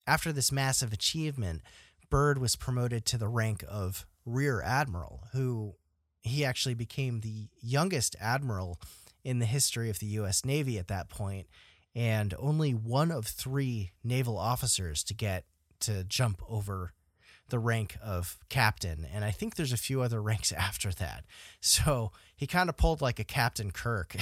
After 0.07 0.31
this 0.31 0.51
massive 0.51 0.93
achievement, 0.93 1.61
Byrd 2.09 2.37
was 2.37 2.55
promoted 2.55 3.05
to 3.05 3.17
the 3.17 3.27
rank 3.27 3.63
of 3.67 4.05
Rear 4.25 4.61
Admiral, 4.61 5.27
who 5.31 5.75
he 6.21 6.45
actually 6.45 6.75
became 6.75 7.19
the 7.19 7.47
youngest 7.61 8.15
admiral 8.19 8.79
in 9.23 9.39
the 9.39 9.45
history 9.45 9.89
of 9.89 9.99
the 9.99 10.05
U.S. 10.07 10.45
Navy 10.45 10.77
at 10.77 10.87
that 10.87 11.09
point, 11.09 11.47
and 11.95 12.33
only 12.37 12.73
one 12.73 13.11
of 13.11 13.25
three 13.25 13.91
naval 14.03 14.37
officers 14.37 15.03
to 15.05 15.13
get 15.13 15.45
to 15.81 16.03
jump 16.03 16.41
over 16.47 16.93
the 17.49 17.59
rank 17.59 17.97
of 18.03 18.37
captain. 18.49 19.05
And 19.13 19.23
I 19.23 19.31
think 19.31 19.55
there's 19.55 19.73
a 19.73 19.77
few 19.77 20.01
other 20.01 20.21
ranks 20.31 20.51
after 20.51 20.91
that. 20.93 21.25
So 21.59 22.11
he 22.35 22.47
kind 22.47 22.69
of 22.69 22.77
pulled 22.77 23.01
like 23.01 23.19
a 23.19 23.23
Captain 23.23 23.71
Kirk 23.71 24.15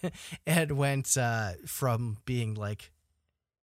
and 0.46 0.72
went 0.72 1.16
uh, 1.16 1.52
from 1.66 2.18
being 2.24 2.54
like 2.54 2.90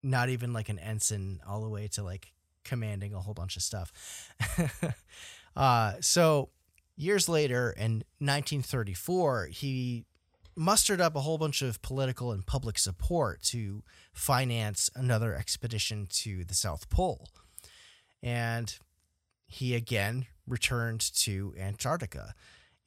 not 0.01 0.29
even 0.29 0.53
like 0.53 0.69
an 0.69 0.79
ensign 0.79 1.39
all 1.47 1.61
the 1.61 1.69
way 1.69 1.87
to 1.89 2.03
like 2.03 2.33
commanding 2.63 3.13
a 3.13 3.19
whole 3.19 3.33
bunch 3.33 3.57
of 3.57 3.63
stuff. 3.63 3.91
uh, 5.55 5.93
so 5.99 6.49
years 6.95 7.27
later 7.27 7.71
in 7.71 8.03
1934, 8.19 9.47
he 9.47 10.05
mustered 10.55 10.99
up 10.99 11.15
a 11.15 11.21
whole 11.21 11.37
bunch 11.37 11.61
of 11.61 11.81
political 11.81 12.31
and 12.31 12.45
public 12.45 12.77
support 12.77 13.41
to 13.41 13.83
finance 14.13 14.89
another 14.95 15.33
expedition 15.33 16.07
to 16.09 16.43
the 16.43 16.53
South 16.53 16.89
Pole. 16.89 17.29
And 18.21 18.77
he 19.49 19.75
again 19.75 20.27
returned 20.47 21.01
to 21.01 21.53
Antarctica. 21.59 22.33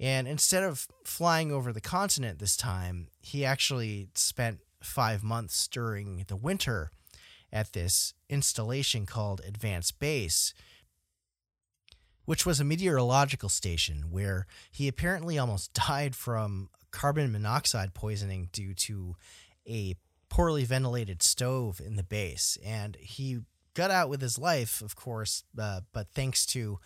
And 0.01 0.27
instead 0.27 0.63
of 0.63 0.87
flying 1.05 1.53
over 1.53 1.73
the 1.73 1.81
continent 1.81 2.39
this 2.39 2.57
time, 2.57 3.09
he 3.21 3.45
actually 3.45 4.09
spent 4.15 4.61
five 4.83 5.23
months 5.23 5.69
during 5.69 6.25
the 6.29 6.37
winter 6.37 6.91
at 7.53 7.73
this 7.73 8.15
installation 8.29 9.07
called 9.07 9.43
Advanced 9.47 9.99
Base, 9.99 10.55
which 12.25 12.47
was 12.47 12.61
a 12.61 12.65
meteorological 12.65 13.49
station 13.49 14.07
where 14.11 14.47
he 14.71 14.89
apparently 14.89 15.39
almost 15.39 15.75
died 15.89 16.17
from 16.17 16.71
carbon 16.93 17.31
monoxide 17.33 17.93
poisoning 17.93 18.49
due 18.53 18.75
to 18.75 19.17
a 19.69 19.97
poorly 20.29 20.65
ventilated 20.65 21.23
stove 21.23 21.81
in 21.85 21.97
the 21.97 22.03
base. 22.03 22.57
And 22.65 22.97
he 22.97 23.41
got 23.75 23.91
out 23.91 24.09
with 24.09 24.21
his 24.21 24.39
life, 24.39 24.81
of 24.83 24.97
course, 24.97 25.45
uh, 25.59 25.81
but 25.93 26.09
thanks 26.15 26.47
to 26.47 26.79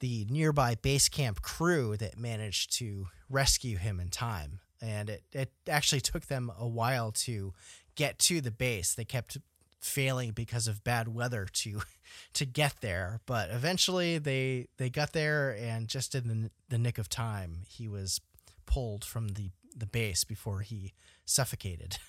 the 0.00 0.26
nearby 0.30 0.74
base 0.74 1.08
camp 1.08 1.42
crew 1.42 1.96
that 1.98 2.18
managed 2.18 2.72
to 2.78 3.08
rescue 3.28 3.76
him 3.76 4.00
in 4.00 4.08
time. 4.08 4.60
And 4.80 5.10
it, 5.10 5.22
it 5.32 5.52
actually 5.68 6.00
took 6.00 6.26
them 6.26 6.50
a 6.58 6.66
while 6.66 7.12
to 7.12 7.52
get 7.96 8.18
to 8.20 8.40
the 8.40 8.50
base. 8.50 8.94
They 8.94 9.04
kept 9.04 9.36
failing 9.80 10.32
because 10.32 10.66
of 10.66 10.84
bad 10.84 11.08
weather 11.08 11.46
to 11.50 11.80
to 12.34 12.44
get 12.44 12.76
there, 12.80 13.20
but 13.26 13.50
eventually 13.50 14.18
they 14.18 14.68
they 14.78 14.90
got 14.90 15.12
there 15.12 15.56
and 15.58 15.88
just 15.88 16.14
in 16.14 16.28
the, 16.28 16.50
the 16.68 16.78
nick 16.78 16.98
of 16.98 17.08
time, 17.08 17.62
he 17.68 17.88
was 17.88 18.20
pulled 18.66 19.04
from 19.04 19.28
the 19.28 19.50
the 19.76 19.86
base 19.86 20.24
before 20.24 20.60
he 20.60 20.92
suffocated. 21.24 21.98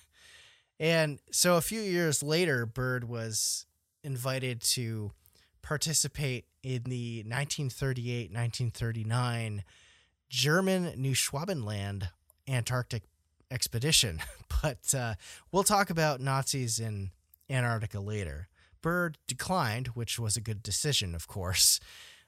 And 0.80 1.20
so 1.30 1.56
a 1.56 1.60
few 1.60 1.80
years 1.80 2.24
later, 2.24 2.66
Byrd 2.66 3.04
was 3.04 3.66
invited 4.04 4.60
to 4.60 5.12
participate 5.62 6.44
in 6.62 6.82
the 6.84 7.18
1938 7.18 8.32
1939 8.32 9.64
German 10.28 10.92
Neuschwabenland 10.96 12.08
Antarctic 12.48 13.04
expedition. 13.50 14.20
But 14.62 14.94
uh, 14.94 15.14
we'll 15.50 15.64
talk 15.64 15.90
about 15.90 16.20
Nazis 16.20 16.78
in 16.78 17.10
Antarctica 17.50 17.98
later. 17.98 18.46
Byrd 18.80 19.18
declined, 19.26 19.88
which 19.88 20.20
was 20.20 20.36
a 20.36 20.40
good 20.40 20.62
decision, 20.62 21.16
of 21.16 21.26
course. 21.26 21.80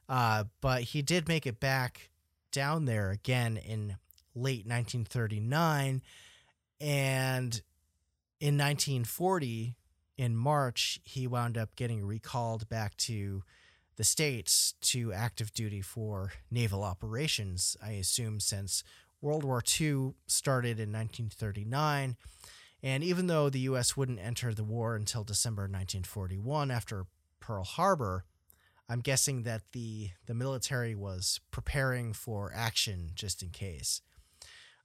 Uh, 0.08 0.44
but 0.60 0.82
he 0.82 1.02
did 1.02 1.28
make 1.28 1.46
it 1.46 1.60
back 1.60 2.10
down 2.50 2.86
there 2.86 3.10
again 3.10 3.56
in 3.56 3.98
late 4.34 4.66
1939. 4.66 6.02
And 6.80 7.62
in 8.40 8.58
1940, 8.58 9.74
in 10.16 10.36
March, 10.36 11.00
he 11.02 11.26
wound 11.26 11.58
up 11.58 11.76
getting 11.76 12.04
recalled 12.04 12.68
back 12.68 12.96
to 12.96 13.42
the 13.96 14.04
States 14.04 14.74
to 14.80 15.12
active 15.12 15.52
duty 15.52 15.80
for 15.80 16.32
naval 16.50 16.82
operations, 16.82 17.76
I 17.82 17.92
assume, 17.92 18.40
since 18.40 18.82
World 19.20 19.44
War 19.44 19.62
II 19.80 20.14
started 20.26 20.78
in 20.80 20.92
1939. 20.92 22.16
And 22.82 23.02
even 23.02 23.28
though 23.28 23.48
the 23.48 23.60
U.S. 23.60 23.96
wouldn't 23.96 24.18
enter 24.18 24.52
the 24.52 24.64
war 24.64 24.94
until 24.94 25.24
December 25.24 25.62
1941 25.62 26.70
after 26.70 27.06
Pearl 27.40 27.64
Harbor, 27.64 28.24
I'm 28.88 29.00
guessing 29.00 29.44
that 29.44 29.62
the, 29.72 30.10
the 30.26 30.34
military 30.34 30.94
was 30.94 31.40
preparing 31.50 32.12
for 32.12 32.52
action 32.54 33.10
just 33.14 33.42
in 33.42 33.48
case. 33.50 34.02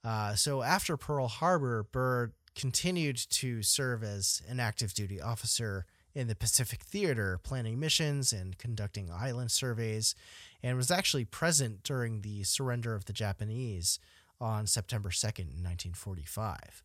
Uh, 0.03 0.35
so 0.35 0.61
after 0.61 0.95
Pearl 0.95 1.27
Harbor, 1.27 1.83
Byrd 1.83 2.31
continued 2.59 3.15
to 3.15 3.63
serve 3.63 4.03
as 4.03 4.41
an 4.49 4.59
active 4.59 4.93
duty 4.93 5.21
officer 5.21 5.85
in 6.13 6.27
the 6.27 6.35
Pacific 6.35 6.81
Theater, 6.81 7.39
planning 7.41 7.79
missions 7.79 8.33
and 8.33 8.57
conducting 8.57 9.09
island 9.09 9.49
surveys, 9.49 10.13
and 10.61 10.75
was 10.75 10.91
actually 10.91 11.23
present 11.23 11.83
during 11.83 12.19
the 12.19 12.43
surrender 12.43 12.93
of 12.95 13.05
the 13.05 13.13
Japanese 13.13 13.97
on 14.41 14.67
September 14.67 15.07
2nd, 15.09 15.55
1945. 15.63 16.83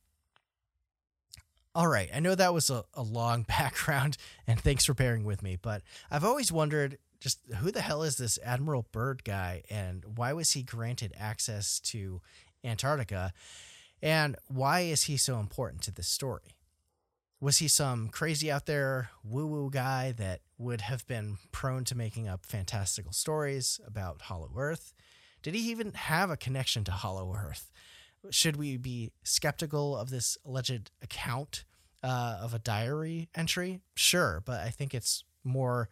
All 1.74 1.88
right, 1.88 2.08
I 2.14 2.20
know 2.20 2.36
that 2.36 2.54
was 2.54 2.70
a, 2.70 2.84
a 2.94 3.02
long 3.02 3.42
background, 3.48 4.16
and 4.46 4.60
thanks 4.60 4.84
for 4.84 4.94
bearing 4.94 5.24
with 5.24 5.42
me, 5.42 5.58
but 5.60 5.82
I've 6.08 6.24
always 6.24 6.52
wondered 6.52 6.98
just 7.18 7.40
who 7.56 7.72
the 7.72 7.80
hell 7.80 8.04
is 8.04 8.16
this 8.16 8.38
Admiral 8.44 8.86
Byrd 8.92 9.24
guy, 9.24 9.64
and 9.68 10.04
why 10.04 10.34
was 10.34 10.52
he 10.52 10.62
granted 10.62 11.12
access 11.18 11.80
to 11.80 12.20
Antarctica? 12.62 13.32
And 14.04 14.36
why 14.48 14.80
is 14.80 15.04
he 15.04 15.16
so 15.16 15.40
important 15.40 15.80
to 15.84 15.90
this 15.90 16.08
story? 16.08 16.58
Was 17.40 17.56
he 17.56 17.68
some 17.68 18.10
crazy 18.10 18.52
out 18.52 18.66
there 18.66 19.08
woo 19.24 19.46
woo 19.46 19.70
guy 19.70 20.12
that 20.12 20.42
would 20.58 20.82
have 20.82 21.06
been 21.06 21.38
prone 21.52 21.84
to 21.84 21.96
making 21.96 22.28
up 22.28 22.44
fantastical 22.44 23.12
stories 23.12 23.80
about 23.86 24.20
Hollow 24.22 24.50
Earth? 24.56 24.92
Did 25.42 25.54
he 25.54 25.70
even 25.70 25.94
have 25.94 26.30
a 26.30 26.36
connection 26.36 26.84
to 26.84 26.92
Hollow 26.92 27.34
Earth? 27.34 27.72
Should 28.30 28.56
we 28.56 28.76
be 28.76 29.10
skeptical 29.22 29.96
of 29.96 30.10
this 30.10 30.36
alleged 30.44 30.90
account 31.02 31.64
uh, 32.02 32.38
of 32.42 32.52
a 32.52 32.58
diary 32.58 33.30
entry? 33.34 33.80
Sure, 33.94 34.42
but 34.44 34.60
I 34.60 34.68
think 34.68 34.92
it's 34.92 35.24
more 35.42 35.88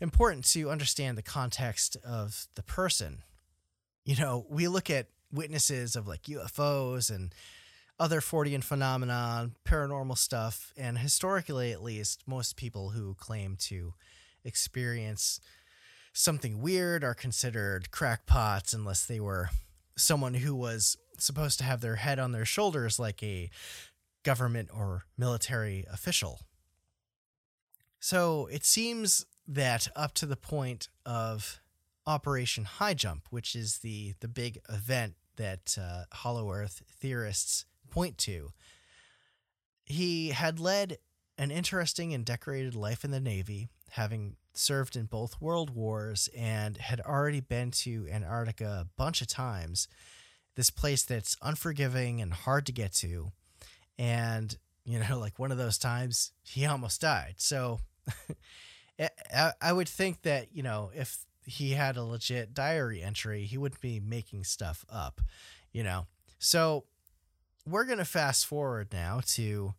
important 0.00 0.46
to 0.46 0.68
understand 0.68 1.16
the 1.16 1.22
context 1.22 1.96
of 2.04 2.48
the 2.56 2.62
person. 2.64 3.22
You 4.04 4.16
know, 4.16 4.46
we 4.48 4.66
look 4.66 4.90
at 4.90 5.06
witnesses 5.32 5.96
of 5.96 6.06
like 6.06 6.22
UFOs 6.24 7.14
and 7.14 7.34
other 7.98 8.20
Fortean 8.20 8.64
phenomenon, 8.64 9.54
paranormal 9.66 10.16
stuff, 10.16 10.72
and 10.76 10.98
historically, 10.98 11.70
at 11.70 11.82
least, 11.82 12.22
most 12.26 12.56
people 12.56 12.90
who 12.90 13.14
claim 13.14 13.56
to 13.60 13.92
experience 14.42 15.38
something 16.12 16.62
weird 16.62 17.04
are 17.04 17.14
considered 17.14 17.90
crackpots 17.90 18.72
unless 18.72 19.04
they 19.04 19.20
were 19.20 19.50
someone 19.96 20.34
who 20.34 20.54
was 20.54 20.96
supposed 21.18 21.58
to 21.58 21.64
have 21.64 21.82
their 21.82 21.96
head 21.96 22.18
on 22.18 22.32
their 22.32 22.46
shoulders 22.46 22.98
like 22.98 23.22
a 23.22 23.50
government 24.22 24.70
or 24.72 25.02
military 25.18 25.84
official. 25.92 26.40
So 28.00 28.48
it 28.50 28.64
seems 28.64 29.26
that 29.46 29.88
up 29.94 30.14
to 30.14 30.26
the 30.26 30.36
point 30.36 30.88
of 31.04 31.60
Operation 32.10 32.64
High 32.64 32.94
Jump, 32.94 33.26
which 33.30 33.54
is 33.54 33.78
the 33.78 34.14
the 34.18 34.28
big 34.28 34.60
event 34.68 35.14
that 35.36 35.78
uh, 35.80 36.04
Hollow 36.12 36.52
Earth 36.52 36.82
theorists 36.90 37.64
point 37.88 38.18
to, 38.18 38.50
he 39.84 40.30
had 40.30 40.58
led 40.58 40.98
an 41.38 41.50
interesting 41.50 42.12
and 42.12 42.24
decorated 42.24 42.74
life 42.74 43.04
in 43.04 43.12
the 43.12 43.20
Navy, 43.20 43.68
having 43.90 44.36
served 44.52 44.96
in 44.96 45.06
both 45.06 45.40
world 45.40 45.70
wars 45.70 46.28
and 46.36 46.76
had 46.76 47.00
already 47.00 47.40
been 47.40 47.70
to 47.70 48.08
Antarctica 48.10 48.82
a 48.82 48.88
bunch 48.96 49.22
of 49.22 49.28
times. 49.28 49.88
This 50.56 50.68
place 50.68 51.04
that's 51.04 51.36
unforgiving 51.40 52.20
and 52.20 52.32
hard 52.32 52.66
to 52.66 52.72
get 52.72 52.92
to. 52.94 53.30
And, 53.98 54.58
you 54.84 54.98
know, 54.98 55.18
like 55.20 55.38
one 55.38 55.52
of 55.52 55.58
those 55.58 55.78
times 55.78 56.32
he 56.42 56.66
almost 56.66 57.00
died. 57.00 57.36
So 57.38 57.80
I 59.62 59.72
would 59.72 59.88
think 59.88 60.22
that, 60.22 60.48
you 60.52 60.62
know, 60.62 60.90
if 60.94 61.24
he 61.50 61.72
had 61.72 61.96
a 61.96 62.04
legit 62.04 62.54
diary 62.54 63.02
entry, 63.02 63.44
he 63.44 63.58
wouldn't 63.58 63.80
be 63.80 63.98
making 63.98 64.44
stuff 64.44 64.84
up, 64.88 65.20
you 65.72 65.82
know. 65.82 66.06
So 66.38 66.84
we're 67.66 67.84
going 67.84 67.98
to 67.98 68.04
fast 68.04 68.46
forward 68.46 68.92
now 68.92 69.20
to 69.34 69.74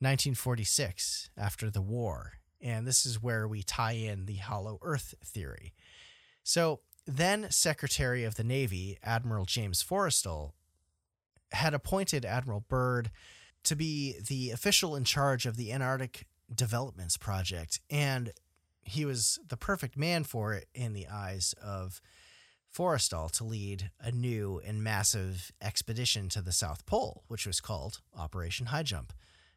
1946 0.00 1.30
after 1.38 1.70
the 1.70 1.80
war. 1.80 2.32
And 2.60 2.86
this 2.86 3.06
is 3.06 3.22
where 3.22 3.46
we 3.46 3.62
tie 3.62 3.92
in 3.92 4.26
the 4.26 4.36
hollow 4.36 4.78
earth 4.82 5.14
theory. 5.24 5.72
So, 6.42 6.80
then 7.08 7.46
Secretary 7.50 8.24
of 8.24 8.34
the 8.34 8.42
Navy, 8.42 8.98
Admiral 9.00 9.44
James 9.44 9.84
Forrestal, 9.84 10.52
had 11.52 11.72
appointed 11.72 12.24
Admiral 12.24 12.64
Byrd 12.68 13.12
to 13.62 13.76
be 13.76 14.16
the 14.26 14.50
official 14.50 14.96
in 14.96 15.04
charge 15.04 15.46
of 15.46 15.56
the 15.56 15.72
Antarctic 15.72 16.26
Developments 16.52 17.16
Project. 17.16 17.78
And 17.90 18.32
he 18.86 19.04
was 19.04 19.38
the 19.46 19.56
perfect 19.56 19.96
man 19.96 20.24
for 20.24 20.54
it 20.54 20.68
in 20.74 20.92
the 20.92 21.06
eyes 21.08 21.54
of 21.62 22.00
Forrestal 22.74 23.30
to 23.32 23.44
lead 23.44 23.90
a 24.00 24.12
new 24.12 24.60
and 24.64 24.82
massive 24.82 25.50
expedition 25.60 26.28
to 26.30 26.42
the 26.42 26.52
South 26.52 26.86
Pole, 26.86 27.24
which 27.26 27.46
was 27.46 27.60
called 27.60 28.00
Operation 28.16 28.66
High 28.66 28.82
Jump. 28.82 29.12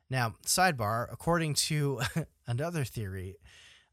Now, 0.10 0.36
sidebar, 0.46 1.08
according 1.12 1.54
to 1.56 2.02
another 2.48 2.84
theory, 2.84 3.38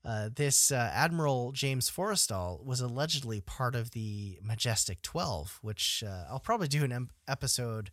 uh, 0.04 0.30
this 0.34 0.70
uh, 0.70 0.90
Admiral 0.94 1.52
James 1.52 1.90
Forrestal 1.90 2.64
was 2.64 2.80
allegedly 2.80 3.40
part 3.40 3.74
of 3.74 3.90
the 3.90 4.38
Majestic 4.40 5.02
12, 5.02 5.58
which 5.60 6.04
uh, 6.06 6.24
I'll 6.30 6.38
probably 6.38 6.68
do 6.68 6.84
an 6.84 6.92
em- 6.92 7.10
episode 7.26 7.90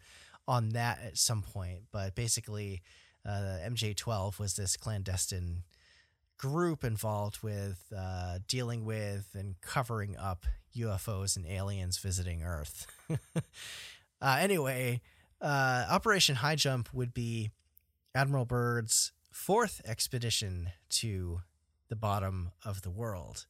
on 0.47 0.69
that 0.69 0.99
at 1.03 1.17
some 1.17 1.41
point. 1.41 1.85
But 1.91 2.13
basically, 2.13 2.83
uh, 3.25 3.57
MJ 3.65 3.95
12 3.95 4.39
was 4.39 4.55
this 4.55 4.77
clandestine 4.77 5.63
group 6.43 6.83
involved 6.83 7.41
with 7.41 7.85
uh, 7.97 8.39
dealing 8.49 8.83
with 8.83 9.29
and 9.33 9.55
covering 9.61 10.17
up 10.17 10.45
UFOs 10.75 11.37
and 11.37 11.47
aliens 11.47 11.97
visiting 11.99 12.43
Earth. 12.43 12.85
uh, 14.21 14.37
anyway, 14.41 14.99
uh, 15.39 15.85
Operation 15.89 16.35
High 16.35 16.57
Jump 16.57 16.89
would 16.91 17.13
be 17.13 17.51
Admiral 18.13 18.43
Byrd's 18.43 19.13
fourth 19.31 19.79
expedition 19.85 20.71
to 20.89 21.39
the 21.87 21.95
bottom 21.95 22.51
of 22.65 22.81
the 22.81 22.91
world. 22.91 23.45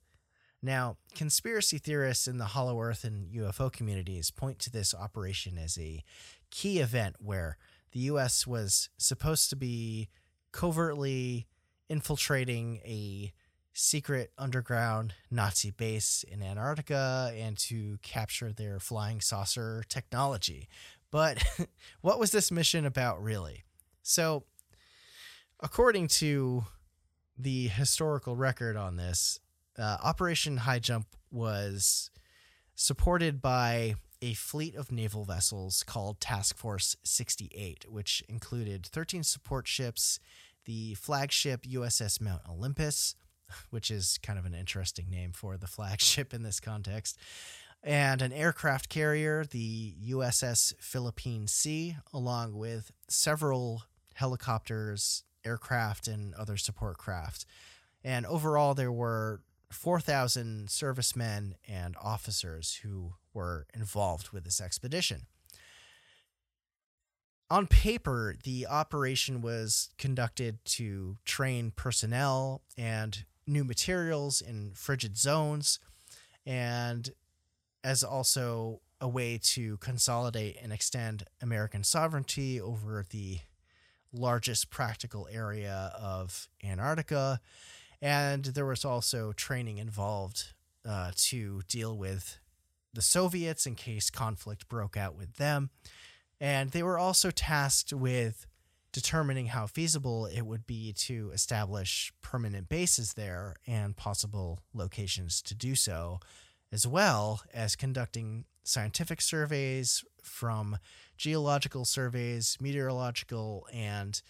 Now, 0.62 0.98
conspiracy 1.16 1.80
theorists 1.80 2.28
in 2.28 2.38
the 2.38 2.46
Hollow 2.46 2.80
Earth 2.80 3.04
and 3.04 3.28
UFO 3.32 3.74
communities 3.74 4.30
point 4.30 4.60
to 4.60 4.72
this 4.72 4.94
operation 4.94 5.58
as 5.58 5.80
a 5.80 6.04
key 6.52 6.78
event 6.78 7.16
where 7.18 7.58
the 7.91 8.02
U.S. 8.02 8.46
was 8.46 8.89
supposed 9.00 9.50
to 9.50 9.56
be 9.56 10.10
covertly 10.52 11.48
infiltrating 11.94 12.82
a 12.86 13.32
secret 13.72 14.32
underground 14.36 15.14
Nazi 15.30 15.70
base 15.70 16.26
in 16.28 16.41
Antarctica 16.41 17.32
and 17.38 17.56
to 17.60 18.00
capture 18.02 18.52
their 18.52 18.80
flying 18.80 19.22
saucer 19.22 19.84
technology. 19.88 20.68
But 21.12 21.44
what 22.02 22.20
was 22.20 22.32
this 22.32 22.52
mission 22.52 22.84
about, 22.84 23.22
really? 23.22 23.64
So, 24.02 24.46
according 25.60 26.08
to 26.08 26.66
the 27.38 27.68
historical 27.68 28.36
record 28.36 28.76
on 28.76 28.96
this, 28.96 29.39
uh, 29.78 29.98
Operation 30.04 30.58
High 30.58 30.80
Jump 30.80 31.06
was 31.32 32.10
supported 32.74 33.39
by 33.39 33.96
a 34.20 34.34
fleet 34.34 34.76
of 34.76 34.91
naval 34.91 35.26
vessels 35.26 35.84
called 35.84 36.20
Task 36.20 36.58
Force 36.58 36.96
68, 37.04 37.86
which 37.88 38.24
included 38.28 38.88
13 38.88 39.22
support 39.22 39.68
ships, 39.68 40.20
the 40.66 40.95
flagship 40.95 41.64
USS 41.64 42.22
Mount 42.22 42.41
Olympus, 42.49 43.16
which 43.70 43.91
is 43.91 44.18
kind 44.24 44.39
of 44.39 44.45
an 44.45 44.53
interesting 44.53 45.09
name 45.09 45.32
for 45.32 45.57
the 45.57 45.68
flagship 45.68 46.34
in 46.34 46.43
this 46.43 46.59
context, 46.59 47.18
and 47.84 48.22
an 48.22 48.32
aircraft 48.32 48.89
carrier, 48.89 49.43
the 49.43 49.95
USS 50.09 50.74
Philippine 50.80 51.47
Sea, 51.47 51.97
along 52.14 52.55
with 52.55 52.91
several 53.09 53.84
helicopters, 54.14 55.24
aircraft, 55.43 56.07
and 56.07 56.34
other 56.36 56.55
support 56.55 56.97
craft. 56.97 57.45
And 58.03 58.26
overall, 58.26 58.74
there 58.74 58.91
were 58.91 59.41
4,000 59.72 60.70
servicemen 60.70 61.55
and 61.68 61.95
officers 62.01 62.80
who 62.84 63.14
were 63.34 63.68
involved 63.74 64.30
with 64.30 64.45
this 64.45 64.61
expedition. 64.61 65.24
On 67.50 67.68
paper, 67.68 68.36
the 68.44 68.66
operation 68.68 69.41
was 69.41 69.89
conducted 69.98 70.64
to 70.66 71.18
train 71.26 71.72
personnel 71.76 72.62
and 72.78 73.26
new 73.46 73.64
materials 73.64 74.41
in 74.41 74.72
frigid 74.74 75.18
zones, 75.18 75.80
and 76.46 77.12
as 77.84 78.04
also 78.04 78.82
a 79.02 79.08
way 79.08 79.38
to 79.38 79.78
consolidate 79.78 80.58
and 80.62 80.72
extend 80.72 81.26
American 81.41 81.84
sovereignty 81.84 82.60
over 82.60 83.06
the 83.10 83.39
largest 84.14 84.70
practical 84.70 85.28
area 85.32 85.91
of 86.00 86.48
Antarctica. 86.64 87.41
And 88.02 88.46
there 88.46 88.66
was 88.66 88.86
also 88.86 89.34
training 89.34 89.78
involved 89.78 90.54
uh, 90.88 91.12
to 91.16 91.62
deal 91.68 91.98
with 91.98 92.39
the 92.94 93.02
Soviets 93.02 93.66
in 93.66 93.76
case 93.76 94.10
conflict 94.10 94.70
broke 94.70 94.96
out 94.96 95.16
with 95.16 95.36
them. 95.36 95.70
And 96.44 96.72
they 96.72 96.84
were 96.84 97.00
also 97.00 97.32
tasked 97.32 97.94
with 97.94 98.48
determining 98.91 99.48
how 99.48 99.66
feasible 99.66 100.26
it 100.26 100.41
would 100.41 100.68
be 100.68 100.91
to 100.91 101.32
establish 101.34 102.12
permanent 102.22 102.68
bases 102.68 103.14
there 103.14 103.56
and 103.66 103.96
possible 103.96 104.60
locations 104.74 105.41
to 105.44 105.56
do 105.56 105.74
so, 105.74 106.20
as 106.70 106.86
well 106.86 107.44
as 107.54 107.78
conducting 107.78 108.44
scientific 108.62 109.22
surveys 109.22 110.04
from 110.22 110.78
geological 111.16 111.86
surveys, 111.86 112.58
meteorological, 112.60 113.66
and 113.72 114.22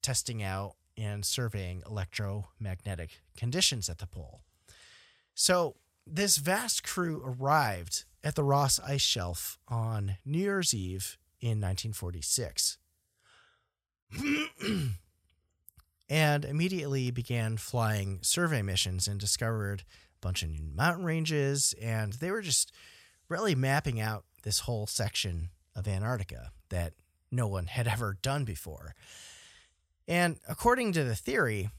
testing 0.00 0.42
out 0.42 0.76
and 0.96 1.26
surveying 1.26 1.82
electromagnetic 1.86 3.20
conditions 3.36 3.90
at 3.90 3.98
the 3.98 4.06
pole. 4.06 4.40
So, 5.34 5.76
this 6.06 6.38
vast 6.38 6.82
crew 6.82 7.22
arrived 7.22 8.04
at 8.24 8.34
the 8.34 8.44
Ross 8.44 8.80
Ice 8.80 9.02
Shelf 9.02 9.58
on 9.68 10.16
New 10.24 10.38
Year's 10.38 10.72
Eve 10.72 11.18
in 11.40 11.60
1946. 11.60 12.78
and 16.08 16.44
immediately 16.44 17.10
began 17.10 17.56
flying 17.56 18.18
survey 18.22 18.62
missions 18.62 19.06
and 19.06 19.20
discovered 19.20 19.82
a 19.82 20.20
bunch 20.20 20.42
of 20.42 20.50
new 20.50 20.64
mountain 20.74 21.04
ranges. 21.04 21.74
And 21.80 22.14
they 22.14 22.30
were 22.30 22.42
just 22.42 22.72
really 23.28 23.54
mapping 23.54 24.00
out 24.00 24.24
this 24.42 24.60
whole 24.60 24.86
section 24.86 25.50
of 25.76 25.86
Antarctica 25.86 26.50
that 26.70 26.94
no 27.30 27.46
one 27.46 27.66
had 27.66 27.86
ever 27.86 28.18
done 28.20 28.44
before. 28.44 28.94
And 30.08 30.38
according 30.48 30.92
to 30.94 31.04
the 31.04 31.14
theory, 31.14 31.70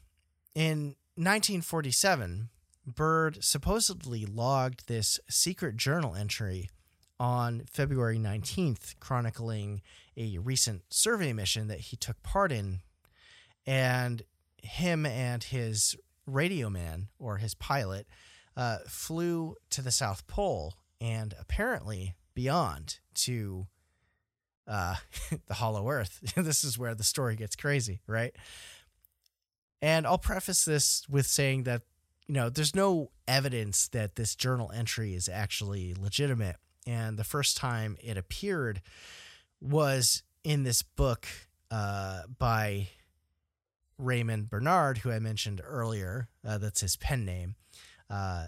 in 0.56 0.96
1947, 1.16 2.50
Byrd 2.88 3.44
supposedly 3.44 4.26
logged 4.26 4.88
this 4.88 5.20
secret 5.30 5.76
journal 5.76 6.16
entry 6.16 6.70
on 7.22 7.62
February 7.72 8.18
19th, 8.18 8.96
chronicling 9.00 9.84
a 10.18 10.40
recent 10.40 10.82
survey 10.90 11.32
mission 11.32 11.68
that 11.68 11.80
he 11.80 11.96
took 11.96 12.22
part 12.24 12.52
in. 12.52 12.80
And 13.64 14.24
him 14.64 15.06
and 15.06 15.44
his 15.44 15.96
radio 16.26 16.68
man, 16.68 17.10
or 17.20 17.38
his 17.38 17.54
pilot, 17.54 18.08
uh, 18.58 18.80
flew 18.88 19.56
to 19.70 19.84
the 19.84 19.92
South 19.92 20.26
Pole 20.26 20.74
and 21.00 21.36
apparently 21.40 22.16
beyond 22.34 22.98
to 23.14 23.68
uh, 24.68 24.96
the 25.46 25.54
Hollow 25.54 25.90
Earth. 25.90 26.34
this 26.36 26.64
is 26.64 26.80
where 26.80 26.96
the 26.96 27.04
story 27.04 27.36
gets 27.36 27.56
crazy, 27.56 28.02
right? 28.08 28.36
And 29.80 30.08
I'll 30.08 30.18
preface 30.18 30.66
this 30.66 31.04
with 31.08 31.28
saying 31.28 31.66
that, 31.66 31.84
you 32.28 32.34
know, 32.34 32.50
there's 32.50 32.76
no 32.76 33.12
evidence 33.28 33.88
that 33.90 34.16
this 34.16 34.34
journal 34.34 34.72
entry 34.74 35.14
is 35.14 35.30
actually 35.30 35.94
legitimate. 35.94 36.56
And 36.88 37.18
the 37.18 37.24
first 37.24 37.58
time 37.58 37.98
it 38.02 38.18
appeared 38.18 38.82
was 39.62 40.24
in 40.44 40.64
this 40.64 40.82
book 40.82 41.28
uh, 41.70 42.24
by 42.40 42.90
Raymond 43.98 44.50
Bernard, 44.50 45.00
who 45.00 45.12
I 45.12 45.20
mentioned 45.20 45.62
earlier. 45.64 46.28
Uh, 46.46 46.58
that's 46.58 46.82
his 46.82 46.96
pen 46.96 47.24
name, 47.24 47.56
uh, 48.10 48.48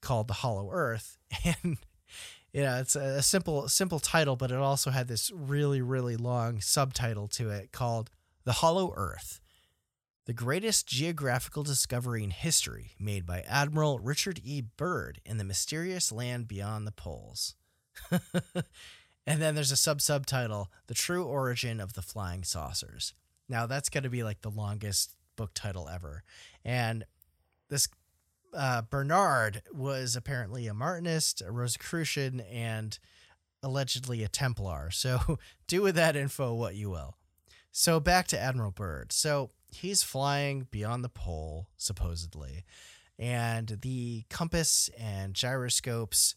called 0.00 0.28
The 0.28 0.34
Hollow 0.34 0.70
Earth. 0.70 1.18
And 1.44 1.78
you 2.52 2.62
know, 2.62 2.78
it's 2.80 2.94
a 2.94 3.22
simple 3.22 3.66
simple 3.68 3.98
title, 3.98 4.36
but 4.36 4.50
it 4.50 4.58
also 4.58 4.90
had 4.90 5.08
this 5.08 5.30
really 5.34 5.80
really 5.80 6.16
long 6.16 6.60
subtitle 6.60 7.26
to 7.28 7.48
it 7.48 7.72
called 7.72 8.10
"The 8.44 8.52
Hollow 8.52 8.92
Earth: 8.94 9.40
The 10.24 10.32
Greatest 10.32 10.86
Geographical 10.86 11.64
Discovery 11.64 12.22
in 12.22 12.30
History 12.30 12.92
Made 12.98 13.26
by 13.26 13.40
Admiral 13.40 13.98
Richard 13.98 14.40
E. 14.44 14.62
Byrd 14.62 15.20
in 15.24 15.36
the 15.36 15.44
Mysterious 15.44 16.12
Land 16.12 16.46
Beyond 16.46 16.86
the 16.86 16.92
Poles." 16.92 17.56
and 19.26 19.42
then 19.42 19.56
there's 19.56 19.72
a 19.72 19.76
sub 19.76 20.00
subtitle: 20.00 20.70
"The 20.86 20.94
True 20.94 21.24
Origin 21.24 21.80
of 21.80 21.94
the 21.94 22.02
Flying 22.02 22.44
Saucers." 22.44 23.14
Now 23.48 23.66
that's 23.66 23.88
going 23.88 24.04
to 24.04 24.10
be 24.10 24.22
like 24.22 24.42
the 24.42 24.50
longest 24.50 25.16
book 25.34 25.50
title 25.54 25.88
ever, 25.88 26.22
and 26.64 27.04
this 27.68 27.88
uh, 28.54 28.82
Bernard 28.82 29.62
was 29.72 30.14
apparently 30.14 30.68
a 30.68 30.72
Martinist, 30.72 31.44
a 31.44 31.50
Rosicrucian, 31.50 32.40
and 32.40 32.96
allegedly 33.60 34.22
a 34.22 34.28
Templar. 34.28 34.92
So 34.92 35.38
do 35.66 35.82
with 35.82 35.96
that 35.96 36.14
info 36.14 36.54
what 36.54 36.76
you 36.76 36.90
will. 36.90 37.16
So 37.72 37.98
back 37.98 38.28
to 38.28 38.38
Admiral 38.38 38.70
Byrd. 38.70 39.10
So 39.12 39.50
he's 39.74 40.02
flying 40.02 40.66
beyond 40.70 41.04
the 41.04 41.08
pole, 41.08 41.68
supposedly, 41.76 42.64
and 43.18 43.78
the 43.82 44.24
compass 44.30 44.90
and 44.98 45.34
gyroscopes 45.34 46.34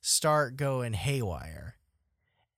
start 0.00 0.56
going 0.56 0.92
haywire. 0.92 1.76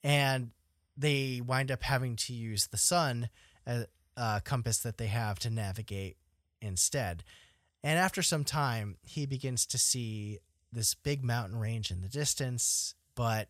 And 0.02 0.50
they 0.96 1.40
wind 1.44 1.70
up 1.70 1.82
having 1.82 2.16
to 2.16 2.32
use 2.32 2.66
the 2.66 2.76
sun, 2.76 3.28
a, 3.66 3.86
a 4.16 4.40
compass 4.44 4.78
that 4.78 4.98
they 4.98 5.06
have 5.06 5.38
to 5.40 5.50
navigate 5.50 6.16
instead. 6.60 7.24
And 7.82 7.98
after 7.98 8.22
some 8.22 8.44
time, 8.44 8.96
he 9.02 9.26
begins 9.26 9.66
to 9.66 9.78
see 9.78 10.38
this 10.72 10.94
big 10.94 11.22
mountain 11.22 11.58
range 11.58 11.90
in 11.90 12.00
the 12.00 12.08
distance, 12.08 12.94
but 13.14 13.48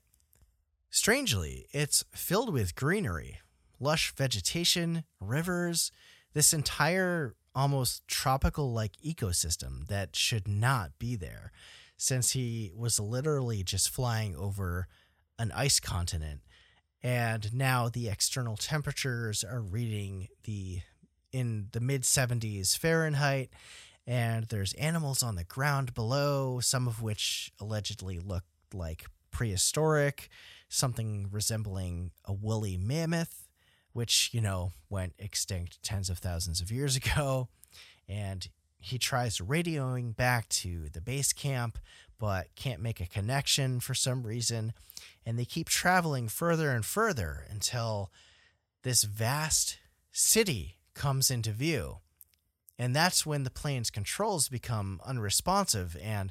strangely, 0.90 1.66
it's 1.72 2.04
filled 2.12 2.52
with 2.52 2.74
greenery, 2.74 3.38
lush 3.80 4.12
vegetation, 4.14 5.04
rivers, 5.20 5.90
this 6.34 6.52
entire 6.52 7.34
almost 7.54 8.06
tropical 8.06 8.72
like 8.72 8.96
ecosystem 9.04 9.86
that 9.86 10.14
should 10.14 10.46
not 10.46 10.90
be 10.98 11.16
there 11.16 11.52
since 11.96 12.32
he 12.32 12.72
was 12.76 12.98
literally 13.00 13.62
just 13.62 13.88
flying 13.88 14.34
over 14.36 14.88
an 15.38 15.52
ice 15.52 15.80
continent 15.80 16.40
and 17.02 17.54
now 17.54 17.88
the 17.88 18.08
external 18.08 18.56
temperatures 18.56 19.44
are 19.44 19.60
reading 19.60 20.28
the 20.44 20.80
in 21.32 21.68
the 21.72 21.80
mid 21.80 22.02
70s 22.02 22.76
Fahrenheit 22.76 23.50
and 24.06 24.46
there's 24.46 24.74
animals 24.74 25.22
on 25.22 25.34
the 25.34 25.44
ground 25.44 25.94
below, 25.94 26.60
some 26.60 26.86
of 26.86 27.02
which 27.02 27.52
allegedly 27.60 28.18
look 28.18 28.44
like 28.72 29.06
prehistoric, 29.30 30.28
something 30.68 31.28
resembling 31.30 32.10
a 32.24 32.32
woolly 32.32 32.76
mammoth, 32.76 33.43
which, 33.94 34.28
you 34.32 34.42
know, 34.42 34.72
went 34.90 35.14
extinct 35.18 35.82
tens 35.82 36.10
of 36.10 36.18
thousands 36.18 36.60
of 36.60 36.70
years 36.70 36.96
ago. 37.02 37.48
And 38.06 38.46
he 38.78 38.98
tries 38.98 39.38
radioing 39.38 40.14
back 40.14 40.48
to 40.50 40.90
the 40.90 41.00
base 41.00 41.32
camp, 41.32 41.78
but 42.18 42.54
can't 42.54 42.82
make 42.82 43.00
a 43.00 43.06
connection 43.06 43.80
for 43.80 43.94
some 43.94 44.26
reason. 44.26 44.74
And 45.24 45.38
they 45.38 45.46
keep 45.46 45.70
traveling 45.70 46.28
further 46.28 46.70
and 46.70 46.84
further 46.84 47.46
until 47.48 48.10
this 48.82 49.04
vast 49.04 49.78
city 50.12 50.76
comes 50.92 51.30
into 51.30 51.50
view. 51.50 52.00
And 52.78 52.94
that's 52.94 53.24
when 53.24 53.44
the 53.44 53.50
plane's 53.50 53.88
controls 53.88 54.48
become 54.48 55.00
unresponsive 55.06 55.96
and 56.02 56.30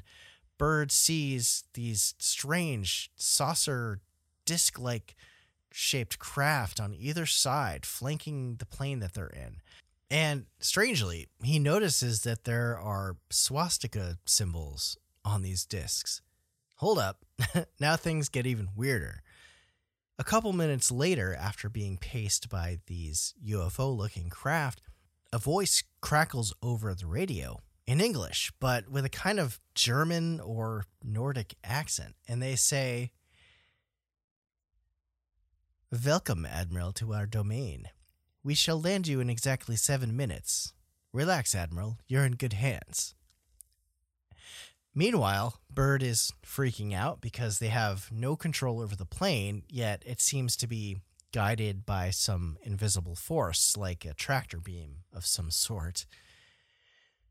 Byrd 0.58 0.92
sees 0.92 1.64
these 1.74 2.14
strange 2.18 3.10
saucer 3.16 4.00
disc 4.44 4.78
like 4.78 5.16
shaped 5.76 6.20
craft 6.20 6.78
on 6.78 6.94
either 6.94 7.26
side 7.26 7.84
flanking 7.84 8.54
the 8.60 8.66
plane 8.66 9.00
that 9.00 9.12
they're 9.12 9.26
in. 9.26 9.56
And 10.08 10.46
strangely, 10.60 11.26
he 11.42 11.58
notices 11.58 12.22
that 12.22 12.44
there 12.44 12.78
are 12.78 13.16
swastika 13.28 14.18
symbols 14.24 14.96
on 15.24 15.42
these 15.42 15.64
discs. 15.64 16.22
Hold 16.76 16.98
up, 16.98 17.24
now 17.80 17.96
things 17.96 18.28
get 18.28 18.46
even 18.46 18.68
weirder. 18.76 19.22
A 20.16 20.22
couple 20.22 20.52
minutes 20.52 20.92
later, 20.92 21.34
after 21.34 21.68
being 21.68 21.96
paced 21.96 22.48
by 22.48 22.78
these 22.86 23.34
UFO 23.44 23.96
looking 23.96 24.28
craft, 24.28 24.80
a 25.32 25.38
voice 25.38 25.82
crackles 26.00 26.54
over 26.62 26.94
the 26.94 27.06
radio 27.06 27.58
in 27.84 28.00
English, 28.00 28.52
but 28.60 28.88
with 28.88 29.04
a 29.04 29.10
kind 29.10 29.40
of 29.40 29.58
German 29.74 30.38
or 30.38 30.84
Nordic 31.02 31.56
accent. 31.64 32.14
And 32.28 32.40
they 32.40 32.54
say, 32.54 33.10
Welcome, 36.02 36.44
Admiral, 36.44 36.92
to 36.94 37.12
our 37.12 37.24
domain. 37.24 37.88
We 38.42 38.54
shall 38.54 38.80
land 38.80 39.06
you 39.06 39.20
in 39.20 39.30
exactly 39.30 39.76
seven 39.76 40.16
minutes. 40.16 40.72
Relax, 41.12 41.54
Admiral. 41.54 41.98
You're 42.08 42.24
in 42.24 42.32
good 42.32 42.54
hands. 42.54 43.14
Meanwhile, 44.92 45.60
Byrd 45.70 46.02
is 46.02 46.32
freaking 46.44 46.94
out 46.94 47.20
because 47.20 47.58
they 47.58 47.68
have 47.68 48.10
no 48.10 48.34
control 48.34 48.80
over 48.80 48.96
the 48.96 49.04
plane, 49.04 49.62
yet 49.68 50.02
it 50.04 50.20
seems 50.20 50.56
to 50.56 50.66
be 50.66 50.98
guided 51.32 51.86
by 51.86 52.10
some 52.10 52.56
invisible 52.62 53.14
force, 53.14 53.76
like 53.76 54.04
a 54.04 54.14
tractor 54.14 54.58
beam 54.58 55.04
of 55.12 55.24
some 55.24 55.50
sort. 55.52 56.06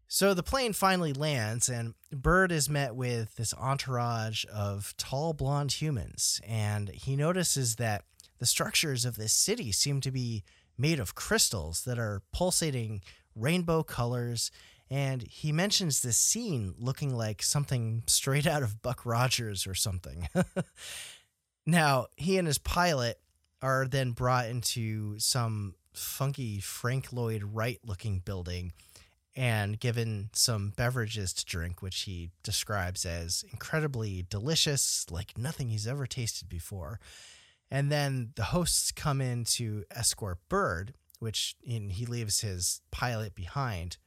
So 0.07 0.33
the 0.33 0.43
plane 0.43 0.73
finally 0.73 1.11
lands, 1.11 1.67
and 1.67 1.95
Byrd 2.11 2.51
is 2.51 2.69
met 2.69 2.95
with 2.95 3.35
this 3.35 3.53
entourage 3.55 4.45
of 4.45 4.93
tall 4.95 5.33
blonde 5.33 5.71
humans, 5.71 6.39
and 6.47 6.89
he 6.89 7.15
notices 7.15 7.77
that 7.77 8.05
the 8.43 8.47
structures 8.47 9.05
of 9.05 9.15
this 9.15 9.31
city 9.31 9.71
seem 9.71 10.01
to 10.01 10.11
be 10.11 10.43
made 10.77 10.99
of 10.99 11.15
crystals 11.15 11.85
that 11.85 11.97
are 11.97 12.21
pulsating 12.33 13.01
rainbow 13.37 13.83
colors. 13.83 14.51
And 14.89 15.21
he 15.21 15.53
mentions 15.53 16.01
this 16.01 16.17
scene 16.17 16.75
looking 16.77 17.15
like 17.15 17.41
something 17.41 18.03
straight 18.05 18.45
out 18.45 18.61
of 18.61 18.81
Buck 18.81 19.05
Rogers 19.05 19.65
or 19.65 19.73
something. 19.75 20.27
now, 21.65 22.07
he 22.17 22.37
and 22.37 22.45
his 22.45 22.57
pilot 22.57 23.17
are 23.61 23.87
then 23.87 24.11
brought 24.11 24.47
into 24.47 25.17
some 25.19 25.75
funky 25.93 26.59
Frank 26.59 27.13
Lloyd 27.13 27.43
Wright 27.43 27.79
looking 27.85 28.19
building 28.19 28.73
and 29.37 29.79
given 29.79 30.31
some 30.33 30.73
beverages 30.75 31.31
to 31.35 31.45
drink, 31.45 31.81
which 31.81 32.01
he 32.01 32.31
describes 32.43 33.05
as 33.05 33.45
incredibly 33.53 34.25
delicious, 34.29 35.05
like 35.09 35.37
nothing 35.37 35.69
he's 35.69 35.87
ever 35.87 36.05
tasted 36.05 36.49
before. 36.49 36.99
And 37.73 37.91
then 37.91 38.33
the 38.35 38.43
hosts 38.43 38.91
come 38.91 39.19
in 39.19 39.45
to 39.45 39.83
escort 39.89 40.37
Byrd, 40.47 40.93
which 41.17 41.55
he 41.63 42.05
leaves 42.05 42.41
his 42.41 42.81
pilot 42.91 43.33
behind 43.33 43.97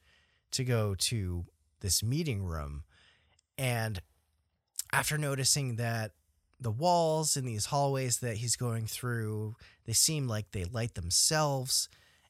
to 0.53 0.63
go 0.63 0.95
to 0.95 1.47
this 1.81 2.01
meeting 2.01 2.45
room. 2.45 2.85
And 3.59 4.01
after 4.93 5.19
noticing 5.19 5.77
that 5.77 6.13
the 6.61 6.71
walls 6.71 7.37
in 7.37 7.45
these 7.45 7.67
hallways 7.67 8.21
that 8.21 8.37
he's 8.37 8.55
going 8.57 8.87
through 8.87 9.57
they 9.85 9.93
seem 9.93 10.27
like 10.27 10.53
they 10.53 10.65
light 10.65 10.95
themselves 10.95 11.89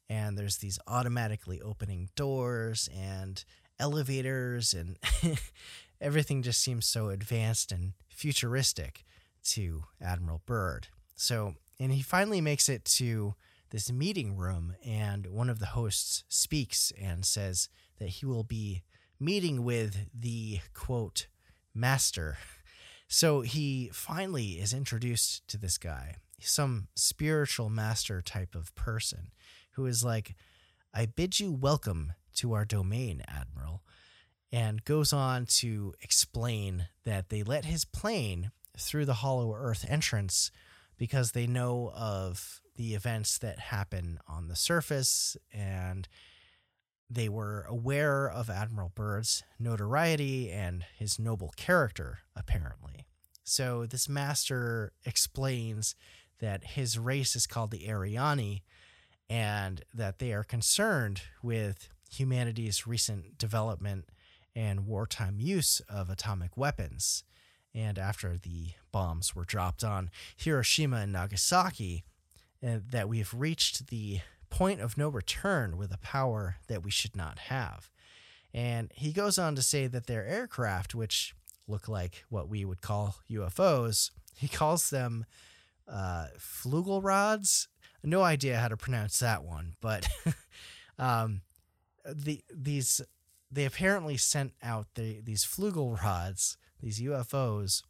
and 0.08 0.36
there's 0.36 0.56
these 0.56 0.78
automatically 0.88 1.60
opening 1.60 2.08
doors 2.16 2.88
and 2.96 3.44
elevators 3.78 4.74
and 4.74 4.98
everything 6.00 6.42
just 6.42 6.60
seems 6.60 6.86
so 6.86 7.10
advanced 7.10 7.70
and 7.70 7.92
futuristic 8.08 9.04
to 9.44 9.84
Admiral 10.00 10.42
Byrd. 10.44 10.88
So, 11.16 11.54
and 11.80 11.90
he 11.90 12.02
finally 12.02 12.40
makes 12.40 12.68
it 12.68 12.84
to 12.84 13.34
this 13.70 13.90
meeting 13.90 14.36
room 14.36 14.76
and 14.84 15.26
one 15.26 15.50
of 15.50 15.58
the 15.58 15.66
hosts 15.66 16.24
speaks 16.28 16.92
and 17.00 17.24
says 17.24 17.68
that 17.98 18.08
he 18.08 18.26
will 18.26 18.44
be 18.44 18.82
meeting 19.18 19.64
with 19.64 20.06
the 20.14 20.60
quote 20.74 21.26
master. 21.74 22.38
So 23.08 23.40
he 23.40 23.90
finally 23.92 24.52
is 24.52 24.72
introduced 24.72 25.46
to 25.48 25.58
this 25.58 25.78
guy, 25.78 26.16
some 26.40 26.88
spiritual 26.94 27.70
master 27.70 28.20
type 28.20 28.54
of 28.54 28.74
person 28.74 29.30
who 29.72 29.86
is 29.86 30.04
like, 30.04 30.34
I 30.92 31.06
bid 31.06 31.40
you 31.40 31.52
welcome 31.52 32.12
to 32.36 32.52
our 32.52 32.64
domain, 32.64 33.22
Admiral, 33.26 33.82
and 34.52 34.84
goes 34.84 35.12
on 35.12 35.46
to 35.46 35.94
explain 36.02 36.88
that 37.04 37.30
they 37.30 37.42
let 37.42 37.64
his 37.64 37.84
plane 37.84 38.50
through 38.78 39.06
the 39.06 39.14
Hollow 39.14 39.54
Earth 39.54 39.84
entrance 39.88 40.50
because 40.98 41.32
they 41.32 41.46
know 41.46 41.92
of 41.94 42.60
the 42.76 42.94
events 42.94 43.38
that 43.38 43.58
happen 43.58 44.18
on 44.28 44.48
the 44.48 44.56
surface 44.56 45.36
and 45.52 46.08
they 47.08 47.28
were 47.28 47.64
aware 47.68 48.28
of 48.28 48.50
Admiral 48.50 48.90
Byrd's 48.94 49.44
notoriety 49.58 50.50
and 50.50 50.84
his 50.98 51.18
noble 51.18 51.52
character, 51.56 52.18
apparently. 52.34 53.06
So, 53.44 53.86
this 53.86 54.08
master 54.08 54.92
explains 55.04 55.94
that 56.40 56.64
his 56.64 56.98
race 56.98 57.36
is 57.36 57.46
called 57.46 57.70
the 57.70 57.86
Ariani 57.86 58.62
and 59.30 59.82
that 59.94 60.18
they 60.18 60.32
are 60.32 60.42
concerned 60.42 61.22
with 61.42 61.88
humanity's 62.10 62.86
recent 62.86 63.38
development 63.38 64.06
and 64.54 64.86
wartime 64.86 65.38
use 65.38 65.80
of 65.88 66.10
atomic 66.10 66.56
weapons. 66.56 67.24
And 67.76 67.98
after 67.98 68.38
the 68.38 68.70
bombs 68.90 69.36
were 69.36 69.44
dropped 69.44 69.84
on 69.84 70.10
Hiroshima 70.34 70.96
and 70.96 71.12
Nagasaki, 71.12 72.04
uh, 72.66 72.78
that 72.90 73.08
we've 73.08 73.34
reached 73.34 73.88
the 73.88 74.20
point 74.48 74.80
of 74.80 74.96
no 74.96 75.10
return 75.10 75.76
with 75.76 75.92
a 75.92 75.98
power 75.98 76.56
that 76.68 76.82
we 76.82 76.90
should 76.90 77.14
not 77.14 77.38
have. 77.38 77.90
And 78.54 78.90
he 78.94 79.12
goes 79.12 79.38
on 79.38 79.54
to 79.56 79.62
say 79.62 79.86
that 79.88 80.06
their 80.06 80.24
aircraft, 80.24 80.94
which 80.94 81.34
look 81.68 81.86
like 81.86 82.24
what 82.30 82.48
we 82.48 82.64
would 82.64 82.80
call 82.80 83.16
UFOs, 83.30 84.10
he 84.36 84.48
calls 84.48 84.88
them 84.88 85.26
uh, 85.86 86.28
flugel 86.38 87.04
rods. 87.04 87.68
No 88.02 88.22
idea 88.22 88.58
how 88.58 88.68
to 88.68 88.76
pronounce 88.76 89.18
that 89.18 89.44
one, 89.44 89.74
but 89.80 90.08
um, 90.98 91.42
the 92.04 92.42
these 92.54 93.02
they 93.50 93.64
apparently 93.64 94.16
sent 94.16 94.52
out 94.62 94.86
the, 94.94 95.20
these 95.20 95.44
flugel 95.44 96.00
rods, 96.02 96.56
these 96.86 97.00
UFOs, 97.00 97.82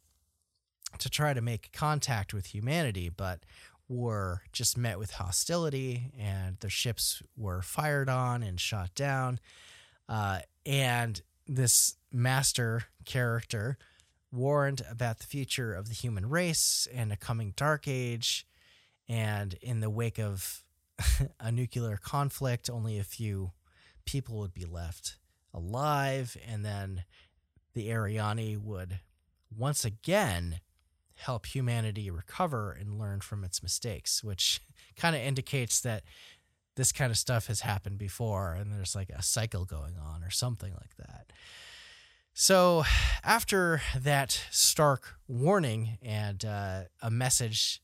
to 0.97 1.07
try 1.07 1.31
to 1.31 1.41
make 1.41 1.71
contact 1.71 2.33
with 2.33 2.47
humanity, 2.47 3.09
but 3.09 3.41
were 3.87 4.41
just 4.51 4.75
met 4.75 4.97
with 4.97 5.11
hostility 5.11 6.11
and 6.17 6.57
their 6.59 6.69
ships 6.69 7.21
were 7.37 7.61
fired 7.61 8.09
on 8.09 8.41
and 8.41 8.59
shot 8.59 8.93
down. 8.95 9.39
Uh, 10.09 10.39
and 10.65 11.21
this 11.45 11.97
master 12.11 12.85
character 13.05 13.77
warned 14.31 14.81
about 14.89 15.19
the 15.19 15.27
future 15.27 15.73
of 15.73 15.89
the 15.89 15.93
human 15.93 16.27
race 16.27 16.87
and 16.91 17.13
a 17.13 17.17
coming 17.17 17.53
dark 17.55 17.87
age. 17.87 18.47
And 19.07 19.53
in 19.61 19.79
the 19.79 19.91
wake 19.91 20.19
of 20.19 20.63
a 21.39 21.51
nuclear 21.51 21.97
conflict, 21.97 22.67
only 22.67 22.97
a 22.97 23.03
few 23.03 23.51
people 24.05 24.39
would 24.39 24.55
be 24.55 24.65
left 24.65 25.17
alive. 25.53 26.35
And 26.45 26.65
then 26.65 27.03
the 27.77 27.89
Ariani 27.89 28.57
would 28.57 29.01
once 29.55 29.85
again 29.85 30.61
help 31.13 31.45
humanity 31.45 32.09
recover 32.09 32.71
and 32.71 32.97
learn 32.97 33.21
from 33.21 33.43
its 33.43 33.61
mistakes, 33.61 34.23
which 34.23 34.61
kind 34.97 35.15
of 35.15 35.21
indicates 35.21 35.79
that 35.81 36.01
this 36.75 36.91
kind 36.91 37.11
of 37.11 37.19
stuff 37.19 37.45
has 37.45 37.61
happened 37.61 37.99
before 37.99 38.53
and 38.53 38.71
there's 38.71 38.95
like 38.95 39.11
a 39.11 39.21
cycle 39.21 39.63
going 39.63 39.93
on 39.95 40.23
or 40.23 40.31
something 40.31 40.73
like 40.73 40.97
that. 40.97 41.31
So, 42.33 42.83
after 43.23 43.81
that 43.95 44.43
stark 44.49 45.15
warning 45.27 45.99
and 46.01 46.43
uh, 46.43 46.81
a 46.99 47.11
message 47.11 47.81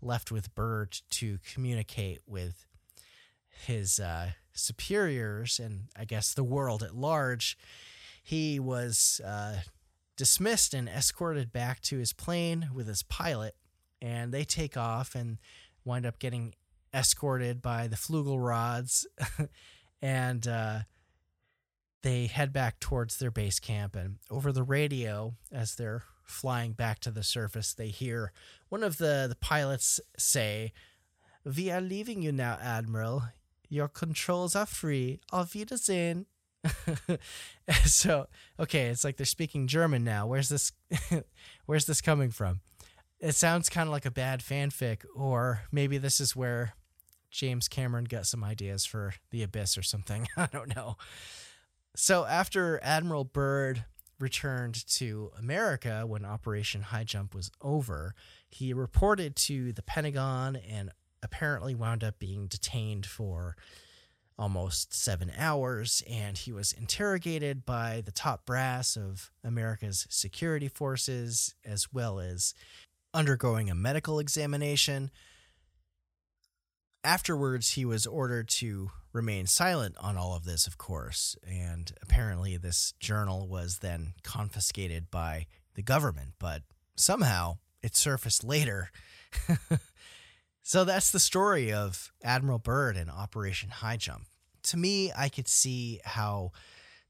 left 0.00 0.32
with 0.32 0.54
Byrd 0.54 1.00
to 1.10 1.38
communicate 1.52 2.20
with 2.26 2.66
his 3.66 4.00
uh, 4.00 4.30
superiors 4.54 5.58
and 5.58 5.88
I 5.94 6.06
guess 6.06 6.32
the 6.32 6.44
world 6.44 6.82
at 6.82 6.94
large, 6.96 7.58
he 8.24 8.58
was 8.58 9.20
uh, 9.22 9.60
dismissed 10.16 10.72
and 10.72 10.88
escorted 10.88 11.52
back 11.52 11.82
to 11.82 11.98
his 11.98 12.14
plane 12.14 12.70
with 12.74 12.88
his 12.88 13.02
pilot, 13.02 13.54
and 14.00 14.32
they 14.32 14.44
take 14.44 14.78
off 14.78 15.14
and 15.14 15.36
wind 15.84 16.06
up 16.06 16.18
getting 16.18 16.54
escorted 16.94 17.60
by 17.60 17.86
the 17.86 17.96
Flugelrods, 17.96 19.04
and 20.02 20.48
uh, 20.48 20.78
they 22.02 22.26
head 22.26 22.50
back 22.50 22.80
towards 22.80 23.18
their 23.18 23.30
base 23.30 23.60
camp. 23.60 23.94
And 23.94 24.16
over 24.30 24.52
the 24.52 24.62
radio, 24.62 25.34
as 25.52 25.74
they're 25.74 26.04
flying 26.22 26.72
back 26.72 27.00
to 27.00 27.10
the 27.10 27.22
surface, 27.22 27.74
they 27.74 27.88
hear 27.88 28.32
one 28.70 28.82
of 28.82 28.96
the, 28.96 29.26
the 29.28 29.36
pilots 29.38 30.00
say, 30.16 30.72
We 31.44 31.70
are 31.70 31.82
leaving 31.82 32.22
you 32.22 32.32
now, 32.32 32.56
Admiral. 32.58 33.24
Your 33.68 33.88
controls 33.88 34.56
are 34.56 34.64
free. 34.64 35.20
Auf 35.30 35.54
Wiedersehen. 35.54 36.24
so 37.84 38.26
okay, 38.58 38.86
it's 38.86 39.04
like 39.04 39.16
they're 39.16 39.26
speaking 39.26 39.66
German 39.66 40.04
now. 40.04 40.26
Where's 40.26 40.48
this? 40.48 40.72
where's 41.66 41.86
this 41.86 42.00
coming 42.00 42.30
from? 42.30 42.60
It 43.20 43.34
sounds 43.34 43.68
kind 43.68 43.88
of 43.88 43.92
like 43.92 44.06
a 44.06 44.10
bad 44.10 44.40
fanfic, 44.40 45.04
or 45.14 45.62
maybe 45.72 45.98
this 45.98 46.20
is 46.20 46.36
where 46.36 46.74
James 47.30 47.68
Cameron 47.68 48.04
got 48.04 48.26
some 48.26 48.44
ideas 48.44 48.84
for 48.84 49.14
The 49.30 49.42
Abyss 49.42 49.78
or 49.78 49.82
something. 49.82 50.28
I 50.36 50.46
don't 50.46 50.74
know. 50.74 50.96
So 51.96 52.24
after 52.24 52.80
Admiral 52.82 53.24
Byrd 53.24 53.84
returned 54.18 54.86
to 54.86 55.30
America 55.38 56.04
when 56.06 56.24
Operation 56.24 56.82
High 56.82 57.04
Jump 57.04 57.34
was 57.34 57.50
over, 57.60 58.14
he 58.48 58.72
reported 58.72 59.36
to 59.36 59.72
the 59.72 59.82
Pentagon 59.82 60.56
and 60.56 60.90
apparently 61.22 61.74
wound 61.74 62.04
up 62.04 62.18
being 62.18 62.46
detained 62.46 63.06
for 63.06 63.56
almost 64.38 64.92
seven 64.92 65.30
hours, 65.36 66.02
and 66.08 66.36
he 66.36 66.52
was 66.52 66.72
interrogated 66.72 67.64
by 67.64 68.02
the 68.04 68.12
top 68.12 68.44
brass 68.44 68.96
of 68.96 69.30
America's 69.44 70.06
security 70.10 70.68
forces, 70.68 71.54
as 71.64 71.92
well 71.92 72.18
as 72.18 72.54
undergoing 73.12 73.70
a 73.70 73.74
medical 73.74 74.18
examination. 74.18 75.10
Afterwards, 77.04 77.72
he 77.72 77.84
was 77.84 78.06
ordered 78.06 78.48
to 78.48 78.90
remain 79.12 79.46
silent 79.46 79.94
on 80.00 80.16
all 80.16 80.34
of 80.34 80.44
this, 80.44 80.66
of 80.66 80.78
course, 80.78 81.36
and 81.46 81.92
apparently, 82.02 82.56
this 82.56 82.92
journal 82.98 83.46
was 83.46 83.78
then 83.78 84.14
confiscated 84.22 85.10
by 85.10 85.46
the 85.74 85.82
government, 85.82 86.32
but 86.38 86.62
somehow 86.96 87.58
it 87.82 87.94
surfaced 87.94 88.42
later. 88.42 88.90
So 90.66 90.84
that's 90.84 91.10
the 91.10 91.20
story 91.20 91.74
of 91.74 92.10
Admiral 92.22 92.58
Byrd 92.58 92.96
and 92.96 93.10
Operation 93.10 93.68
High 93.68 93.98
Jump. 93.98 94.24
To 94.62 94.78
me, 94.78 95.12
I 95.14 95.28
could 95.28 95.46
see 95.46 96.00
how 96.06 96.52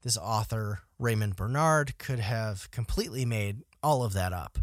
this 0.03 0.17
author, 0.17 0.81
Raymond 0.99 1.37
Bernard, 1.37 1.97
could 1.97 2.19
have 2.19 2.69
completely 2.71 3.23
made 3.23 3.61
all 3.81 4.03
of 4.03 4.11
that 4.11 4.33
up. 4.33 4.59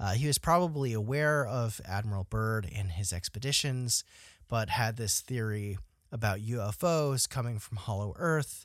Uh, 0.00 0.12
he 0.12 0.26
was 0.26 0.38
probably 0.38 0.94
aware 0.94 1.46
of 1.46 1.82
Admiral 1.84 2.24
Byrd 2.24 2.66
and 2.74 2.92
his 2.92 3.12
expeditions, 3.12 4.02
but 4.48 4.70
had 4.70 4.96
this 4.96 5.20
theory 5.20 5.76
about 6.10 6.40
UFOs 6.40 7.28
coming 7.28 7.58
from 7.58 7.76
Hollow 7.76 8.14
Earth 8.16 8.64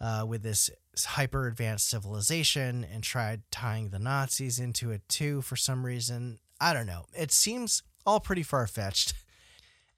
uh, 0.00 0.24
with 0.28 0.44
this 0.44 0.70
hyper 0.96 1.48
advanced 1.48 1.90
civilization 1.90 2.84
and 2.84 3.02
tried 3.02 3.42
tying 3.50 3.88
the 3.88 3.98
Nazis 3.98 4.60
into 4.60 4.92
it 4.92 5.02
too 5.08 5.42
for 5.42 5.56
some 5.56 5.84
reason. 5.84 6.38
I 6.60 6.72
don't 6.72 6.86
know. 6.86 7.06
It 7.12 7.32
seems 7.32 7.82
all 8.06 8.20
pretty 8.20 8.42
far 8.42 8.66
fetched. 8.66 9.14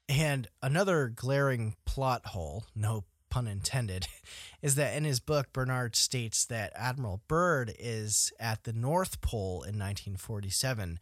And 0.07 0.47
another 0.61 1.07
glaring 1.07 1.77
plot 1.85 2.27
hole, 2.27 2.65
no 2.75 3.05
pun 3.31 3.47
intended, 3.47 4.07
is 4.61 4.75
that 4.75 4.95
in 4.95 5.03
his 5.03 5.19
book, 5.19 5.51
Bernard 5.51 5.95
states 5.95 6.45
that 6.45 6.71
Admiral 6.75 7.21
Byrd 7.27 7.73
is 7.79 8.31
at 8.39 8.65
the 8.65 8.73
North 8.73 9.19
Pole 9.21 9.63
in 9.63 9.79
1947 9.79 10.99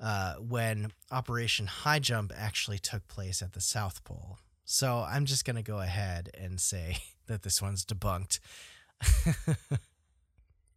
uh, 0.00 0.34
when 0.34 0.92
Operation 1.10 1.66
High 1.66 1.98
Jump 1.98 2.32
actually 2.36 2.78
took 2.78 3.08
place 3.08 3.42
at 3.42 3.52
the 3.54 3.60
South 3.60 4.04
Pole. 4.04 4.38
So 4.64 5.04
I'm 5.08 5.24
just 5.24 5.44
going 5.44 5.56
to 5.56 5.62
go 5.62 5.80
ahead 5.80 6.30
and 6.38 6.60
say 6.60 6.98
that 7.26 7.42
this 7.42 7.60
one's 7.60 7.84
debunked. 7.84 8.38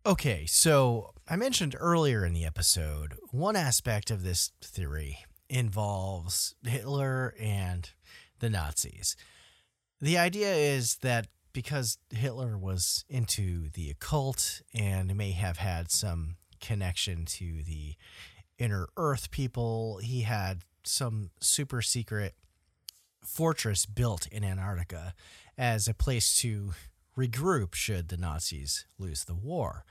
okay, 0.05 0.45
so 0.45 1.11
I 1.29 1.35
mentioned 1.35 1.75
earlier 1.79 2.25
in 2.25 2.33
the 2.33 2.45
episode 2.45 3.15
one 3.31 3.55
aspect 3.55 4.09
of 4.09 4.23
this 4.23 4.51
theory 4.61 5.19
involves 5.51 6.55
Hitler 6.63 7.35
and 7.37 7.89
the 8.39 8.49
Nazis. 8.49 9.15
The 9.99 10.17
idea 10.17 10.53
is 10.53 10.95
that 11.01 11.27
because 11.53 11.97
Hitler 12.09 12.57
was 12.57 13.03
into 13.09 13.69
the 13.69 13.89
occult 13.89 14.61
and 14.73 15.15
may 15.15 15.31
have 15.31 15.57
had 15.57 15.91
some 15.91 16.37
connection 16.61 17.25
to 17.25 17.61
the 17.63 17.95
inner 18.57 18.87
earth 18.95 19.29
people, 19.29 19.99
he 20.01 20.21
had 20.21 20.61
some 20.83 21.31
super 21.41 21.81
secret 21.81 22.33
fortress 23.23 23.85
built 23.85 24.27
in 24.27 24.45
Antarctica 24.45 25.13
as 25.57 25.87
a 25.87 25.93
place 25.93 26.39
to 26.39 26.71
regroup 27.17 27.73
should 27.73 28.07
the 28.07 28.17
Nazis 28.17 28.85
lose 28.97 29.25
the 29.25 29.35
war. 29.35 29.83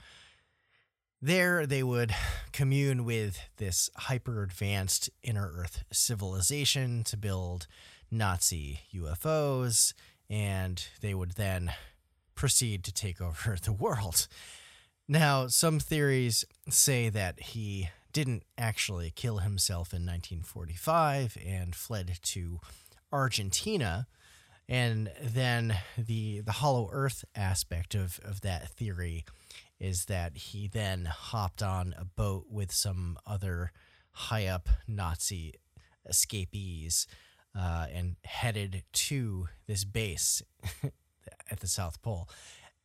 There, 1.23 1.67
they 1.67 1.83
would 1.83 2.15
commune 2.53 3.05
with 3.05 3.41
this 3.59 3.91
hyper 3.97 4.43
advanced 4.43 5.11
inner 5.23 5.53
Earth 5.55 5.85
civilization 5.93 7.05
to 7.05 7.17
build 7.17 7.67
Nazi 8.11 8.81
UFOs, 8.95 9.93
and 10.29 10.83
they 11.01 11.15
would 11.15 11.33
then 11.33 11.73
proceed 12.35 12.85
to 12.85 12.93
take 12.93 13.21
over 13.21 13.57
the 13.63 13.73
world. 13.73 14.29
Now, 15.09 15.49
some 15.49 15.79
theories 15.81 16.45
say 16.69 17.09
that 17.09 17.41
he 17.41 17.91
didn't 18.13 18.45
actually 18.57 19.13
kill 19.15 19.39
himself 19.39 19.93
in 19.93 20.07
1945 20.07 21.37
and 21.45 21.75
fled 21.75 22.19
to 22.23 22.61
Argentina. 23.13 24.07
And 24.69 25.11
then 25.21 25.79
the 25.99 26.41
the 26.41 26.53
hollow 26.53 26.89
earth 26.93 27.25
aspect 27.35 27.97
of, 27.97 28.21
of 28.25 28.41
that 28.43 28.69
theory 28.71 29.25
is 29.81 30.05
that 30.05 30.37
he 30.37 30.69
then 30.69 31.07
hopped 31.07 31.63
on 31.63 31.95
a 31.99 32.05
boat 32.05 32.47
with 32.51 32.71
some 32.71 33.19
other 33.27 33.73
high 34.13 34.47
up 34.47 34.69
Nazi 34.87 35.55
escapees 36.07 37.07
uh, 37.59 37.87
and 37.93 38.17
headed 38.25 38.85
to 38.93 39.49
this 39.67 39.85
base 39.85 40.43
at 41.51 41.61
the 41.61 41.67
South 41.67 42.03
Pole. 42.03 42.29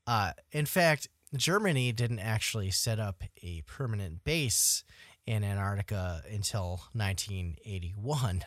Uh, 0.07 0.31
in 0.51 0.65
fact, 0.65 1.09
Germany 1.35 1.91
didn't 1.91 2.19
actually 2.19 2.71
set 2.71 2.99
up 2.99 3.23
a 3.43 3.61
permanent 3.65 4.23
base 4.23 4.83
in 5.25 5.43
Antarctica 5.43 6.21
until 6.31 6.83
1981, 6.93 8.45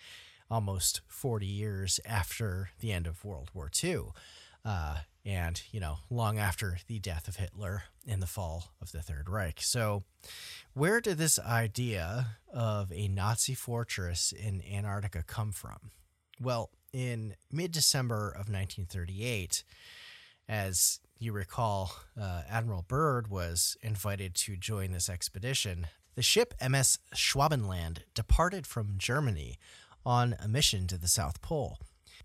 almost 0.50 1.00
40 1.08 1.46
years 1.46 2.00
after 2.06 2.70
the 2.80 2.92
end 2.92 3.06
of 3.06 3.24
World 3.24 3.50
War 3.52 3.70
II. 3.82 4.04
Uh, 4.64 4.98
and, 5.24 5.62
you 5.70 5.80
know, 5.80 5.98
long 6.08 6.38
after 6.38 6.78
the 6.86 6.98
death 6.98 7.28
of 7.28 7.36
Hitler 7.36 7.84
in 8.06 8.20
the 8.20 8.26
fall 8.26 8.72
of 8.80 8.92
the 8.92 9.02
Third 9.02 9.28
Reich. 9.28 9.60
So, 9.60 10.04
where 10.74 11.00
did 11.00 11.18
this 11.18 11.38
idea 11.38 12.38
of 12.52 12.90
a 12.92 13.08
Nazi 13.08 13.54
fortress 13.54 14.32
in 14.32 14.62
Antarctica 14.62 15.22
come 15.22 15.52
from? 15.52 15.90
Well, 16.40 16.70
in 16.92 17.34
mid 17.52 17.72
December 17.72 18.28
of 18.28 18.48
1938, 18.48 19.62
as 20.48 21.00
you 21.18 21.32
recall, 21.32 21.92
uh, 22.20 22.42
Admiral 22.48 22.84
Byrd 22.88 23.28
was 23.28 23.76
invited 23.82 24.34
to 24.36 24.56
join 24.56 24.92
this 24.92 25.08
expedition. 25.08 25.86
The 26.14 26.22
ship 26.22 26.54
MS 26.66 26.98
Schwabenland 27.14 28.00
departed 28.14 28.66
from 28.66 28.94
Germany 28.96 29.58
on 30.04 30.34
a 30.42 30.48
mission 30.48 30.86
to 30.88 30.98
the 30.98 31.08
South 31.08 31.42
Pole. 31.42 31.78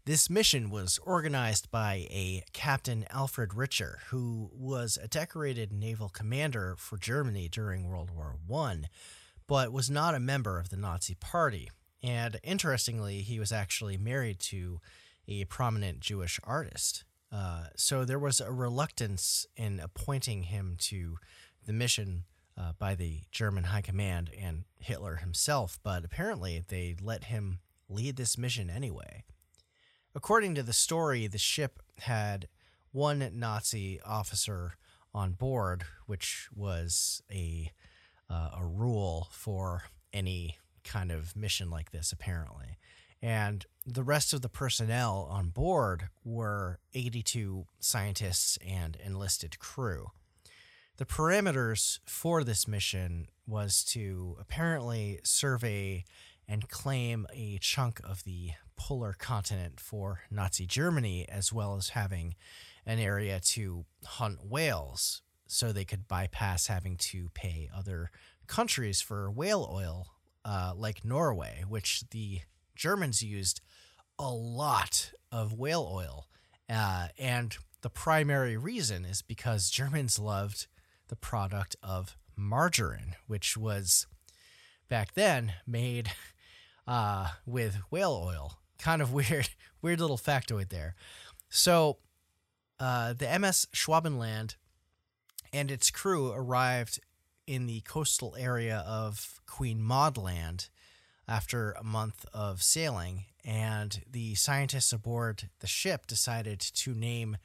This 0.05 0.29
mission 0.29 0.69
was 0.69 0.99
organized 1.03 1.71
by 1.71 2.05
a 2.11 2.43
Captain 2.53 3.07
Alfred 3.09 3.49
Ritscher, 3.49 4.01
who 4.09 4.51
was 4.53 4.99
a 5.01 5.07
decorated 5.07 5.73
naval 5.73 6.09
commander 6.09 6.75
for 6.77 6.95
Germany 6.95 7.49
during 7.49 7.87
World 7.87 8.11
War 8.11 8.35
I, 8.53 8.81
but 9.47 9.73
was 9.73 9.89
not 9.89 10.13
a 10.13 10.19
member 10.19 10.59
of 10.59 10.69
the 10.69 10.77
Nazi 10.77 11.15
Party. 11.15 11.71
And 12.03 12.39
interestingly, 12.43 13.21
he 13.21 13.39
was 13.39 13.51
actually 13.51 13.97
married 13.97 14.39
to 14.41 14.79
a 15.27 15.45
prominent 15.45 16.01
Jewish 16.01 16.39
artist. 16.43 17.03
Uh, 17.31 17.69
so 17.75 18.05
there 18.05 18.19
was 18.19 18.39
a 18.39 18.51
reluctance 18.51 19.47
in 19.57 19.79
appointing 19.79 20.43
him 20.43 20.75
to 20.81 21.17
the 21.65 21.73
mission 21.73 22.25
uh, 22.55 22.73
by 22.77 22.93
the 22.93 23.21
German 23.31 23.63
High 23.63 23.81
Command 23.81 24.29
and 24.39 24.65
Hitler 24.77 25.15
himself, 25.15 25.79
but 25.81 26.05
apparently 26.05 26.63
they 26.67 26.95
let 27.01 27.23
him 27.23 27.57
lead 27.89 28.17
this 28.17 28.37
mission 28.37 28.69
anyway. 28.69 29.23
According 30.15 30.55
to 30.55 30.63
the 30.63 30.73
story, 30.73 31.27
the 31.27 31.37
ship 31.37 31.81
had 31.99 32.47
one 32.93 33.29
Nazi 33.33 33.99
officer 34.05 34.77
on 35.13 35.33
board, 35.33 35.83
which 36.05 36.47
was 36.55 37.21
a 37.29 37.71
uh, 38.29 38.51
a 38.57 38.65
rule 38.65 39.27
for 39.29 39.83
any 40.13 40.57
kind 40.83 41.11
of 41.11 41.35
mission 41.35 41.69
like 41.69 41.91
this, 41.91 42.11
apparently. 42.11 42.77
And 43.21 43.65
the 43.85 44.03
rest 44.03 44.33
of 44.33 44.41
the 44.41 44.49
personnel 44.49 45.27
on 45.29 45.49
board 45.49 46.09
were 46.23 46.79
82 46.93 47.67
scientists 47.79 48.57
and 48.65 48.97
enlisted 49.03 49.59
crew. 49.59 50.07
The 50.97 51.05
parameters 51.05 51.99
for 52.05 52.43
this 52.43 52.67
mission 52.67 53.27
was 53.45 53.83
to 53.85 54.37
apparently 54.39 55.19
survey 55.23 56.05
and 56.47 56.69
claim 56.69 57.25
a 57.33 57.57
chunk 57.59 57.99
of 58.03 58.23
the 58.23 58.51
polar 58.77 59.13
continent 59.17 59.79
for 59.79 60.21
Nazi 60.29 60.65
Germany, 60.65 61.27
as 61.29 61.51
well 61.51 61.75
as 61.75 61.89
having 61.89 62.35
an 62.85 62.99
area 62.99 63.39
to 63.39 63.85
hunt 64.03 64.45
whales 64.45 65.21
so 65.47 65.71
they 65.71 65.85
could 65.85 66.07
bypass 66.07 66.67
having 66.67 66.97
to 66.97 67.29
pay 67.33 67.69
other 67.75 68.11
countries 68.47 69.01
for 69.01 69.31
whale 69.31 69.69
oil, 69.71 70.07
uh, 70.43 70.73
like 70.75 71.05
Norway, 71.05 71.63
which 71.67 72.03
the 72.11 72.41
Germans 72.75 73.21
used 73.21 73.61
a 74.19 74.29
lot 74.29 75.11
of 75.31 75.53
whale 75.53 75.89
oil. 75.91 76.27
Uh, 76.69 77.07
and 77.17 77.57
the 77.81 77.89
primary 77.89 78.57
reason 78.57 79.05
is 79.05 79.21
because 79.21 79.69
Germans 79.69 80.17
loved 80.19 80.67
the 81.07 81.15
product 81.15 81.75
of 81.83 82.17
margarine, 82.35 83.15
which 83.27 83.55
was 83.55 84.07
back 84.89 85.13
then 85.13 85.53
made 85.65 86.11
uh, 86.87 87.29
with 87.45 87.77
whale 87.89 88.23
oil. 88.25 88.59
Kind 88.79 89.01
of 89.01 89.11
weird, 89.13 89.49
weird 89.81 89.99
little 89.99 90.17
factoid 90.17 90.69
there. 90.69 90.95
So, 91.49 91.97
uh, 92.79 93.13
the 93.13 93.39
MS 93.39 93.67
Schwabenland 93.73 94.55
and 95.53 95.71
its 95.71 95.89
crew 95.89 96.31
arrived 96.33 96.99
in 97.47 97.67
the 97.67 97.81
coastal 97.81 98.35
area 98.37 98.83
of 98.87 99.39
Queen 99.45 99.81
Maud 99.81 100.17
Land 100.17 100.69
after 101.27 101.71
a 101.71 101.83
month 101.83 102.25
of 102.33 102.61
sailing, 102.61 103.25
and 103.43 104.03
the 104.09 104.35
scientists 104.35 104.91
aboard 104.91 105.49
the 105.59 105.67
ship 105.67 106.07
decided 106.07 106.59
to 106.59 106.93
name 106.93 107.37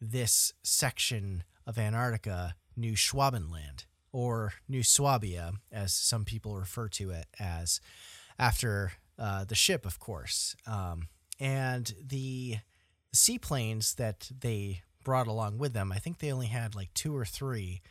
this 0.00 0.52
section 0.62 1.44
of 1.66 1.78
Antarctica 1.78 2.54
New 2.76 2.94
Schwabenland, 2.94 3.84
or 4.12 4.54
New 4.68 4.82
Swabia, 4.82 5.52
as 5.70 5.92
some 5.92 6.24
people 6.24 6.56
refer 6.56 6.88
to 6.88 7.10
it 7.10 7.26
as, 7.38 7.80
after 8.42 8.90
uh, 9.20 9.44
the 9.44 9.54
ship, 9.54 9.86
of 9.86 10.00
course. 10.00 10.56
Um, 10.66 11.06
and 11.38 11.94
the 12.04 12.56
seaplanes 13.12 13.94
that 13.94 14.28
they 14.40 14.82
brought 15.04 15.28
along 15.28 15.58
with 15.58 15.74
them, 15.74 15.92
I 15.92 15.98
think 15.98 16.18
they 16.18 16.32
only 16.32 16.48
had 16.48 16.74
like 16.74 16.92
two 16.92 17.16
or 17.16 17.24
three, 17.24 17.82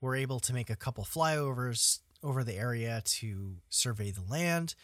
were 0.00 0.14
able 0.14 0.38
to 0.38 0.54
make 0.54 0.70
a 0.70 0.76
couple 0.76 1.04
flyovers 1.04 1.98
over 2.22 2.44
the 2.44 2.54
area 2.54 3.02
to 3.04 3.56
survey 3.70 4.12
the 4.12 4.22
land. 4.22 4.76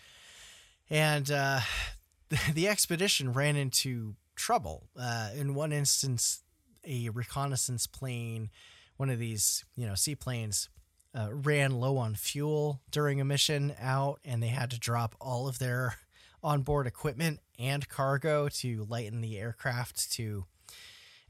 And 0.91 1.31
uh, 1.31 1.61
the 2.53 2.67
expedition 2.67 3.33
ran 3.33 3.55
into 3.55 4.17
trouble. 4.35 4.89
Uh, 4.99 5.31
in 5.37 5.55
one 5.55 5.73
instance, 5.73 6.43
a 6.85 7.09
reconnaissance 7.11 7.87
plane, 7.87 8.51
one 8.97 9.11
of 9.11 9.21
these, 9.21 9.65
you 9.77 9.87
know, 9.87 9.95
seaplanes, 9.95 10.69
uh, 11.15 11.29
ran 11.31 11.79
low 11.81 11.97
on 11.97 12.15
fuel 12.15 12.81
during 12.91 13.21
a 13.21 13.25
mission 13.25 13.75
out, 13.81 14.19
and 14.25 14.43
they 14.43 14.49
had 14.49 14.71
to 14.71 14.79
drop 14.79 15.15
all 15.21 15.47
of 15.47 15.59
their 15.59 15.97
onboard 16.43 16.87
equipment 16.87 17.41
and 17.59 17.89
cargo 17.89 18.49
to 18.49 18.85
lighten 18.89 19.21
the 19.21 19.39
aircraft 19.39 20.12
to 20.12 20.45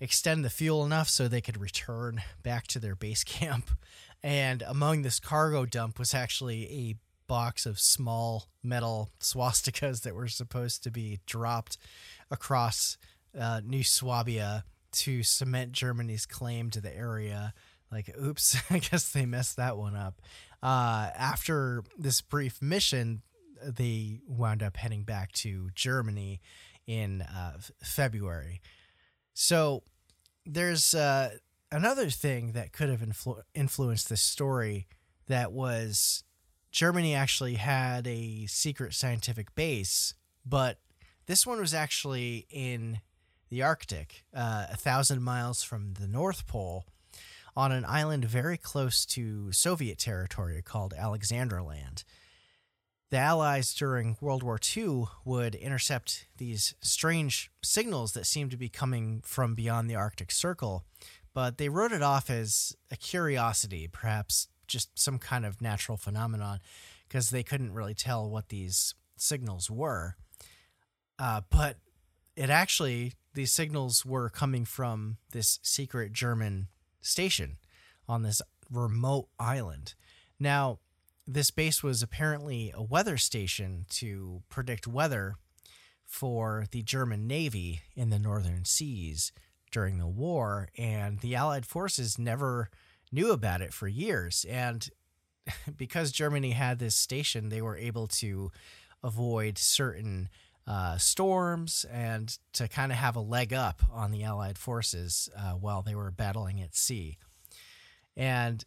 extend 0.01 0.45
the 0.45 0.51
fuel 0.51 0.85
enough 0.85 1.09
so 1.09 1.28
they 1.28 1.41
could 1.41 1.61
return 1.61 2.22
back 2.43 2.66
to 2.66 2.78
their 2.78 2.97
base 2.97 3.24
camp. 3.24 3.70
And 4.22 4.62
among 4.62 5.03
this 5.03 5.20
cargo 5.20 5.66
dump 5.66 5.99
was 5.99 6.14
actually 6.14 6.64
a 6.70 6.97
box 7.26 7.66
of 7.66 7.78
small 7.78 8.49
metal 8.62 9.11
swastikas 9.20 10.03
that 10.03 10.14
were 10.14 10.28
supposed 10.28 10.82
to 10.85 10.91
be 10.91 11.20
dropped 11.26 11.78
across 12.30 12.97
uh, 13.39 13.61
New 13.64 13.82
Swabia 13.82 14.64
to 14.93 15.22
cement 15.22 15.72
Germany's 15.72 16.26
claim 16.26 16.70
to 16.70 16.80
the 16.80 16.95
area. 16.95 17.53
Like, 17.95 18.14
oops, 18.20 18.57
I 18.70 18.78
guess 18.78 19.11
they 19.12 19.24
messed 19.24 19.57
that 19.57 19.76
one 19.76 19.95
up. 19.95 20.20
Uh, 20.62 21.11
after 21.16 21.84
this 21.97 22.20
brief 22.20 22.61
mission, 22.61 23.22
they 23.62 24.20
wound 24.26 24.62
up 24.62 24.76
heading 24.76 25.05
back 25.05 25.30
to 25.32 25.70
Germany 25.74 26.40
in 26.86 27.22
uh, 27.22 27.59
February. 27.82 28.61
So 29.32 29.84
there's 30.45 30.92
uh, 30.92 31.36
another 31.70 32.11
thing 32.11 32.53
that 32.53 32.72
could 32.72 32.88
have 32.88 33.01
influ- 33.01 33.42
influenced 33.55 34.09
this 34.09 34.20
story 34.20 34.86
that 35.28 35.53
was 35.53 36.24
Germany 36.72 37.14
actually 37.14 37.55
had 37.55 38.07
a 38.07 38.47
secret 38.47 38.95
scientific 38.95 39.55
base, 39.55 40.14
but 40.45 40.78
this 41.26 41.47
one 41.47 41.61
was 41.61 41.72
actually 41.72 42.47
in 42.51 43.01
the 43.49 43.62
Arctic, 43.62 44.24
uh, 44.34 44.66
a 44.72 44.76
thousand 44.76 45.22
miles 45.22 45.62
from 45.62 45.95
the 45.95 46.09
North 46.09 46.47
Pole, 46.47 46.86
on 47.57 47.72
an 47.72 47.84
island 47.84 48.24
very 48.24 48.57
close 48.57 49.05
to 49.07 49.52
Soviet 49.52 49.98
territory 49.98 50.61
called 50.62 50.94
Alexandra 50.96 51.62
Land. 51.64 52.05
the 53.11 53.18
Allies 53.20 53.74
during 53.74 54.16
World 54.20 54.42
War 54.42 54.59
II 54.76 55.05
would 55.24 55.55
intercept 55.55 56.26
these 56.38 56.74
strange 56.80 57.48
signals 57.62 58.12
that 58.12 58.26
seemed 58.26 58.50
to 58.50 58.57
be 58.57 58.68
coming 58.68 59.22
from 59.24 59.55
beyond 59.55 59.88
the 59.88 59.94
Arctic 59.94 60.32
Circle, 60.32 60.84
but 61.32 61.59
they 61.59 61.68
wrote 61.68 61.92
it 61.92 62.02
off 62.02 62.28
as 62.28 62.74
a 62.90 62.96
curiosity, 62.96 63.86
perhaps 63.86 64.48
just 64.66 64.98
some 64.98 65.18
kind 65.20 65.46
of 65.46 65.61
natural 65.61 65.96
phenomenon, 65.96 66.59
because 67.07 67.30
they 67.30 67.44
couldn't 67.44 67.72
really 67.74 67.94
tell 67.94 68.28
what 68.28 68.48
these 68.48 68.94
signals 69.16 69.70
were. 69.70 70.16
Uh, 71.16 71.42
but 71.50 71.76
it 72.34 72.50
actually, 72.50 73.12
these 73.34 73.52
signals 73.52 74.05
were 74.05 74.28
coming 74.28 74.64
from 74.64 75.18
this 75.30 75.61
secret 75.62 76.12
German 76.12 76.66
station 77.05 77.59
on 78.09 78.22
this 78.22 78.42
remote 78.70 79.28
island. 79.38 79.94
Now, 80.38 80.78
this 81.26 81.50
base 81.50 81.82
was 81.82 82.02
apparently 82.02 82.72
a 82.74 82.82
weather 82.82 83.16
station 83.16 83.86
to 83.90 84.42
predict 84.48 84.86
weather 84.86 85.36
for 86.05 86.66
the 86.70 86.82
German 86.82 87.26
Navy 87.26 87.80
in 87.94 88.11
the 88.11 88.18
northern 88.18 88.64
seas 88.64 89.32
during 89.70 89.98
the 89.98 90.07
war, 90.07 90.68
and 90.76 91.20
the 91.20 91.34
Allied 91.34 91.66
forces 91.66 92.18
never 92.18 92.70
knew 93.11 93.32
about 93.32 93.61
it 93.61 93.72
for 93.72 93.88
years. 93.88 94.44
And 94.48 94.88
because 95.76 96.12
Germany 96.12 96.52
had 96.52 96.78
this 96.78 96.94
station, 96.94 97.48
they 97.48 97.62
were 97.62 97.76
able 97.76 98.07
to 98.09 98.52
avoid 99.02 99.59
certain 99.59 100.28
uh, 100.66 100.96
storms 100.96 101.84
and 101.90 102.38
to 102.52 102.68
kind 102.68 102.90
of 102.90 102.98
have 102.98 103.16
a 103.16 103.20
leg 103.20 103.52
up 103.52 103.82
on 103.92 104.10
the 104.10 104.24
Allied 104.24 104.58
forces 104.58 105.28
uh, 105.36 105.52
while 105.52 105.82
they 105.82 105.94
were 105.94 106.10
battling 106.10 106.60
at 106.60 106.74
sea. 106.74 107.18
And 108.16 108.64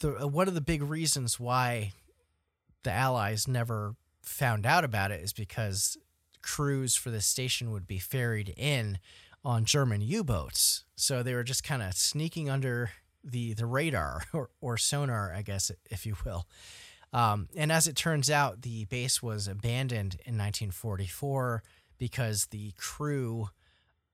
the 0.00 0.24
uh, 0.24 0.26
one 0.26 0.48
of 0.48 0.54
the 0.54 0.60
big 0.60 0.82
reasons 0.82 1.40
why 1.40 1.92
the 2.82 2.92
Allies 2.92 3.46
never 3.46 3.94
found 4.22 4.66
out 4.66 4.84
about 4.84 5.10
it 5.10 5.22
is 5.22 5.32
because 5.32 5.96
crews 6.42 6.94
for 6.94 7.10
the 7.10 7.20
station 7.20 7.70
would 7.70 7.86
be 7.86 7.98
ferried 7.98 8.52
in 8.56 8.98
on 9.44 9.64
German 9.64 10.00
U-boats. 10.00 10.84
So 10.96 11.22
they 11.22 11.34
were 11.34 11.44
just 11.44 11.64
kind 11.64 11.82
of 11.82 11.94
sneaking 11.94 12.50
under 12.50 12.90
the 13.22 13.54
the 13.54 13.66
radar 13.66 14.22
or, 14.32 14.50
or 14.60 14.76
sonar, 14.76 15.32
I 15.34 15.42
guess, 15.42 15.70
if 15.90 16.06
you 16.06 16.16
will. 16.24 16.46
Um, 17.12 17.48
and 17.56 17.72
as 17.72 17.86
it 17.86 17.96
turns 17.96 18.30
out, 18.30 18.62
the 18.62 18.84
base 18.84 19.22
was 19.22 19.48
abandoned 19.48 20.14
in 20.26 20.38
1944 20.38 21.62
because 21.98 22.46
the 22.46 22.72
crew 22.76 23.48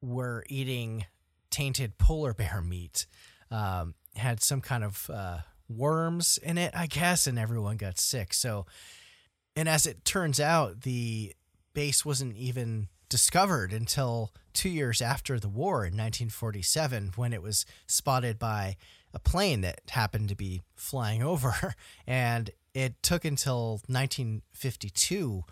were 0.01 0.45
eating 0.49 1.05
tainted 1.51 1.99
polar 1.99 2.33
bear 2.33 2.63
meat. 2.63 3.07
Um, 3.51 3.95
had 4.15 4.43
some 4.43 4.61
kind 4.61 4.83
of 4.83 5.11
uh, 5.13 5.39
worms 5.69 6.39
in 6.43 6.59
it, 6.59 6.73
I 6.75 6.87
guess, 6.87 7.27
and 7.27 7.39
everyone 7.39 7.77
got 7.77 7.99
sick. 7.99 8.33
So, 8.33 8.67
and 9.55 9.69
as 9.69 9.87
it 9.87 10.05
turns 10.05 10.41
out, 10.41 10.83
the 10.83 11.35
base 11.75 12.05
wasn't 12.05 12.37
even 12.37 12.89
discovered 13.09 13.73
until 13.73 14.33
two 14.53 14.69
years 14.69 15.01
after 15.01 15.39
the 15.39 15.49
war 15.49 15.85
in 15.85 15.93
1947 15.93 17.13
when 17.17 17.33
it 17.33 17.43
was 17.43 17.67
spotted 17.87 18.39
by 18.39 18.77
a 19.15 19.19
plane 19.19 19.61
that 19.61 19.81
happened 19.91 20.29
to 20.29 20.35
be 20.35 20.63
flying 20.75 21.23
over. 21.23 21.75
And 22.07 22.51
it 22.77 23.03
took 23.03 23.25
until 23.25 23.81
1952 23.87 25.45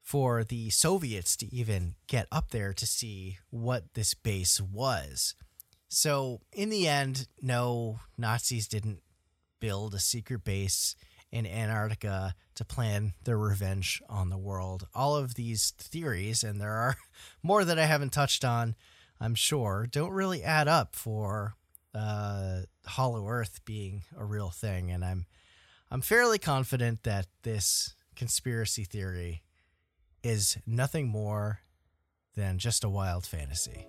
for 0.00 0.44
the 0.44 0.70
Soviets 0.70 1.36
to 1.36 1.54
even 1.54 1.94
get 2.06 2.26
up 2.32 2.52
there 2.52 2.72
to 2.72 2.86
see 2.86 3.36
what 3.50 3.92
this 3.92 4.14
base 4.14 4.58
was. 4.58 5.34
So, 5.88 6.40
in 6.50 6.70
the 6.70 6.88
end, 6.88 7.28
no, 7.42 8.00
Nazis 8.16 8.66
didn't 8.66 9.02
build 9.60 9.92
a 9.92 9.98
secret 9.98 10.42
base 10.42 10.96
in 11.30 11.46
Antarctica 11.46 12.34
to 12.54 12.64
plan 12.64 13.12
their 13.24 13.36
revenge 13.36 14.00
on 14.08 14.30
the 14.30 14.38
world. 14.38 14.88
All 14.94 15.16
of 15.16 15.34
these 15.34 15.74
theories, 15.76 16.42
and 16.42 16.58
there 16.58 16.72
are 16.72 16.96
more 17.42 17.62
that 17.66 17.78
I 17.78 17.84
haven't 17.84 18.14
touched 18.14 18.42
on, 18.42 18.74
I'm 19.20 19.34
sure, 19.34 19.86
don't 19.90 20.12
really 20.12 20.42
add 20.42 20.66
up 20.66 20.96
for 20.96 21.56
uh, 21.94 22.60
Hollow 22.86 23.28
Earth 23.28 23.60
being 23.66 24.04
a 24.16 24.24
real 24.24 24.48
thing. 24.48 24.90
And 24.90 25.04
I'm 25.04 25.26
I'm 25.90 26.02
fairly 26.02 26.38
confident 26.38 27.04
that 27.04 27.28
this 27.44 27.94
conspiracy 28.14 28.84
theory 28.84 29.42
is 30.22 30.58
nothing 30.66 31.08
more 31.08 31.60
than 32.36 32.58
just 32.58 32.84
a 32.84 32.90
wild 32.90 33.24
fantasy. 33.24 33.86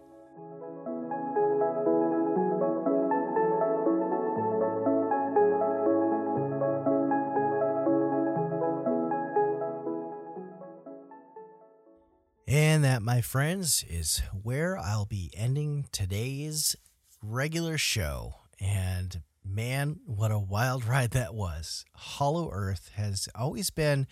And 12.48 12.84
that, 12.86 13.02
my 13.02 13.20
friends, 13.20 13.84
is 13.90 14.22
where 14.42 14.78
I'll 14.78 15.06
be 15.06 15.32
ending 15.36 15.88
today's 15.92 16.78
regular 17.22 17.78
show. 17.78 18.36
And 18.60 19.22
man, 19.46 20.00
what 20.06 20.32
a 20.32 20.40
wild 20.40 20.86
ride 20.86 21.12
that 21.12 21.34
was. 21.34 21.86
Hollow 21.94 22.50
Earth 22.52 22.92
has 22.96 23.28
always 23.36 23.70
been 23.70 24.08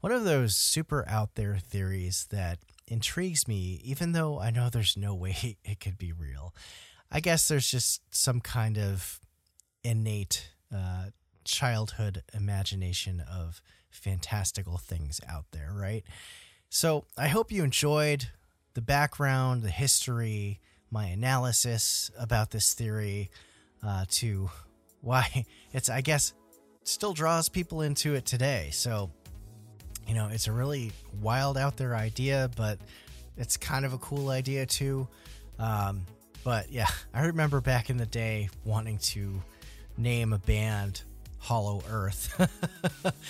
one 0.00 0.12
of 0.12 0.24
those 0.24 0.56
super 0.56 1.04
out 1.08 1.34
there 1.34 1.56
theories 1.56 2.26
that 2.30 2.58
intrigues 2.86 3.48
me, 3.48 3.80
even 3.84 4.12
though 4.12 4.40
I 4.40 4.50
know 4.50 4.68
there's 4.68 4.96
no 4.96 5.14
way 5.14 5.56
it 5.64 5.80
could 5.80 5.98
be 5.98 6.12
real. 6.12 6.54
I 7.10 7.20
guess 7.20 7.48
there's 7.48 7.70
just 7.70 8.02
some 8.14 8.40
kind 8.40 8.78
of 8.78 9.20
innate 9.84 10.50
uh, 10.74 11.06
childhood 11.44 12.22
imagination 12.32 13.20
of 13.20 13.60
fantastical 13.90 14.78
things 14.78 15.20
out 15.28 15.46
there, 15.52 15.72
right? 15.74 16.04
So 16.70 17.04
I 17.18 17.28
hope 17.28 17.52
you 17.52 17.62
enjoyed 17.64 18.28
the 18.74 18.80
background, 18.80 19.62
the 19.62 19.70
history, 19.70 20.60
my 20.90 21.06
analysis 21.06 22.10
about 22.18 22.50
this 22.50 22.72
theory 22.72 23.30
uh, 23.82 24.06
to 24.08 24.50
why 25.02 25.44
it's, 25.72 25.90
I 25.90 26.00
guess, 26.00 26.32
still 26.84 27.12
draws 27.12 27.48
people 27.48 27.82
into 27.82 28.14
it 28.14 28.24
today. 28.24 28.70
So, 28.72 29.10
you 30.08 30.14
know, 30.14 30.28
it's 30.32 30.46
a 30.46 30.52
really 30.52 30.92
wild 31.20 31.58
out 31.58 31.76
there 31.76 31.94
idea, 31.94 32.50
but 32.56 32.78
it's 33.36 33.56
kind 33.56 33.84
of 33.84 33.92
a 33.92 33.98
cool 33.98 34.30
idea 34.30 34.66
too. 34.66 35.06
Um, 35.58 36.06
but 36.44 36.72
yeah, 36.72 36.88
I 37.14 37.26
remember 37.26 37.60
back 37.60 37.90
in 37.90 37.96
the 37.96 38.06
day 38.06 38.48
wanting 38.64 38.98
to 38.98 39.42
name 39.96 40.32
a 40.32 40.38
band 40.38 41.02
Hollow 41.38 41.82
Earth, 41.90 42.48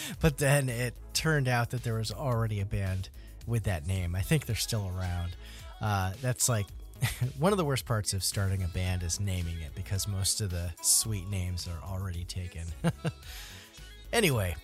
but 0.21 0.37
then 0.37 0.69
it 0.69 0.95
turned 1.15 1.49
out 1.49 1.71
that 1.71 1.83
there 1.83 1.95
was 1.95 2.13
already 2.13 2.61
a 2.61 2.65
band 2.67 3.09
with 3.47 3.65
that 3.65 3.87
name. 3.87 4.15
I 4.15 4.21
think 4.21 4.45
they're 4.45 4.55
still 4.55 4.91
around. 4.97 5.35
Uh, 5.81 6.13
that's 6.21 6.49
like 6.49 6.67
one 7.39 7.53
of 7.53 7.59
the 7.59 7.65
worst 7.65 7.87
parts 7.87 8.13
of 8.13 8.23
starting 8.23 8.63
a 8.63 8.69
band 8.69 9.03
is 9.03 9.21
naming 9.21 9.61
it 9.61 9.75
because 9.75 10.07
most 10.07 10.41
of 10.41 10.51
the 10.51 10.71
sweet 10.83 11.29
names 11.29 11.69
are 11.69 11.91
already 11.91 12.25
taken. 12.25 12.65
anyway, 14.13 14.55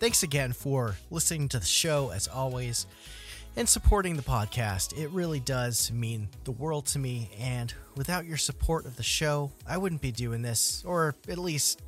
thanks 0.00 0.22
again 0.22 0.52
for 0.52 0.96
listening 1.10 1.48
to 1.48 1.58
the 1.58 1.66
show 1.66 2.10
as 2.10 2.28
always 2.28 2.86
and 3.56 3.68
supporting 3.68 4.16
the 4.16 4.22
podcast. 4.22 4.98
It 4.98 5.10
really 5.10 5.40
does 5.40 5.92
mean 5.92 6.28
the 6.44 6.52
world 6.52 6.86
to 6.86 6.98
me. 6.98 7.30
And 7.38 7.72
without 7.96 8.26
your 8.26 8.36
support 8.36 8.84
of 8.84 8.96
the 8.96 9.02
show, 9.02 9.52
I 9.66 9.78
wouldn't 9.78 10.00
be 10.00 10.12
doing 10.12 10.42
this, 10.42 10.82
or 10.84 11.14
at 11.28 11.38
least 11.38 11.82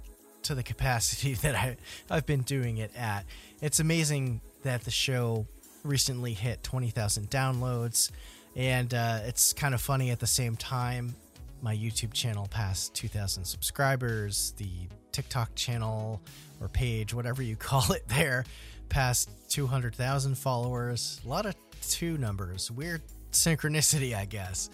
to 0.45 0.55
the 0.55 0.63
capacity 0.63 1.35
that 1.43 1.55
I, 1.55 1.77
I've 2.11 2.27
been 2.27 2.43
doing 2.43 2.79
it 2.79 2.93
at. 2.97 3.25
It's 3.61 3.81
amazing 3.81 4.41
that 4.63 4.83
the 4.83 4.91
show 4.91 5.47
recently 5.83 6.35
hit 6.35 6.63
20,000 6.63 7.31
downloads. 7.31 8.11
And 8.57 8.95
uh, 8.95 9.21
it's 9.25 9.53
kind 9.53 9.75
of 9.75 9.83
funny 9.83 10.11
at 10.11 10.19
the 10.19 10.27
same 10.27 10.57
time. 10.57 11.15
My 11.61 11.77
YouTube 11.77 12.15
channel 12.15 12.49
passed 12.51 12.95
2,000 12.95 13.45
subscribers. 13.45 14.55
The 14.57 14.71
TikTok 15.13 15.55
channel 15.55 16.23
or 16.61 16.69
page, 16.69 17.13
whatever 17.13 17.43
you 17.43 17.57
call 17.57 17.93
it, 17.93 18.09
there 18.09 18.45
passed 18.89 19.31
200,000 19.51 20.37
followers. 20.37 21.21
A 21.25 21.29
lot 21.29 21.45
of 21.45 21.55
two 21.83 22.17
numbers. 22.17 22.71
Weird 22.71 23.03
synchronicity, 23.31 24.15
I 24.17 24.25
guess. 24.25 24.71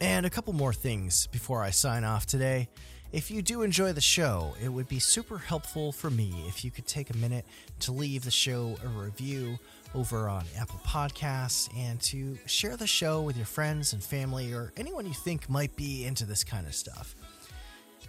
And 0.00 0.26
a 0.26 0.30
couple 0.30 0.52
more 0.52 0.72
things 0.72 1.28
before 1.28 1.62
I 1.62 1.70
sign 1.70 2.04
off 2.04 2.26
today. 2.26 2.68
If 3.12 3.30
you 3.30 3.40
do 3.40 3.62
enjoy 3.62 3.92
the 3.92 4.00
show, 4.00 4.54
it 4.62 4.68
would 4.68 4.88
be 4.88 4.98
super 4.98 5.38
helpful 5.38 5.92
for 5.92 6.10
me 6.10 6.44
if 6.48 6.64
you 6.64 6.70
could 6.72 6.86
take 6.86 7.10
a 7.10 7.16
minute 7.16 7.46
to 7.80 7.92
leave 7.92 8.24
the 8.24 8.30
show 8.30 8.76
a 8.84 8.88
review 8.88 9.58
over 9.96 10.28
on 10.28 10.44
Apple 10.58 10.78
Podcasts 10.86 11.70
and 11.74 11.98
to 12.02 12.36
share 12.44 12.76
the 12.76 12.86
show 12.86 13.22
with 13.22 13.36
your 13.36 13.46
friends 13.46 13.94
and 13.94 14.02
family 14.02 14.52
or 14.52 14.72
anyone 14.76 15.06
you 15.06 15.14
think 15.14 15.48
might 15.48 15.74
be 15.74 16.04
into 16.04 16.26
this 16.26 16.44
kind 16.44 16.66
of 16.66 16.74
stuff. 16.74 17.16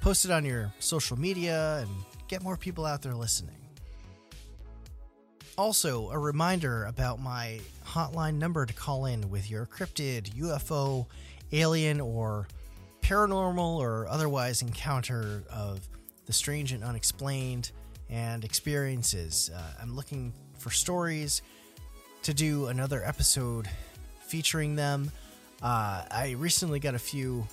Post 0.01 0.26
it 0.26 0.31
on 0.31 0.43
your 0.43 0.72
social 0.80 1.18
media 1.18 1.77
and 1.80 1.89
get 2.27 2.43
more 2.43 2.57
people 2.57 2.85
out 2.85 3.01
there 3.01 3.15
listening. 3.15 3.55
Also, 5.57 6.09
a 6.11 6.19
reminder 6.19 6.85
about 6.85 7.19
my 7.19 7.59
hotline 7.85 8.35
number 8.35 8.65
to 8.65 8.73
call 8.73 9.05
in 9.05 9.27
with 9.30 9.49
your 9.49 9.65
cryptid, 9.65 10.30
UFO, 10.35 11.07
alien, 11.53 12.01
or 12.01 12.47
paranormal 13.01 13.77
or 13.77 14.07
otherwise 14.09 14.61
encounter 14.61 15.43
of 15.49 15.80
the 16.26 16.34
strange 16.34 16.73
and 16.73 16.84
unexplained 16.84 17.72
and 18.09 18.43
experiences. 18.43 19.49
Uh, 19.55 19.61
I'm 19.81 19.95
looking 19.95 20.34
for 20.57 20.69
stories 20.69 21.41
to 22.28 22.34
do 22.34 22.66
another 22.66 23.02
episode 23.06 23.70
featuring 24.20 24.76
them. 24.76 25.10
Uh, 25.64 26.04
I 26.12 26.36
recently 26.38 26.78
got 26.78 26.94
a 26.94 26.99
few 26.99 27.48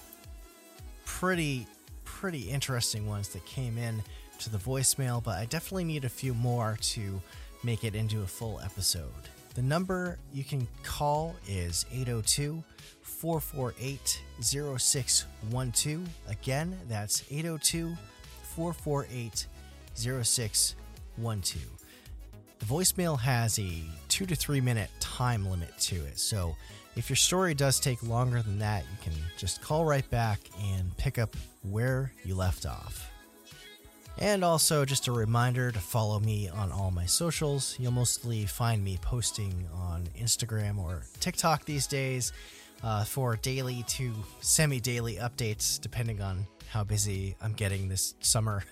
pretty 1.05 1.69
pretty 2.05 2.51
interesting 2.51 3.07
ones 3.07 3.29
that 3.29 3.47
came 3.47 3.79
in 3.79 4.03
to 4.41 4.51
the 4.51 4.59
voicemail, 4.59 5.23
but 5.23 5.39
I 5.39 5.45
definitely 5.45 5.85
need 5.85 6.05
a 6.05 6.09
few 6.09 6.35
more 6.35 6.77
to 6.81 7.23
make 7.63 7.85
it 7.85 7.95
into 7.95 8.23
a 8.23 8.27
full 8.27 8.61
episode. 8.65 9.13
The 9.55 9.63
number 9.63 10.19
you 10.33 10.43
can 10.43 10.67
call 10.83 11.37
is 11.47 11.87
802 11.93 12.65
448 13.03 14.23
0612. 14.41 16.09
Again, 16.27 16.77
that's 16.89 17.23
802 17.31 17.97
448 18.57 19.47
0612. 19.95 21.84
The 22.65 22.74
voicemail 22.74 23.20
has 23.20 23.59
a 23.59 23.82
two 24.09 24.24
to 24.24 24.35
three 24.35 24.61
minute 24.62 24.89
time 24.99 25.45
limit 25.51 25.77
to 25.81 25.97
it, 25.97 26.19
so 26.19 26.57
if 26.97 27.11
your 27.11 27.16
story 27.16 27.53
does 27.53 27.78
take 27.78 28.03
longer 28.03 28.41
than 28.41 28.59
that, 28.61 28.85
you 28.85 28.97
can 29.03 29.12
just 29.36 29.61
call 29.61 29.85
right 29.85 30.09
back 30.09 30.41
and 30.62 30.97
pick 30.97 31.19
up 31.19 31.36
where 31.62 32.11
you 32.24 32.35
left 32.35 32.65
off. 32.65 33.11
And 34.16 34.43
also, 34.43 34.86
just 34.86 35.09
a 35.09 35.12
reminder 35.12 35.73
to 35.73 35.78
follow 35.78 36.20
me 36.20 36.49
on 36.49 36.73
all 36.73 36.91
my 36.91 37.05
socials. 37.05 37.77
You'll 37.78 37.93
mostly 37.93 38.47
find 38.47 38.82
me 38.82 38.99
posting 39.03 39.69
on 39.74 40.05
Instagram 40.19 40.78
or 40.78 41.03
TikTok 41.20 41.66
these 41.66 41.86
days 41.86 42.32
uh, 42.82 43.05
for 43.05 43.36
daily 43.36 43.85
to 43.89 44.15
semi 44.41 44.81
daily 44.81 45.16
updates, 45.16 45.78
depending 45.78 46.23
on 46.23 46.47
how 46.69 46.82
busy 46.82 47.36
I'm 47.43 47.53
getting 47.53 47.91
this 47.91 48.15
summer. 48.20 48.65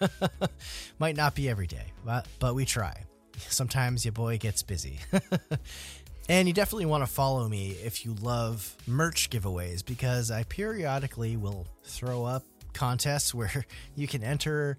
Might 0.98 1.16
not 1.16 1.35
be 1.35 1.51
every 1.51 1.66
day, 1.66 1.93
but, 2.06 2.27
but 2.39 2.55
we 2.55 2.64
try. 2.64 3.05
Sometimes 3.48 4.05
your 4.05 4.12
boy 4.12 4.39
gets 4.39 4.62
busy. 4.62 4.98
and 6.28 6.48
you 6.48 6.55
definitely 6.55 6.86
want 6.86 7.05
to 7.05 7.10
follow 7.10 7.48
me 7.48 7.77
if 7.82 8.05
you 8.05 8.14
love 8.14 8.77
merch 8.86 9.31
giveaways 9.31 9.85
because 9.85 10.31
I 10.31 10.44
periodically 10.44 11.36
will 11.36 11.66
throw 11.85 12.24
up 12.24 12.44
contests 12.73 13.35
where 13.35 13.66
you 13.94 14.06
can 14.06 14.23
enter 14.23 14.77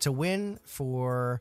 to 0.00 0.12
win 0.12 0.58
for 0.64 1.40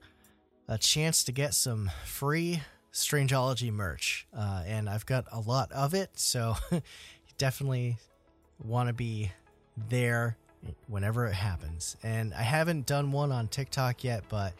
a 0.67 0.77
chance 0.77 1.23
to 1.25 1.31
get 1.31 1.53
some 1.53 1.89
free 2.05 2.61
Strangeology 2.93 3.71
merch. 3.71 4.27
Uh, 4.35 4.63
and 4.65 4.89
I've 4.89 5.05
got 5.05 5.25
a 5.31 5.39
lot 5.39 5.71
of 5.71 5.93
it, 5.93 6.09
so 6.15 6.55
definitely 7.37 7.97
want 8.63 8.87
to 8.87 8.93
be 8.93 9.31
there 9.89 10.37
whenever 10.87 11.25
it 11.25 11.33
happens. 11.33 11.95
And 12.03 12.33
I 12.33 12.41
haven't 12.41 12.85
done 12.85 13.11
one 13.11 13.31
on 13.31 13.47
TikTok 13.47 14.03
yet, 14.03 14.23
but 14.29 14.53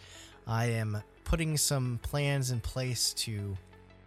I 0.48 0.68
am 0.68 1.04
putting 1.30 1.56
some 1.58 2.00
plans 2.02 2.50
in 2.50 2.60
place 2.60 3.14
to 3.14 3.56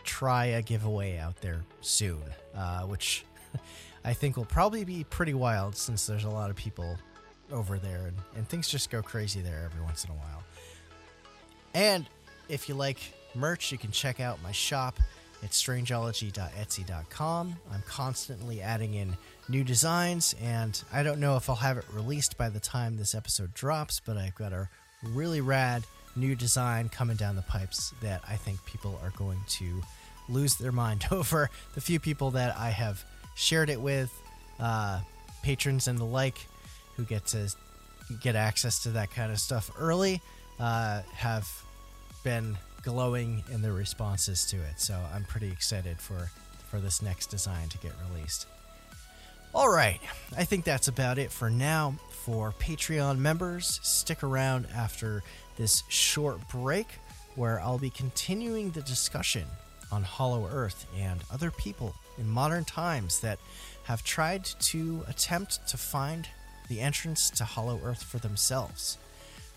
try 0.02 0.46
a 0.46 0.60
giveaway 0.60 1.18
out 1.18 1.40
there 1.40 1.62
soon, 1.80 2.20
uh, 2.56 2.82
which 2.82 3.24
I 4.04 4.12
think 4.12 4.36
will 4.36 4.44
probably 4.44 4.84
be 4.84 5.04
pretty 5.04 5.32
wild 5.32 5.76
since 5.76 6.04
there's 6.04 6.24
a 6.24 6.28
lot 6.28 6.50
of 6.50 6.56
people 6.56 6.98
over 7.52 7.78
there 7.78 8.08
and, 8.08 8.16
and 8.34 8.48
things 8.48 8.68
just 8.68 8.90
go 8.90 9.02
crazy 9.02 9.40
there 9.40 9.62
every 9.64 9.80
once 9.84 10.04
in 10.04 10.10
a 10.10 10.14
while. 10.14 10.42
And 11.74 12.06
if 12.48 12.68
you 12.68 12.74
like 12.74 12.98
merch, 13.36 13.70
you 13.70 13.78
can 13.78 13.92
check 13.92 14.18
out 14.18 14.42
my 14.42 14.50
shop 14.50 14.98
at 15.44 15.50
strangeology.etsy.com. 15.50 17.56
I'm 17.72 17.82
constantly 17.86 18.60
adding 18.60 18.94
in 18.94 19.16
new 19.48 19.62
designs, 19.62 20.34
and 20.42 20.82
I 20.92 21.04
don't 21.04 21.20
know 21.20 21.36
if 21.36 21.48
I'll 21.48 21.54
have 21.54 21.78
it 21.78 21.84
released 21.92 22.36
by 22.36 22.48
the 22.48 22.58
time 22.58 22.96
this 22.96 23.14
episode 23.14 23.54
drops, 23.54 24.00
but 24.04 24.16
I've 24.16 24.34
got 24.34 24.52
a 24.52 24.68
really 25.04 25.40
rad 25.40 25.84
new 26.16 26.34
design 26.34 26.88
coming 26.88 27.16
down 27.16 27.36
the 27.36 27.42
pipes 27.42 27.94
that 28.02 28.22
I 28.28 28.36
think 28.36 28.64
people 28.64 28.98
are 29.02 29.12
going 29.16 29.40
to 29.48 29.82
lose 30.28 30.56
their 30.56 30.72
mind 30.72 31.06
over. 31.10 31.50
The 31.74 31.80
few 31.80 32.00
people 32.00 32.32
that 32.32 32.56
I 32.56 32.70
have 32.70 33.04
shared 33.34 33.70
it 33.70 33.80
with, 33.80 34.12
uh, 34.60 35.00
patrons 35.42 35.88
and 35.88 35.98
the 35.98 36.04
like, 36.04 36.46
who 36.96 37.04
get 37.04 37.26
to 37.26 37.52
get 38.20 38.36
access 38.36 38.82
to 38.82 38.90
that 38.90 39.10
kind 39.10 39.32
of 39.32 39.38
stuff 39.38 39.70
early, 39.78 40.20
uh, 40.60 41.02
have 41.14 41.48
been 42.24 42.56
glowing 42.82 43.42
in 43.50 43.62
their 43.62 43.72
responses 43.72 44.44
to 44.46 44.56
it. 44.56 44.80
So 44.80 45.00
I'm 45.14 45.24
pretty 45.24 45.50
excited 45.50 45.98
for 45.98 46.30
for 46.70 46.80
this 46.80 47.02
next 47.02 47.26
design 47.26 47.68
to 47.68 47.78
get 47.78 47.92
released. 48.08 48.46
All 49.54 49.68
right, 49.68 50.00
I 50.36 50.44
think 50.44 50.64
that's 50.64 50.88
about 50.88 51.18
it 51.18 51.30
for 51.30 51.50
now. 51.50 51.94
For 52.24 52.52
Patreon 52.52 53.18
members, 53.18 53.80
stick 53.82 54.22
around 54.22 54.66
after 54.74 55.22
this 55.62 55.84
short 55.86 56.40
break 56.48 56.88
where 57.36 57.60
I'll 57.60 57.78
be 57.78 57.88
continuing 57.88 58.72
the 58.72 58.82
discussion 58.82 59.44
on 59.92 60.02
Hollow 60.02 60.48
Earth 60.52 60.86
and 60.98 61.20
other 61.32 61.52
people 61.52 61.94
in 62.18 62.28
modern 62.28 62.64
times 62.64 63.20
that 63.20 63.38
have 63.84 64.02
tried 64.02 64.44
to 64.44 65.04
attempt 65.06 65.68
to 65.68 65.76
find 65.76 66.26
the 66.68 66.80
entrance 66.80 67.30
to 67.30 67.44
Hollow 67.44 67.80
Earth 67.84 68.02
for 68.02 68.18
themselves. 68.18 68.98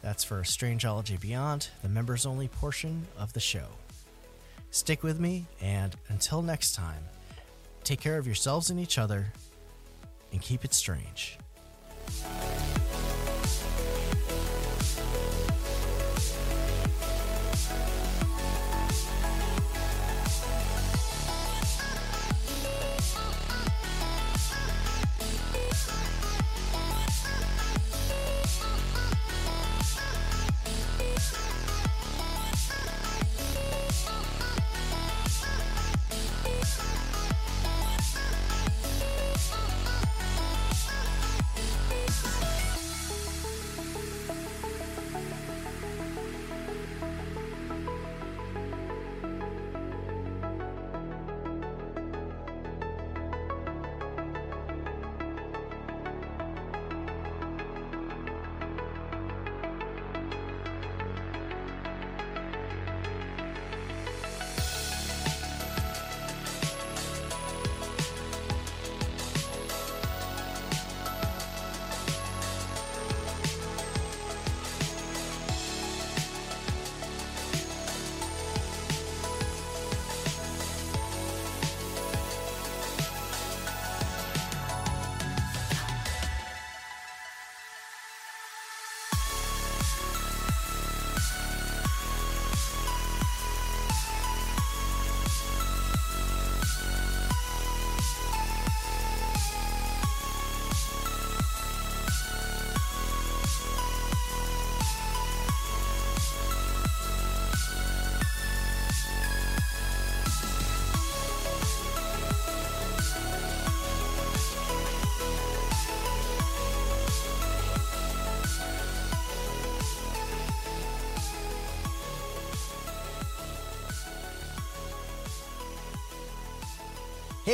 That's 0.04 0.24
for 0.24 0.44
Strangeology 0.44 1.20
Beyond, 1.20 1.70
the 1.82 1.90
members 1.90 2.28
only 2.28 2.50
portion 2.50 3.08
of 3.18 3.34
the 3.34 3.40
show. 3.40 3.66
Stick 4.70 5.02
with 5.02 5.20
me, 5.20 5.48
and 5.60 5.96
until 6.10 6.44
next 6.44 6.76
time, 6.76 7.04
take 7.84 8.00
care 8.00 8.20
of 8.20 8.28
yourselves 8.28 8.70
and 8.70 8.80
each 8.80 9.00
other, 9.00 9.34
and 10.32 10.40
keep 10.40 10.64
it 10.64 10.76
strange. 10.76 11.40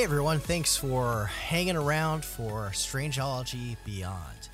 Hey 0.02 0.06
everyone, 0.06 0.40
thanks 0.40 0.76
for 0.76 1.26
hanging 1.26 1.76
around 1.76 2.26
for 2.26 2.72
Strangeology 2.74 3.78
Beyond. 3.86 4.50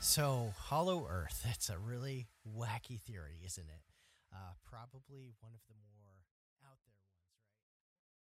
So, 0.00 0.52
Hollow 0.58 1.08
Earth, 1.10 1.40
that's 1.42 1.70
a 1.70 1.78
really 1.78 2.26
wacky 2.46 3.00
theory, 3.00 3.40
isn't 3.42 3.64
it? 3.64 3.80
Uh, 4.30 4.52
probably 4.68 5.32
one 5.40 5.54
of 5.54 5.60
the 5.66 5.72
more 5.80 5.91